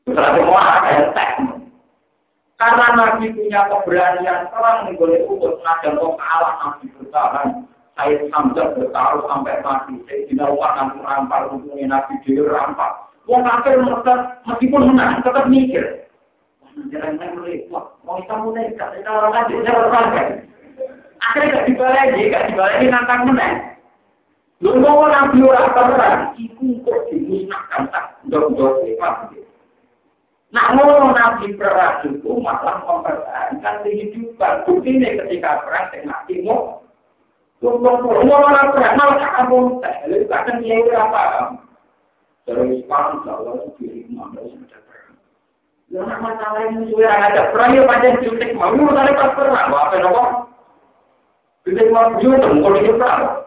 [0.07, 1.38] Setelah semua ada yang tek.
[2.59, 7.47] Karena Nabi punya keberanian perang nih boleh ukur sengaja kok kalah Nabi bertahan.
[7.95, 9.95] Saya sampai bertaruh sampai mati.
[10.07, 13.07] Saya tidak uang nanti rampar untungnya Nabi dia rampar.
[13.31, 13.79] Wong kafir
[14.43, 16.03] meskipun menang tetap mikir.
[16.89, 20.07] Jangan saya mereka, mau kamu nekat, kita orang aja, jangan orang
[21.19, 23.55] Akhirnya gak dibalik, gak dibalik, nantang menang.
[24.63, 29.48] Lu mau nabi ora perang, iku kok dimusnahkan tak Nah,
[30.49, 34.65] mau nabi perang itu malah mempertahankan kehidupan.
[34.65, 36.81] Bukti ini ketika perang dengan nabi mau.
[37.59, 39.95] Lu mau orang perang, malah kamu teh.
[40.09, 41.53] Lu kadang dia apa?
[42.47, 45.13] Terus perang, kalau diri mana sudah perang.
[45.93, 48.55] Lu masalah yang sudah ada perang, ya panjang cutik.
[48.55, 50.23] Mau tadi pas perang, apa nopo?
[51.67, 53.45] Kita mau jual, kalau dia perang.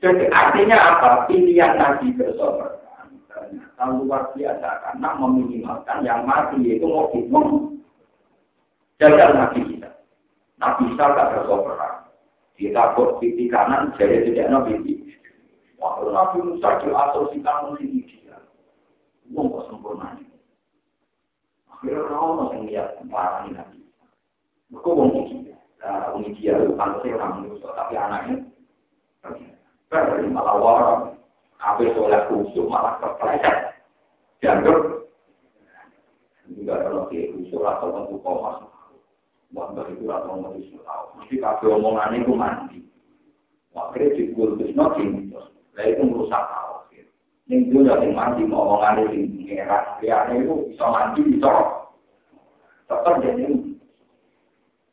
[0.00, 1.28] Jadi artinya apa?
[1.28, 2.79] Pilihan Nabi bersober.
[3.50, 7.82] Ternyata luar biasa karena meminimalkan yang mati itu mau hitung.
[9.02, 9.90] Jaga Nabi kita.
[10.62, 11.74] Nabi kita tak bersober.
[12.54, 14.78] Kita buat pipi kanan, jadi tidak Nabi
[15.80, 18.36] Waktu Nabi Musa diasosikan musik dia.
[19.32, 20.28] Wong kok sempurna ini.
[21.72, 23.80] Akhirnya orang yang lihat parah ini Nabi.
[24.68, 25.10] Mereka wong
[25.42, 25.56] dia.
[25.80, 28.36] Nah, wong dia itu pantasnya orang Musa, tapi anaknya.
[29.88, 31.19] Dari malah warang.
[31.60, 33.76] Apa soleh khusyuk malah kepleset.
[34.40, 35.04] Dianggap.
[36.48, 38.64] Juga kalau dia khusyuk atau tentu koma.
[39.52, 41.04] Buat itu atau mau tahu.
[41.20, 41.36] Mesti
[41.68, 42.78] omongan itu mandi.
[43.76, 45.30] Akhirnya dikul terus noking.
[45.76, 46.88] Nah itu merusak tahu.
[47.50, 49.44] Ini juga yang mandi mau omongan itu.
[49.44, 50.00] Ngerak.
[50.00, 51.50] Lihatnya itu bisa mandi, bisa.
[52.88, 53.46] Tetap jadi.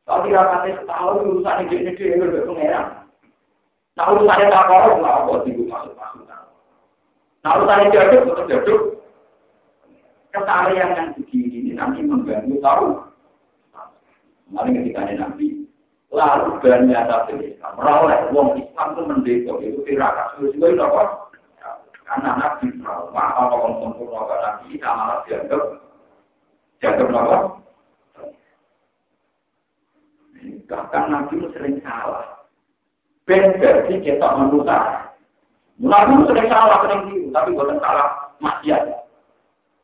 [0.08, 2.88] Tidak kasih tahu urusan ini, dia ngerak.
[3.98, 6.07] Nah urusannya tak korup, nggak apa sih masuk-masuk.
[7.48, 8.82] Nah urusannya jaduk, tetap jaduk.
[10.36, 13.00] Kesalahan yang begini ini nanti mengganggu tahu.
[14.52, 15.64] Mari ketika nanti
[16.12, 21.04] lalu banyak atas Islam, meroleh uang Islam itu mendeko itu tirakat sudah itu apa?
[22.04, 25.64] Karena nabi trauma apa orang sempurna ke nabi kita malah dianggap
[26.84, 27.38] dianggap apa?
[30.68, 32.28] Bahkan nabi sering salah.
[33.24, 35.07] Ben jadi kita manusia.
[35.78, 38.82] Nabi sering salah, sering keliru, tapi bukan salah maksiat.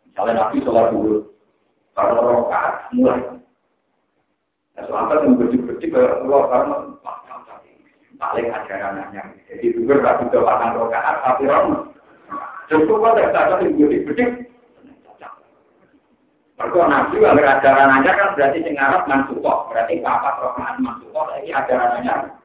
[0.10, 1.22] Misalnya Nabi sholat dulu,
[1.94, 3.22] kalau rokaat mulai.
[4.74, 6.76] Nah, soalnya yang bersih-bersih ke keluar karena
[8.18, 9.24] paling ajarannya.
[9.45, 11.94] Jadi juga nggak bisa pasang rokaat, tapi orang.
[12.74, 14.30] Justru kok tidak ada yang bersih-bersih.
[16.53, 22.41] Mereka nabi agar ajarannya kan berarti sing Arab mansukoh, berarti papat rokaat mansukoh, ini ajarannya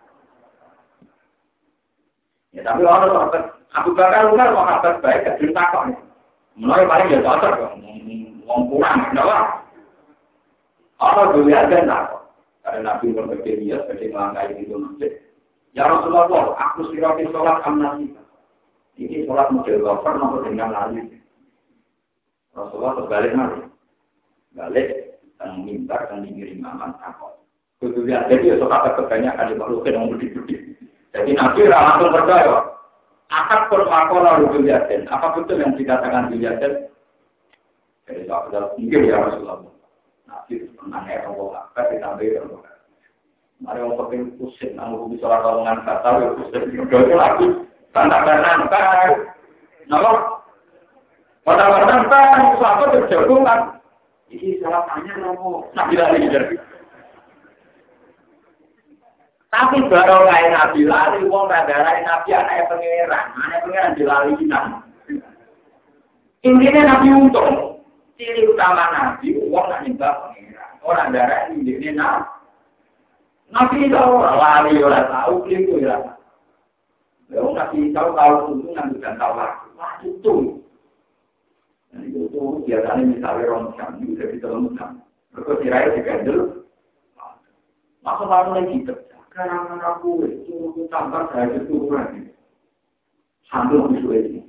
[2.57, 3.43] Ya tapi orang sahabat
[3.77, 5.85] Abu Bakar Umar sahabat baik ke cerita kok.
[6.57, 7.77] Mulai paling ya cocok
[8.49, 9.61] Wong kurang, kenapa?
[11.37, 12.05] Dulu ada nak.
[12.65, 15.13] Karena Nabi berpikir dia seperti melangkai itu masjid.
[15.77, 18.25] Ya Rasulullah, aku sirati sholat amnasika.
[18.97, 21.21] Ini sholat model gofar nopo dengan lali.
[22.57, 23.61] Rasulullah terbalik nanti.
[24.57, 24.89] Balik
[25.37, 27.37] dan minta dan dikirim aman takut.
[27.85, 30.78] Kudu lihat jadi ya sholat kebanyakan di makhluk yang berdiri
[31.13, 32.57] jadi Nabi langsung percaya.
[33.29, 35.05] Akad permakola rukun yasin.
[35.09, 36.89] Apa betul yang dikatakan di yasin?
[38.09, 39.69] Jadi sahabat mungkin ya Rasulullah.
[40.29, 41.63] Nabi pernah ya Allah.
[41.73, 42.61] Kita ditambah Allah.
[43.59, 44.73] Mari orang penting pusing.
[44.77, 46.09] Namun bisa orang omongan kata.
[46.21, 46.65] Ya pusing.
[46.89, 47.47] Jadi lagi.
[47.93, 48.69] Tanda-tanda.
[49.89, 50.13] Nama.
[51.45, 51.97] Pada-pada.
[52.61, 53.61] Sahabat terjagungan.
[54.29, 55.13] Ini salah tanya.
[55.73, 56.68] Nabi lagi jadi.
[59.49, 64.59] Tapi baru kayak Nabi lali, wong radarai Nabi anaknya pangeran, anaknya pangeran dilali kita.
[66.45, 67.81] Intinya Nabi untung,
[68.21, 70.73] ciri utama Nabi, wong nak nyembah pangeran.
[70.85, 72.29] Orang darah ini Nabi.
[73.49, 75.97] Nabi tahu lali orang tahu keliru ya.
[77.33, 79.69] Lalu Nabi tahu tahu untung dan tahu waktu.
[79.81, 80.35] Waktu itu.
[81.89, 85.01] Dan itu tuh biasanya misalnya orang jam, itu bisa lemutan.
[85.33, 86.69] Mereka tirai digandel.
[88.05, 88.95] Masa lalu lagi gitu.
[89.39, 92.27] Karena aku itu tambah saya keturunan.
[93.47, 94.43] Sambil ini.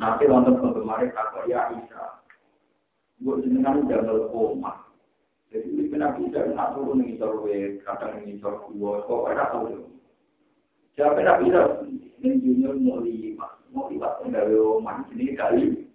[0.00, 2.24] Nanti nonton penggemar kakak ya Isa.
[3.20, 4.00] Gue jenengan udah.
[5.52, 9.80] Jadi ini kenapa bisa nak turun nih sorwe, kadang ini sorwe, kok ada tahu
[10.92, 11.84] Siapa nak bisa?
[12.20, 14.12] Ini junior mau lima, mau lima
[15.12, 15.88] ini kali.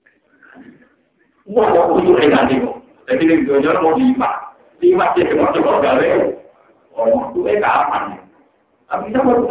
[1.50, 2.78] Wah, aku juga kok.
[3.10, 4.30] Jadi ini junior mau lima,
[4.82, 6.43] lima dia mau coba gawe.
[6.94, 8.22] Oh, itu eh kapan?
[8.86, 9.50] Tapi kita baru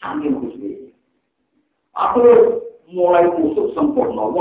[0.00, 0.90] sambil khusus.
[1.92, 2.20] Aku
[2.88, 4.32] mulai khusus sempurna,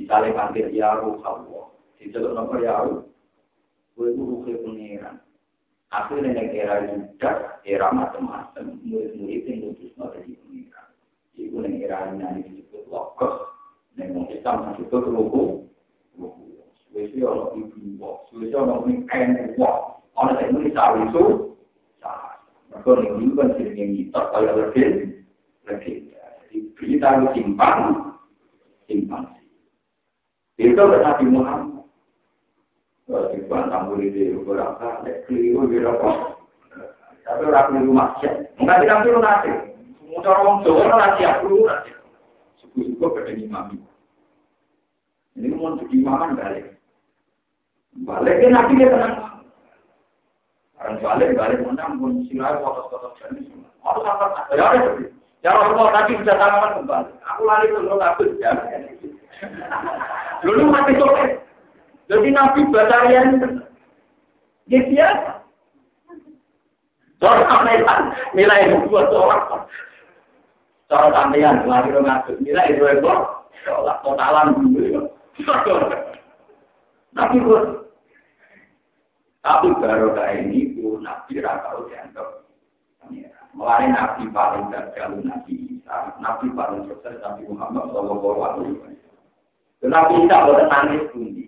[0.00, 1.68] Misalnya kantir ya ruh Allah,
[2.32, 2.88] nopo ya
[4.00, 4.16] gue
[4.48, 5.20] ke pengiran.
[5.92, 6.76] Akhirnya yang era
[7.68, 10.88] era macam-macam, murid-murid yang khusus di.
[11.36, 11.84] Ibu ini
[12.64, 12.88] disebut
[14.32, 15.68] Islam disebut ruhu,
[16.16, 16.49] ruhu.
[17.00, 21.56] Suwesi ono ibu wong, suwesi ono mingkain wong, saya ini sawi su,
[21.96, 22.36] sah.
[22.68, 24.88] Maka ini kan sering yang kita kaya lebih,
[25.64, 25.96] lebih.
[26.12, 27.76] Jadi kita harus simpan,
[28.84, 29.32] simpan.
[30.60, 31.88] Itu Nabi Muhammad.
[33.08, 36.36] Simpan tamu di beberapa, keliru berapa.
[37.24, 38.60] Tapi orang keliru maksiat.
[38.60, 39.50] Enggak kita keliru nanti.
[40.04, 41.90] Semua orang Jawa orang siap keliru nanti.
[42.60, 43.80] Suku-suku pada imam.
[45.40, 46.79] Ini mau jadi imaman balik.
[47.98, 49.14] Balik nabi dia tenang.
[50.80, 53.68] Orang balik balik menang pun silau kotor-kotor jadi semua.
[53.82, 54.26] Harus apa?
[54.54, 54.90] Ya ada
[55.40, 57.12] Ya Allah tadi bisa tanaman kembali.
[57.24, 58.52] Aku lari ke lu takut ya.
[60.44, 61.40] Dulu mati sore.
[62.12, 63.40] Jadi nabi batarian
[64.68, 65.32] dia biasa.
[67.20, 68.00] Cara sampean
[68.36, 69.64] nilai dua orang.
[70.92, 73.32] Cara sampean lari ke ngatur nilai dua orang.
[74.04, 75.08] Totalan dulu.
[77.16, 77.79] Nabi pun
[79.40, 82.40] tapi baru kayak ini pun nabi rata dianggap
[83.50, 89.90] Mulai nabi paling gagal nabi Isa, nabi paling sukses nabi Muhammad Shallallahu Alaihi Wasallam.
[89.90, 91.44] Nabi Isa boleh nangis pundi.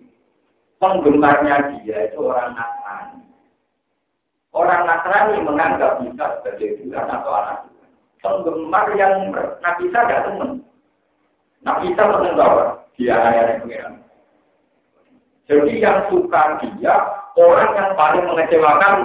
[0.83, 3.23] Penggemarnya dia itu orang Nasrani.
[4.51, 7.91] Orang Nasrani menganggap Isa sebagai Tuhan atau anak Tuhan.
[8.19, 9.31] Penggemar yang
[9.63, 10.59] Nabi Isa tidak teman.
[11.63, 13.95] Nabi Isa mengenal dia ayah yang
[15.47, 18.95] Jadi yang suka dia orang yang paling mengecewakan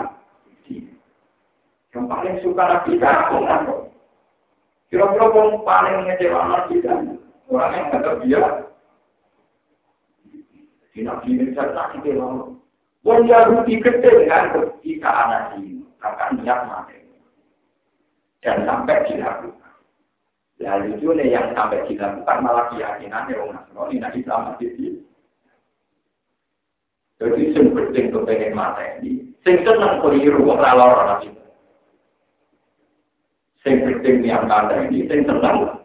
[1.96, 3.10] yang paling suka Nabi Isa
[4.88, 6.92] Kira-kira yang paling mengecewakan Nabi Isa
[7.48, 8.42] orang yang kata dia
[10.98, 12.58] di Nabi Isa tak kita lalu.
[13.06, 15.86] Wong Yahudi gede dengan ketika anak ini.
[16.02, 16.98] Akan niat mati.
[18.42, 19.74] Dan sampai dilakukan.
[20.58, 24.70] Lalu itu yang sampai dilakukan malah keyakinan orang Nasrani, nah Islam masih
[27.18, 31.34] jadi sing penting kepengen mata ini, sing seneng keliru ora lara nabi.
[33.66, 35.82] Sing penting yang kata ini, sing seneng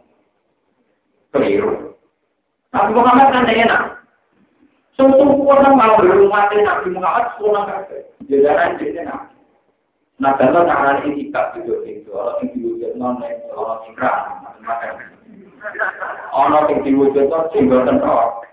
[1.34, 1.98] keliru.
[2.70, 3.84] Nabi Muhammad kan enak.
[4.94, 8.06] Semua orang mau berumah Nabi Muhammad semua kafe.
[8.30, 9.34] Jajaran jadi nabi.
[10.22, 13.18] Nah kalau cara ini tidak itu itu, orang yang diwujud non
[13.58, 15.02] orang ingkar, macam-macam.
[16.30, 18.46] Orang yang diwujud non singgah tentok.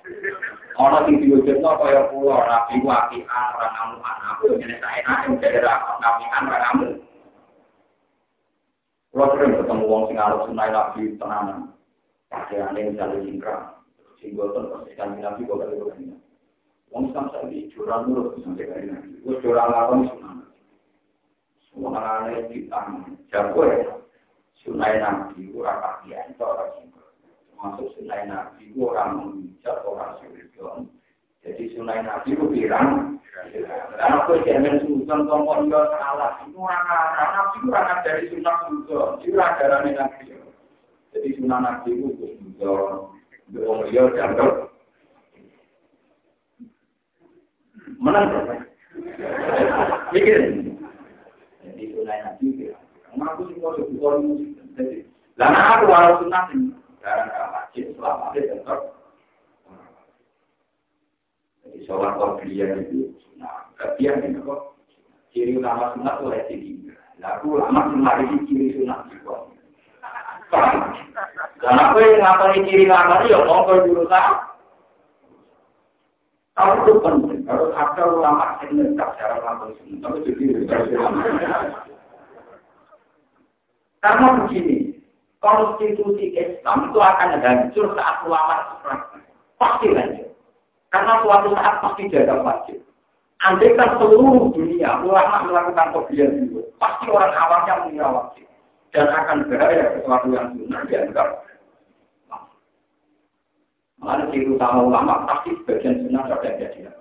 [0.81, 5.77] Ono sing diwujudno kaya kula rapi wapian ora ngamu anakku ngene sak enak ing daerah
[6.01, 6.89] ngapian ora ngamu.
[9.13, 11.77] Kulo sering ketemu wong sing arep sunai nabi tenanan.
[12.33, 13.65] Pakaiane misalnya singkrang,
[14.25, 16.17] sing boten persikan nabi kok kali kok ini.
[16.89, 17.13] Wong
[17.77, 19.21] curang nurut sampai kali nabi.
[19.21, 20.49] Wis curang lakon sunah.
[21.69, 22.81] Semua anak kita
[23.29, 24.01] jago ya.
[24.65, 26.65] Sunai nabi ora pakaian tok ora
[27.61, 27.77] singkrang.
[27.77, 30.89] Masuk sunai nabi orang mengucap orang suridon.
[31.45, 33.21] Jadi sunai nabi itu pirang.
[33.31, 36.41] Karena aku jangan sultan tombol dia salah.
[36.45, 39.11] Itu orang orang nabi itu orang dari sunnah sultan.
[39.25, 40.25] Itu orang dari nabi.
[41.13, 42.89] Jadi sunnah nabi itu sultan.
[43.91, 44.51] Dia jangkau.
[48.01, 48.25] Menang?
[50.13, 50.39] Mikir.
[51.65, 52.85] Jadi sunai nabi pirang.
[53.11, 55.03] Aku sih mau Jadi,
[55.35, 56.47] lama aku walau sunnah
[57.01, 58.81] sekarang ke masjid selama tetap
[61.65, 64.71] jadi sholat kopiah itu nah kopiah ini kok
[65.31, 66.91] Ciri utama sunat itu lagi tinggi.
[67.23, 69.47] Lalu ulama semari ciri sunat juga.
[71.63, 74.27] Dan aku yang ngapalin ciri ulama ya mau ke jurusan.
[76.59, 80.45] Kalau itu penting, kalau ada ulama yang dekat secara langsung sunat, tapi jadi
[84.01, 84.90] Karena begini,
[85.41, 88.77] konstitusi Islam itu akan hancur saat ulama
[89.57, 90.29] pasti hancur.
[90.93, 92.79] Karena suatu saat pasti jaga wajib.
[93.41, 98.47] Andai kan seluruh dunia ulama melakukan kebiasaan itu, pasti orang awamnya punya wajib
[98.93, 101.29] dan akan berada sesuatu yang sunnah dianggap.
[104.01, 106.93] Mana ciri utama ulama pasti sebagian sunnah sudah jadi.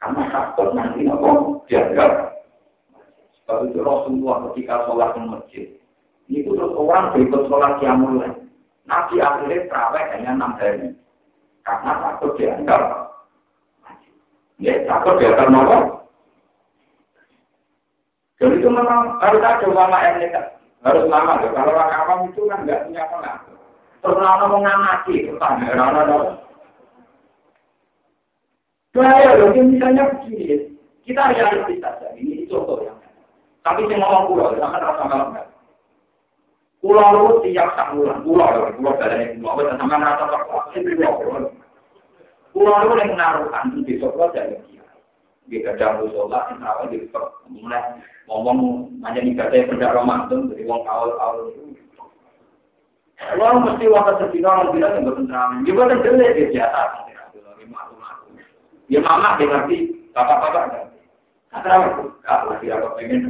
[0.00, 2.40] Karena takut nanti nopo dianggap.
[3.44, 5.66] Sebab itu Rasulullah ketika sholat di masjid,
[6.30, 8.30] itu orang berikut sholat yang mulai.
[8.86, 10.94] Nabi akhirnya terawih hanya enam hari.
[11.66, 12.82] Karena takut dianggap
[14.60, 15.78] Ya, takut dia akan apa?
[18.36, 20.20] Jadi itu memang harus ada ulama yang.
[20.84, 21.48] Harus lama ya.
[21.52, 23.56] Kalau orang awam itu kan nggak punya pengaruh.
[24.00, 26.32] Terus lama mau ngamati, tanya, rana rana.
[28.90, 30.72] Bahaya loh, misalnya begini,
[31.04, 32.10] kita realistis saja.
[32.16, 32.96] Ini contoh yang.
[33.60, 35.49] Tapi saya ngomong pulau, jangan rasa malam.
[36.80, 40.72] Pulau itu tiap sak bulan, pulau, pulau dari pulau, sama rasa apa?
[40.72, 41.52] Ini pulau,
[42.56, 44.84] Pulau itu yang di aja ya.
[45.50, 47.04] Kita jam sholat, yang awal di
[47.52, 48.00] mulai
[48.30, 51.74] ngomong aja nih katanya benda Ramadan dari uang awal-awal itu.
[53.20, 56.80] Kalau mesti waktu sedih orang bilang yang bertentangan, juga jelek dia biasa.
[58.90, 60.86] Ya mama dia ngerti, bapak-bapak kan.
[61.50, 63.22] Kata aku, kalau lagi aku pengen.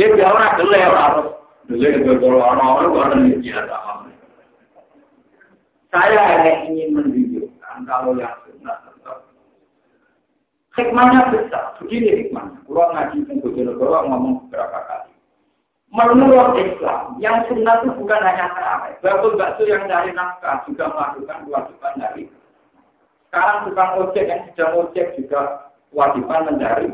[0.00, 1.28] Dia bilang orang jelek harus
[1.68, 3.76] jelek kalau orang-orang orang biasa.
[5.92, 9.28] Saya hanya ingin menunjukkan kalau yang sunnah tetap.
[10.72, 11.76] Hikmahnya besar.
[11.84, 12.64] Begini hikmahnya.
[12.64, 15.12] Kurang ngaji Bojonegoro ngomong beberapa kali.
[15.92, 18.96] Menurut Islam, yang sunnah itu bukan hanya terawih.
[19.04, 22.24] Bakul bakso yang dari nafkah juga melakukan kewajiban dari.
[23.28, 26.88] Sekarang tukang ojek yang sedang ojek juga kewajiban mencari.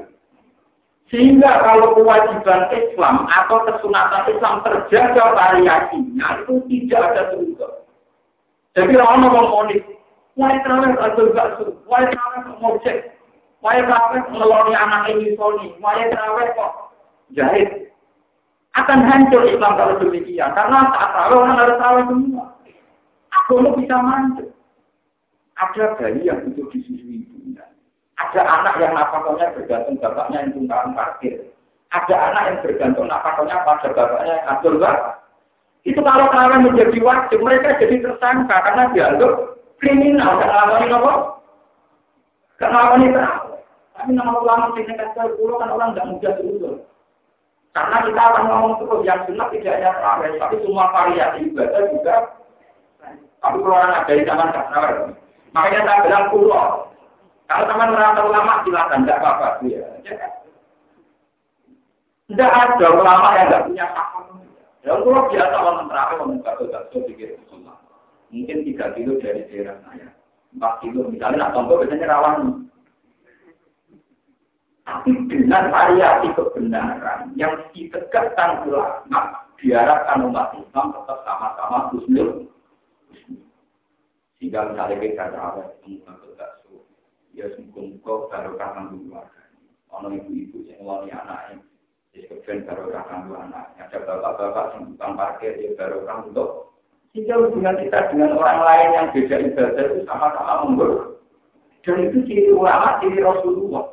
[1.06, 7.68] Sehingga kalau kewajiban Islam atau kesunatan Islam terjaga variasinya itu tidak ada surga.
[8.74, 9.86] Jadi orang ngomong monik,
[10.34, 12.98] why terawih atau gak su, why terawih kok ngojek,
[13.62, 16.90] why terawih ngeloni anak ini soni, why terawih kok
[17.38, 17.94] jahit.
[18.74, 22.46] Akan hancur Islam kalau demikian, karena saat terawih orang harus terawih semua.
[23.30, 24.48] Agama bisa manjur.
[25.56, 27.05] Ada bayi yang butuh disusui ibunya.
[28.16, 31.36] Ada anak yang nafakohnya bergantung bapaknya yang tunggangan parkir.
[31.93, 34.74] Ada anak yang bergantung nafakohnya pada bapaknya yang atur.
[35.86, 39.32] Itu kalau kalian menjadi wajib, mereka jadi tersangka karena dianggap
[39.78, 40.32] kriminal.
[40.40, 41.12] Karena ini apa?
[42.56, 43.09] Karena ini
[43.97, 46.70] Tapi nama ulama di negara pulau kan orang tidak mudah dulu.
[47.72, 52.16] Karena kita akan ngomong terus yang sunat tidak hanya terawih, tapi semua variasi ibadah juga.
[53.40, 54.84] Tapi kalau ada di zaman kasar,
[55.52, 56.85] makanya saya bilang pulau.
[57.47, 59.48] Kalau teman merasa ulama silakan, tidak apa-apa.
[59.62, 59.86] Ya.
[62.27, 64.09] Tidak ada ulama yang tidak punya hak
[64.86, 67.74] Ya kalau biasa orang terakhir orang bakso-bakso pikir semua.
[68.31, 70.14] Mungkin tiga kilo dari daerah saya.
[70.55, 72.70] Empat kilo misalnya, nah contoh biasanya rawan.
[74.86, 82.47] Tapi dengan variasi kebenaran yang ditegakkan ulama, diharapkan umat Islam tetap sama-sama muslim.
[84.39, 85.66] Sehingga misalnya kita terawih
[86.06, 86.65] bakso,
[87.36, 89.42] ya sungguh-sungguh baru kangen keluarga.
[89.92, 91.62] Orang ibu-ibu yang wali anaknya,
[92.16, 93.76] jadi kemudian baru kanggo anak.
[93.76, 96.66] Ada bapak-bapak yang tukang parkir ya baru untuk
[97.16, 101.24] sehingga hubungan kita dengan orang lain yang beda ibadah itu sama-sama memburuk.
[101.80, 103.88] Dan itu ciri ulama, ciri Rasulullah.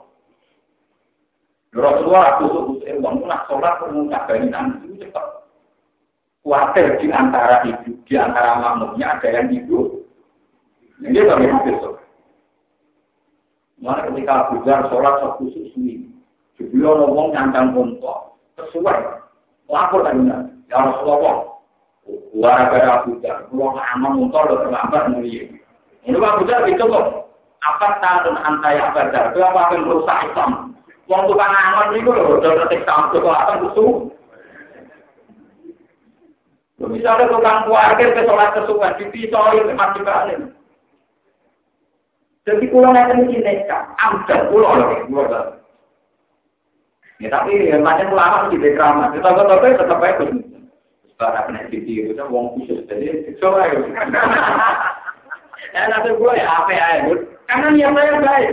[1.72, 3.80] Rasulullah aku suruh uang nak sholat
[4.28, 5.26] barisan itu cepat.
[6.44, 10.03] Khawatir di antara ibu, di antara makmumnya ada yang ibu.
[10.99, 11.93] Ini kami besok.
[13.84, 16.08] Mana ketika Abu Dhar sholat khusus ini,
[16.56, 18.96] Beliau ngomong nyantang kontok, sesuai.
[19.68, 20.24] Lapor tadi
[20.72, 21.52] ya Rasulullah.
[22.32, 25.52] Gara-gara Abu Dhar, pulau aman motor lo terlambat mulia.
[26.08, 27.28] Ini Abu Dhar itu kok.
[27.64, 29.36] Apa tahun antai Abu Dhar?
[29.36, 30.52] Itu apa yang merusak Islam?
[31.12, 33.96] Wong tukang aman itu loh, udah tertiksa itu kok akan busuk.
[36.84, 40.04] Misalnya tukang kuartir ke sholat kesukaan, dipisoi ke masjid
[42.44, 45.64] Jadi pulau nanti ini nekat, ambil pulau lagi, pulau
[47.24, 49.15] Ya tapi ya, macam ulama di drama.
[49.15, 50.28] Kita kok tapi tetap aja
[51.15, 53.80] Para kena itu kan wong khusus jadi coba ya.
[55.72, 57.07] Ya nanti gue ya apa ya,
[57.48, 58.52] karena niat saya baik.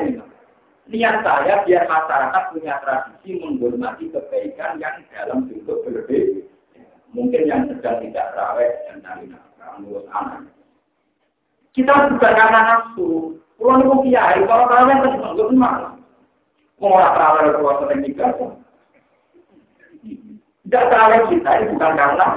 [0.86, 6.46] Niat saya biar masyarakat punya tradisi menghormati kebaikan yang dalam bentuk berbeda.
[7.10, 9.26] Mungkin yang sedang tidak rawat dan dari
[10.14, 10.46] anak.
[11.74, 13.34] Kita bukan karena nafsu.
[13.60, 15.92] Kalau nih kiai, kalau rawat kan gimana?
[16.80, 18.32] Mau orang rawat kalau sering tiga.
[20.64, 22.28] Tidak rawat kita ini bukan karena.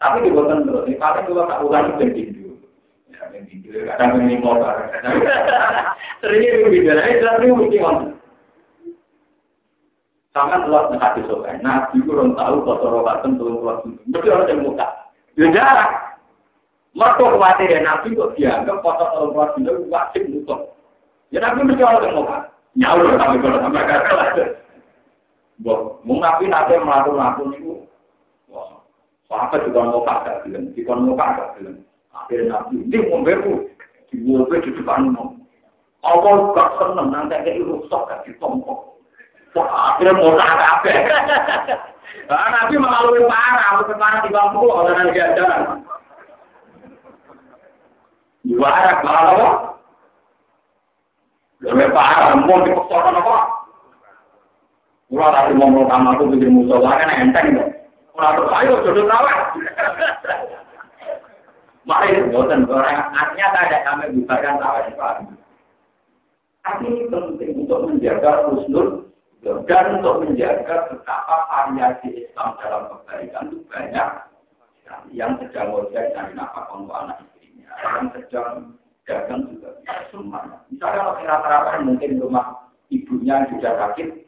[0.00, 2.36] Tapi di bawah tentu, ini paling kalau tak ulang itu
[3.84, 4.88] kadang ini motor.
[6.24, 8.12] Seringnya itu video, ini mesti ngomong.
[10.36, 11.60] Sangat luas hati sokai.
[11.64, 13.76] Nabi kurang tahu kotor rokaten turun keluar.
[13.84, 14.88] Mesti orang yang muka.
[15.36, 16.04] Ya.
[16.96, 20.56] Mereka khawatir ya Nabi kok dianggap kotor turun keluar sini wajib muka.
[21.28, 22.38] Ya Nabi mesti orang yang muka.
[22.76, 24.28] Nyaur tapi kalau sampai kata lah.
[25.60, 27.84] Boh, mau Nabi nanti melakukan itu.
[28.48, 28.80] Wah,
[29.28, 31.78] sahabat juga mau kagak bilang, juga mau kagak bilang.
[32.16, 33.68] Akhirnya nabi, ini mau beku,
[34.08, 35.36] di mobil di depan mau.
[36.00, 38.96] Allah gak seneng, nanti kayak rusak gak ditompok.
[39.52, 40.90] Wah, akhirnya mau tak apa.
[42.26, 45.20] Nah, nabi mengalami parah, lebih parah di bangku, oleh nanti
[48.54, 49.74] kalau
[51.90, 52.62] parah, mau
[53.18, 53.36] apa?
[55.10, 55.82] Mula tadi mau
[56.14, 56.54] aku bikin
[57.26, 57.70] enteng dong.
[58.14, 59.04] Mula terus ayo jodoh.
[61.86, 62.18] Mari
[62.66, 64.18] orang artinya ada kami
[64.58, 64.90] tawa
[66.66, 68.50] Tapi ini penting untuk menjaga
[69.46, 74.08] dan untuk menjaga betapa variasi Islam dalam kebaikan itu banyak
[75.14, 78.76] yang sedang ngojek dari nafkah untuk anak istrinya, yang sedang
[79.06, 79.70] dagang juga
[80.10, 80.58] semuanya.
[80.68, 82.46] Misalnya kalau rata-rata mungkin rumah
[82.90, 84.26] ibunya juga sakit,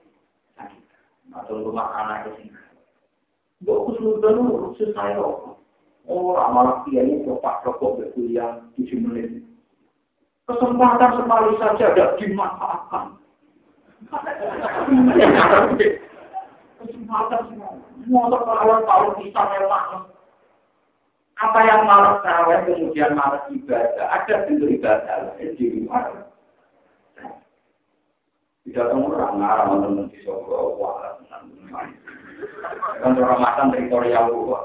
[1.35, 2.67] atau rumah anaknya sendiri.
[3.67, 5.19] Husnul dan urusan saya
[6.09, 9.45] Oh, malah kiai pak rokok berkuliah tujuh menit.
[10.49, 13.13] Kesempatan sekali saja tidak dimanfaatkan.
[16.81, 17.77] Kesempatan semua.
[18.09, 20.09] Mau tahun tahun bisa memang.
[21.39, 26.27] Apa yang malas terawih kemudian malas ibadah, ada bentuk ibadah di luar.
[28.67, 31.15] Tidak orang ngarang teman di Solo, wah,
[32.99, 34.61] kan orang teritorial gua.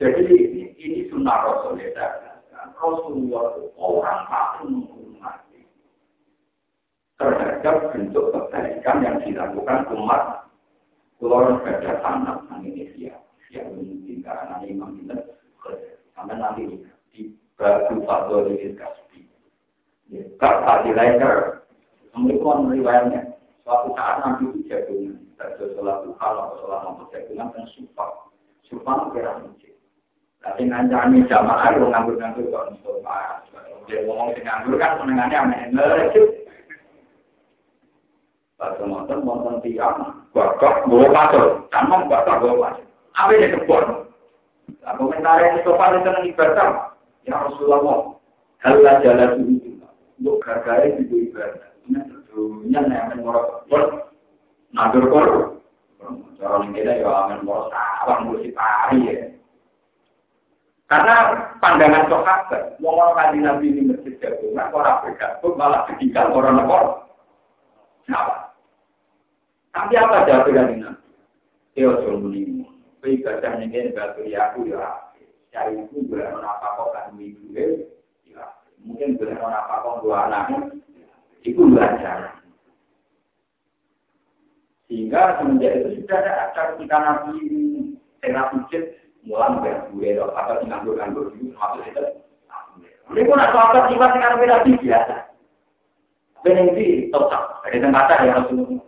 [0.00, 0.36] Jadi
[0.74, 2.08] ini, sunnah Rasul ya.
[2.80, 4.99] Rasulullah orang tak menghormati
[7.20, 10.48] terhadap bentuk kebaikan yang dilakukan umat
[11.20, 13.12] keluar pada anak Indonesia
[13.52, 15.16] yang mungkin karena imam kita
[16.16, 16.80] sampai nanti
[17.12, 19.28] di batu fatwa di kasbi.
[20.08, 21.60] Ya, tak dilakukan
[22.10, 28.10] Mereka meriwayatnya, suatu saat nanti itu jagungan, terjadi sholat duha atau sholat jagungan dan sumpah.
[28.66, 29.70] Sumpah kira masjid.
[30.42, 33.46] Tapi ngancani jamaah itu nganggur-nganggur kok sumpah.
[33.86, 35.62] Dia ngomong dengan nganggur kan menengannya aneh.
[38.60, 41.44] Nonton tiang, bawa bakal bawa pasal.
[43.16, 43.84] Apa ini kebun?
[44.84, 45.72] Nah, komentar yang itu
[46.28, 46.92] ibadah.
[47.24, 48.16] Ya Rasulullah,
[48.60, 49.80] halah jalan itu.
[50.20, 51.68] Untuk itu ibadah.
[52.30, 54.12] dunia yang mengorok kor,
[54.70, 55.04] nadur
[58.44, 58.68] kita.
[60.90, 61.14] Karena
[61.62, 66.82] pandangan sahabat, mau kaji nabi ini masjid gabungan, orang bergabung malah ketinggal orang nekor.
[69.70, 70.98] Tapi apa jawaban nabi?
[71.78, 72.66] Teo jomuni,
[73.06, 75.10] ibadah ini batu ya aku ya.
[75.50, 78.46] Cari itu boleh apa kok kan ibu ya.
[78.82, 80.74] Mungkin boleh apa kok dua anak.
[81.46, 82.42] Itu belajar.
[84.90, 87.38] Sehingga semenjak itu sudah ada acara kita nabi
[88.18, 88.82] tengah masjid
[89.22, 92.02] mulang gue atau nganggur-nganggur itu masuk itu.
[93.10, 95.16] Ini pun ada apa sifat yang beda biasa.
[96.46, 98.79] Yang di total dari tempat ya Rasulullah.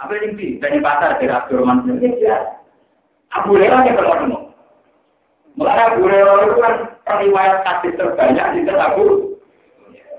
[0.00, 2.60] Apa di dari pasar dari Abdurrahman biasa.
[3.30, 4.42] Abu Hurairah yang kalau mau.
[5.54, 6.74] Mulai Abu Hurairah itu kan
[7.06, 9.04] periwayat kasih terbanyak di Abu.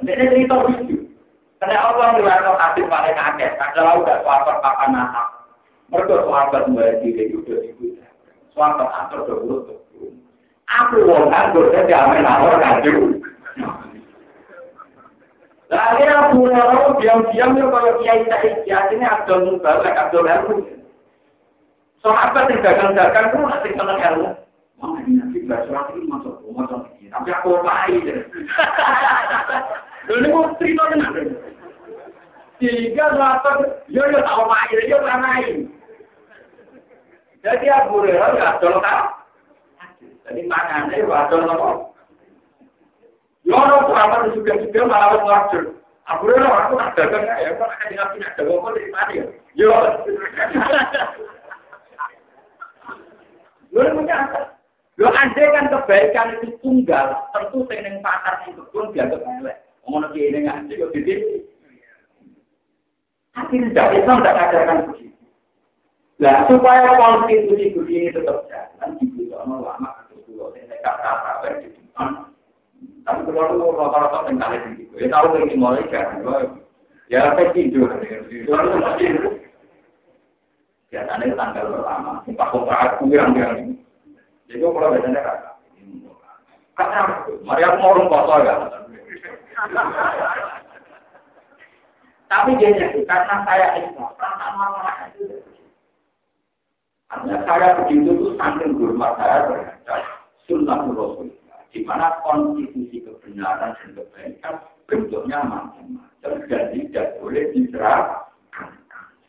[0.06, 0.98] Jadi cerita lucu.
[1.62, 5.28] Karena Allah melihat hadis paling akeh, adalah udah sahabat papan nasab.
[5.94, 7.86] Mereka sahabat mbak diri udah ibu.
[8.58, 9.78] Sahabat atur udah
[10.72, 13.20] Aku wong nganggur saya amin awal kaju.
[15.72, 20.68] Akhirnya Abu Hurairah diam-diam ya kalau kiai Said ini Abdul Mubarak, Abdul Harun.
[22.04, 24.30] Sahabat yang dagang-dagang itu masih seneng ilmu.
[24.82, 26.92] Ini nanti bahas surat ini masuk, masuk.
[26.92, 27.88] Tapi aku apa
[30.12, 31.40] Ini mau cerita tenang.
[32.60, 35.00] Sehingga sahabat, yo yo tahu main, yo.
[37.42, 39.24] Jadi Abu Hurairah nggak dol kan?
[40.28, 41.70] Jadi makanya wadon apa?
[41.74, 41.91] Ya
[43.54, 45.64] orang sahabat juga juga malah ngajur.
[46.10, 49.26] Aku udah aku tak dagang ya, aku nak tinggal punya dagang kok dari mana ya?
[49.56, 49.72] Yo.
[53.72, 54.18] Lu punya
[55.32, 59.58] kan kebaikan itu tunggal, tentu seneng pasar itu pun dianggap elek.
[59.88, 61.14] Ngono ki ini ngaji kok jadi.
[63.32, 65.16] Tapi tidak Islam tidak ajarkan begitu.
[66.22, 69.58] Nah, supaya konstitusi begini tetap jalan, itu lama
[70.06, 71.68] atau dulu, saya kata-kata di.
[73.02, 74.30] Tapi kalau lu rata-rata
[74.94, 76.22] ya tahu mulai kan,
[77.10, 77.90] ya apa tidur,
[81.40, 83.80] tanggal pertama, pak kontrak kurang yang
[84.52, 84.68] jadi
[87.48, 87.96] mari aku mau
[88.44, 88.56] ya.
[92.28, 95.36] Tapi dia jadi karena saya karena itu.
[97.48, 100.00] Saya itu saking hormat saya terhadap
[100.48, 100.80] sunnah.
[101.72, 104.56] Di mana konstitusi kebenaran dan kebaikan
[104.92, 108.28] bentuknya macam-macam dan tidak boleh diserahkan.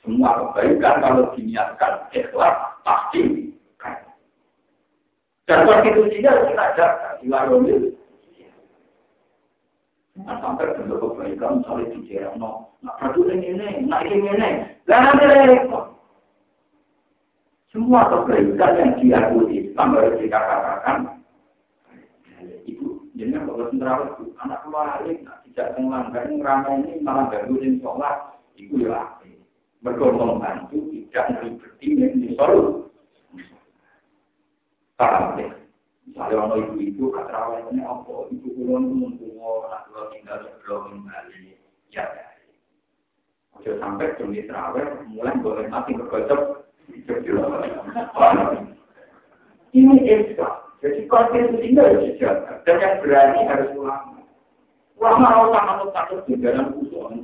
[0.02, 3.52] Semua kebaikan kalau diniatkan ikhlas pasti
[5.52, 7.66] dan konstitusinya kita jaga di warung
[10.12, 14.50] Nah, sampai bentuk kebaikan, misalnya di jalan, no, nak produk ini, ini,
[14.84, 15.96] lah nanti repot.
[17.72, 21.21] Semua kebaikan yang diakui Islam harus dikatakan
[23.22, 25.14] jadi kalau sendiri itu anak keluarga
[25.46, 28.34] tidak melanggar ramai ini malah ganggu di sholat.
[28.58, 29.14] Itu ya
[29.82, 32.90] berkorban membantu tidak ribet ini solusi
[34.94, 35.50] paham ya
[36.06, 37.10] misalnya orang ibu-ibu
[37.74, 41.58] ini apa ibu kulon mungkin anak kulon tinggal sebelum kembali
[41.90, 42.06] ya
[43.58, 46.62] Ojo sampai jam terawih mulai boleh mati bergocok
[49.72, 50.61] ini Islam.
[50.82, 52.52] Jadi konstitusi itu harus dijaga.
[52.66, 54.18] Dan yang berani harus ulama.
[54.98, 57.22] Ulama Allah kalau takut di dalam usul.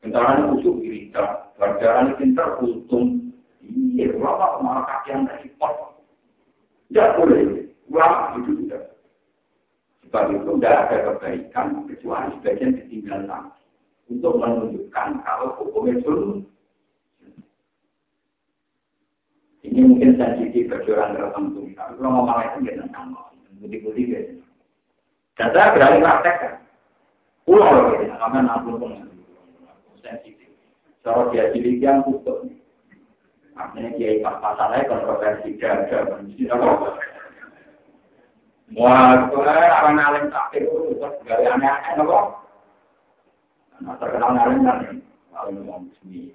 [0.00, 1.52] Bentaran usul wirita.
[1.60, 3.28] Pelajaran pintar untung.
[3.60, 6.00] Iya, ulama malah kaki yang dari pot.
[6.88, 7.68] Tidak boleh.
[7.92, 8.96] Ulama itu tidak.
[10.08, 13.52] Sebab itu tidak ada kebaikan kecuali sebagian ditinggalkan
[14.06, 16.14] untuk menunjukkan kalau hukum itu
[19.76, 21.68] Ini mungkin sensitif orang tertentu.
[21.76, 23.28] Kalau ngomong itu tidak sama.
[23.60, 24.40] Budi-budi gitu.
[25.36, 26.64] Dan saya berani praktek
[27.44, 28.08] Pulau loh gitu.
[28.08, 28.92] Karena nampun pun
[30.00, 30.48] sensitif.
[31.04, 32.48] Kalau dia cilik yang tutup.
[33.52, 36.24] Artinya dia ikat pasalnya kontroversi jaga.
[38.74, 42.34] Wah, itu orang alim tak itu gak aneh-aneh nopo.
[43.78, 44.98] Nah, terkenal alim kan,
[45.36, 46.34] alim ngomong seni,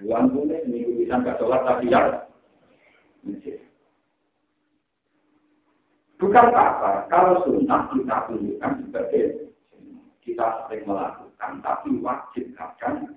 [0.00, 2.24] Dua bulan ini bisa nggak sholat tapi ya.
[6.20, 9.48] Bukan apa, kalau sunnah kita tunjukkan sebagai
[10.20, 13.16] kita sering melakukan, tapi wajib akan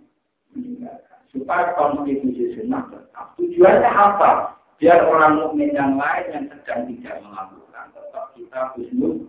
[0.55, 1.19] meninggalkan.
[1.27, 3.35] Supaya konstitusi sunnah tetap.
[3.35, 4.55] Tujuannya apa?
[4.79, 9.27] Biar orang mukmin yang lain yang sedang tidak melakukan, tetap kita husnul.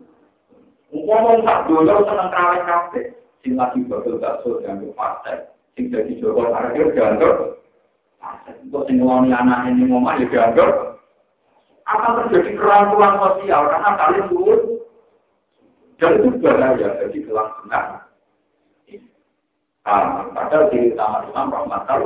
[0.94, 3.02] Ngomong tak dulu senang kawin kafe,
[3.42, 7.58] sing lagi bakso dan partai, sing jadi joko parkir dianggap
[8.22, 8.54] partai.
[8.62, 10.70] Untuk sing ngomong anak ini ngomong ya dianggap
[11.84, 14.60] akan terjadi kerangkulan sosial karena kalian turun
[16.00, 17.86] dan itu bahaya jadi kelangsungan.
[19.84, 22.00] Ah, padahal di utama Islam rahmatal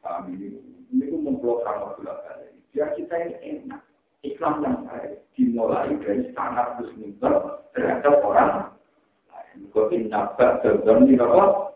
[0.00, 0.48] kami ini
[0.94, 1.68] ini pun memblokir
[2.08, 2.48] kali.
[2.72, 3.82] Biar kita ini enak.
[4.24, 8.72] Islam yang baik dimulai dari sangat muslimah terhadap orang
[9.28, 9.70] lain.
[9.70, 11.75] Kau ingat dan di apa?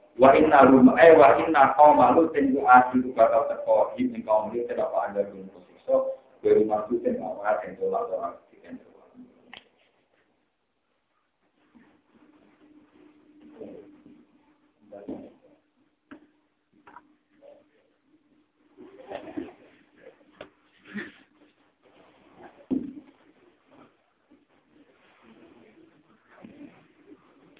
[0.19, 4.67] Wa inna ru eh wa inna kaum malu tentu ati bakal teko Ini kaum ini
[4.67, 5.95] tidak ada belum posisi
[6.41, 8.33] Baru masuk dan awal dan tolak-tolak.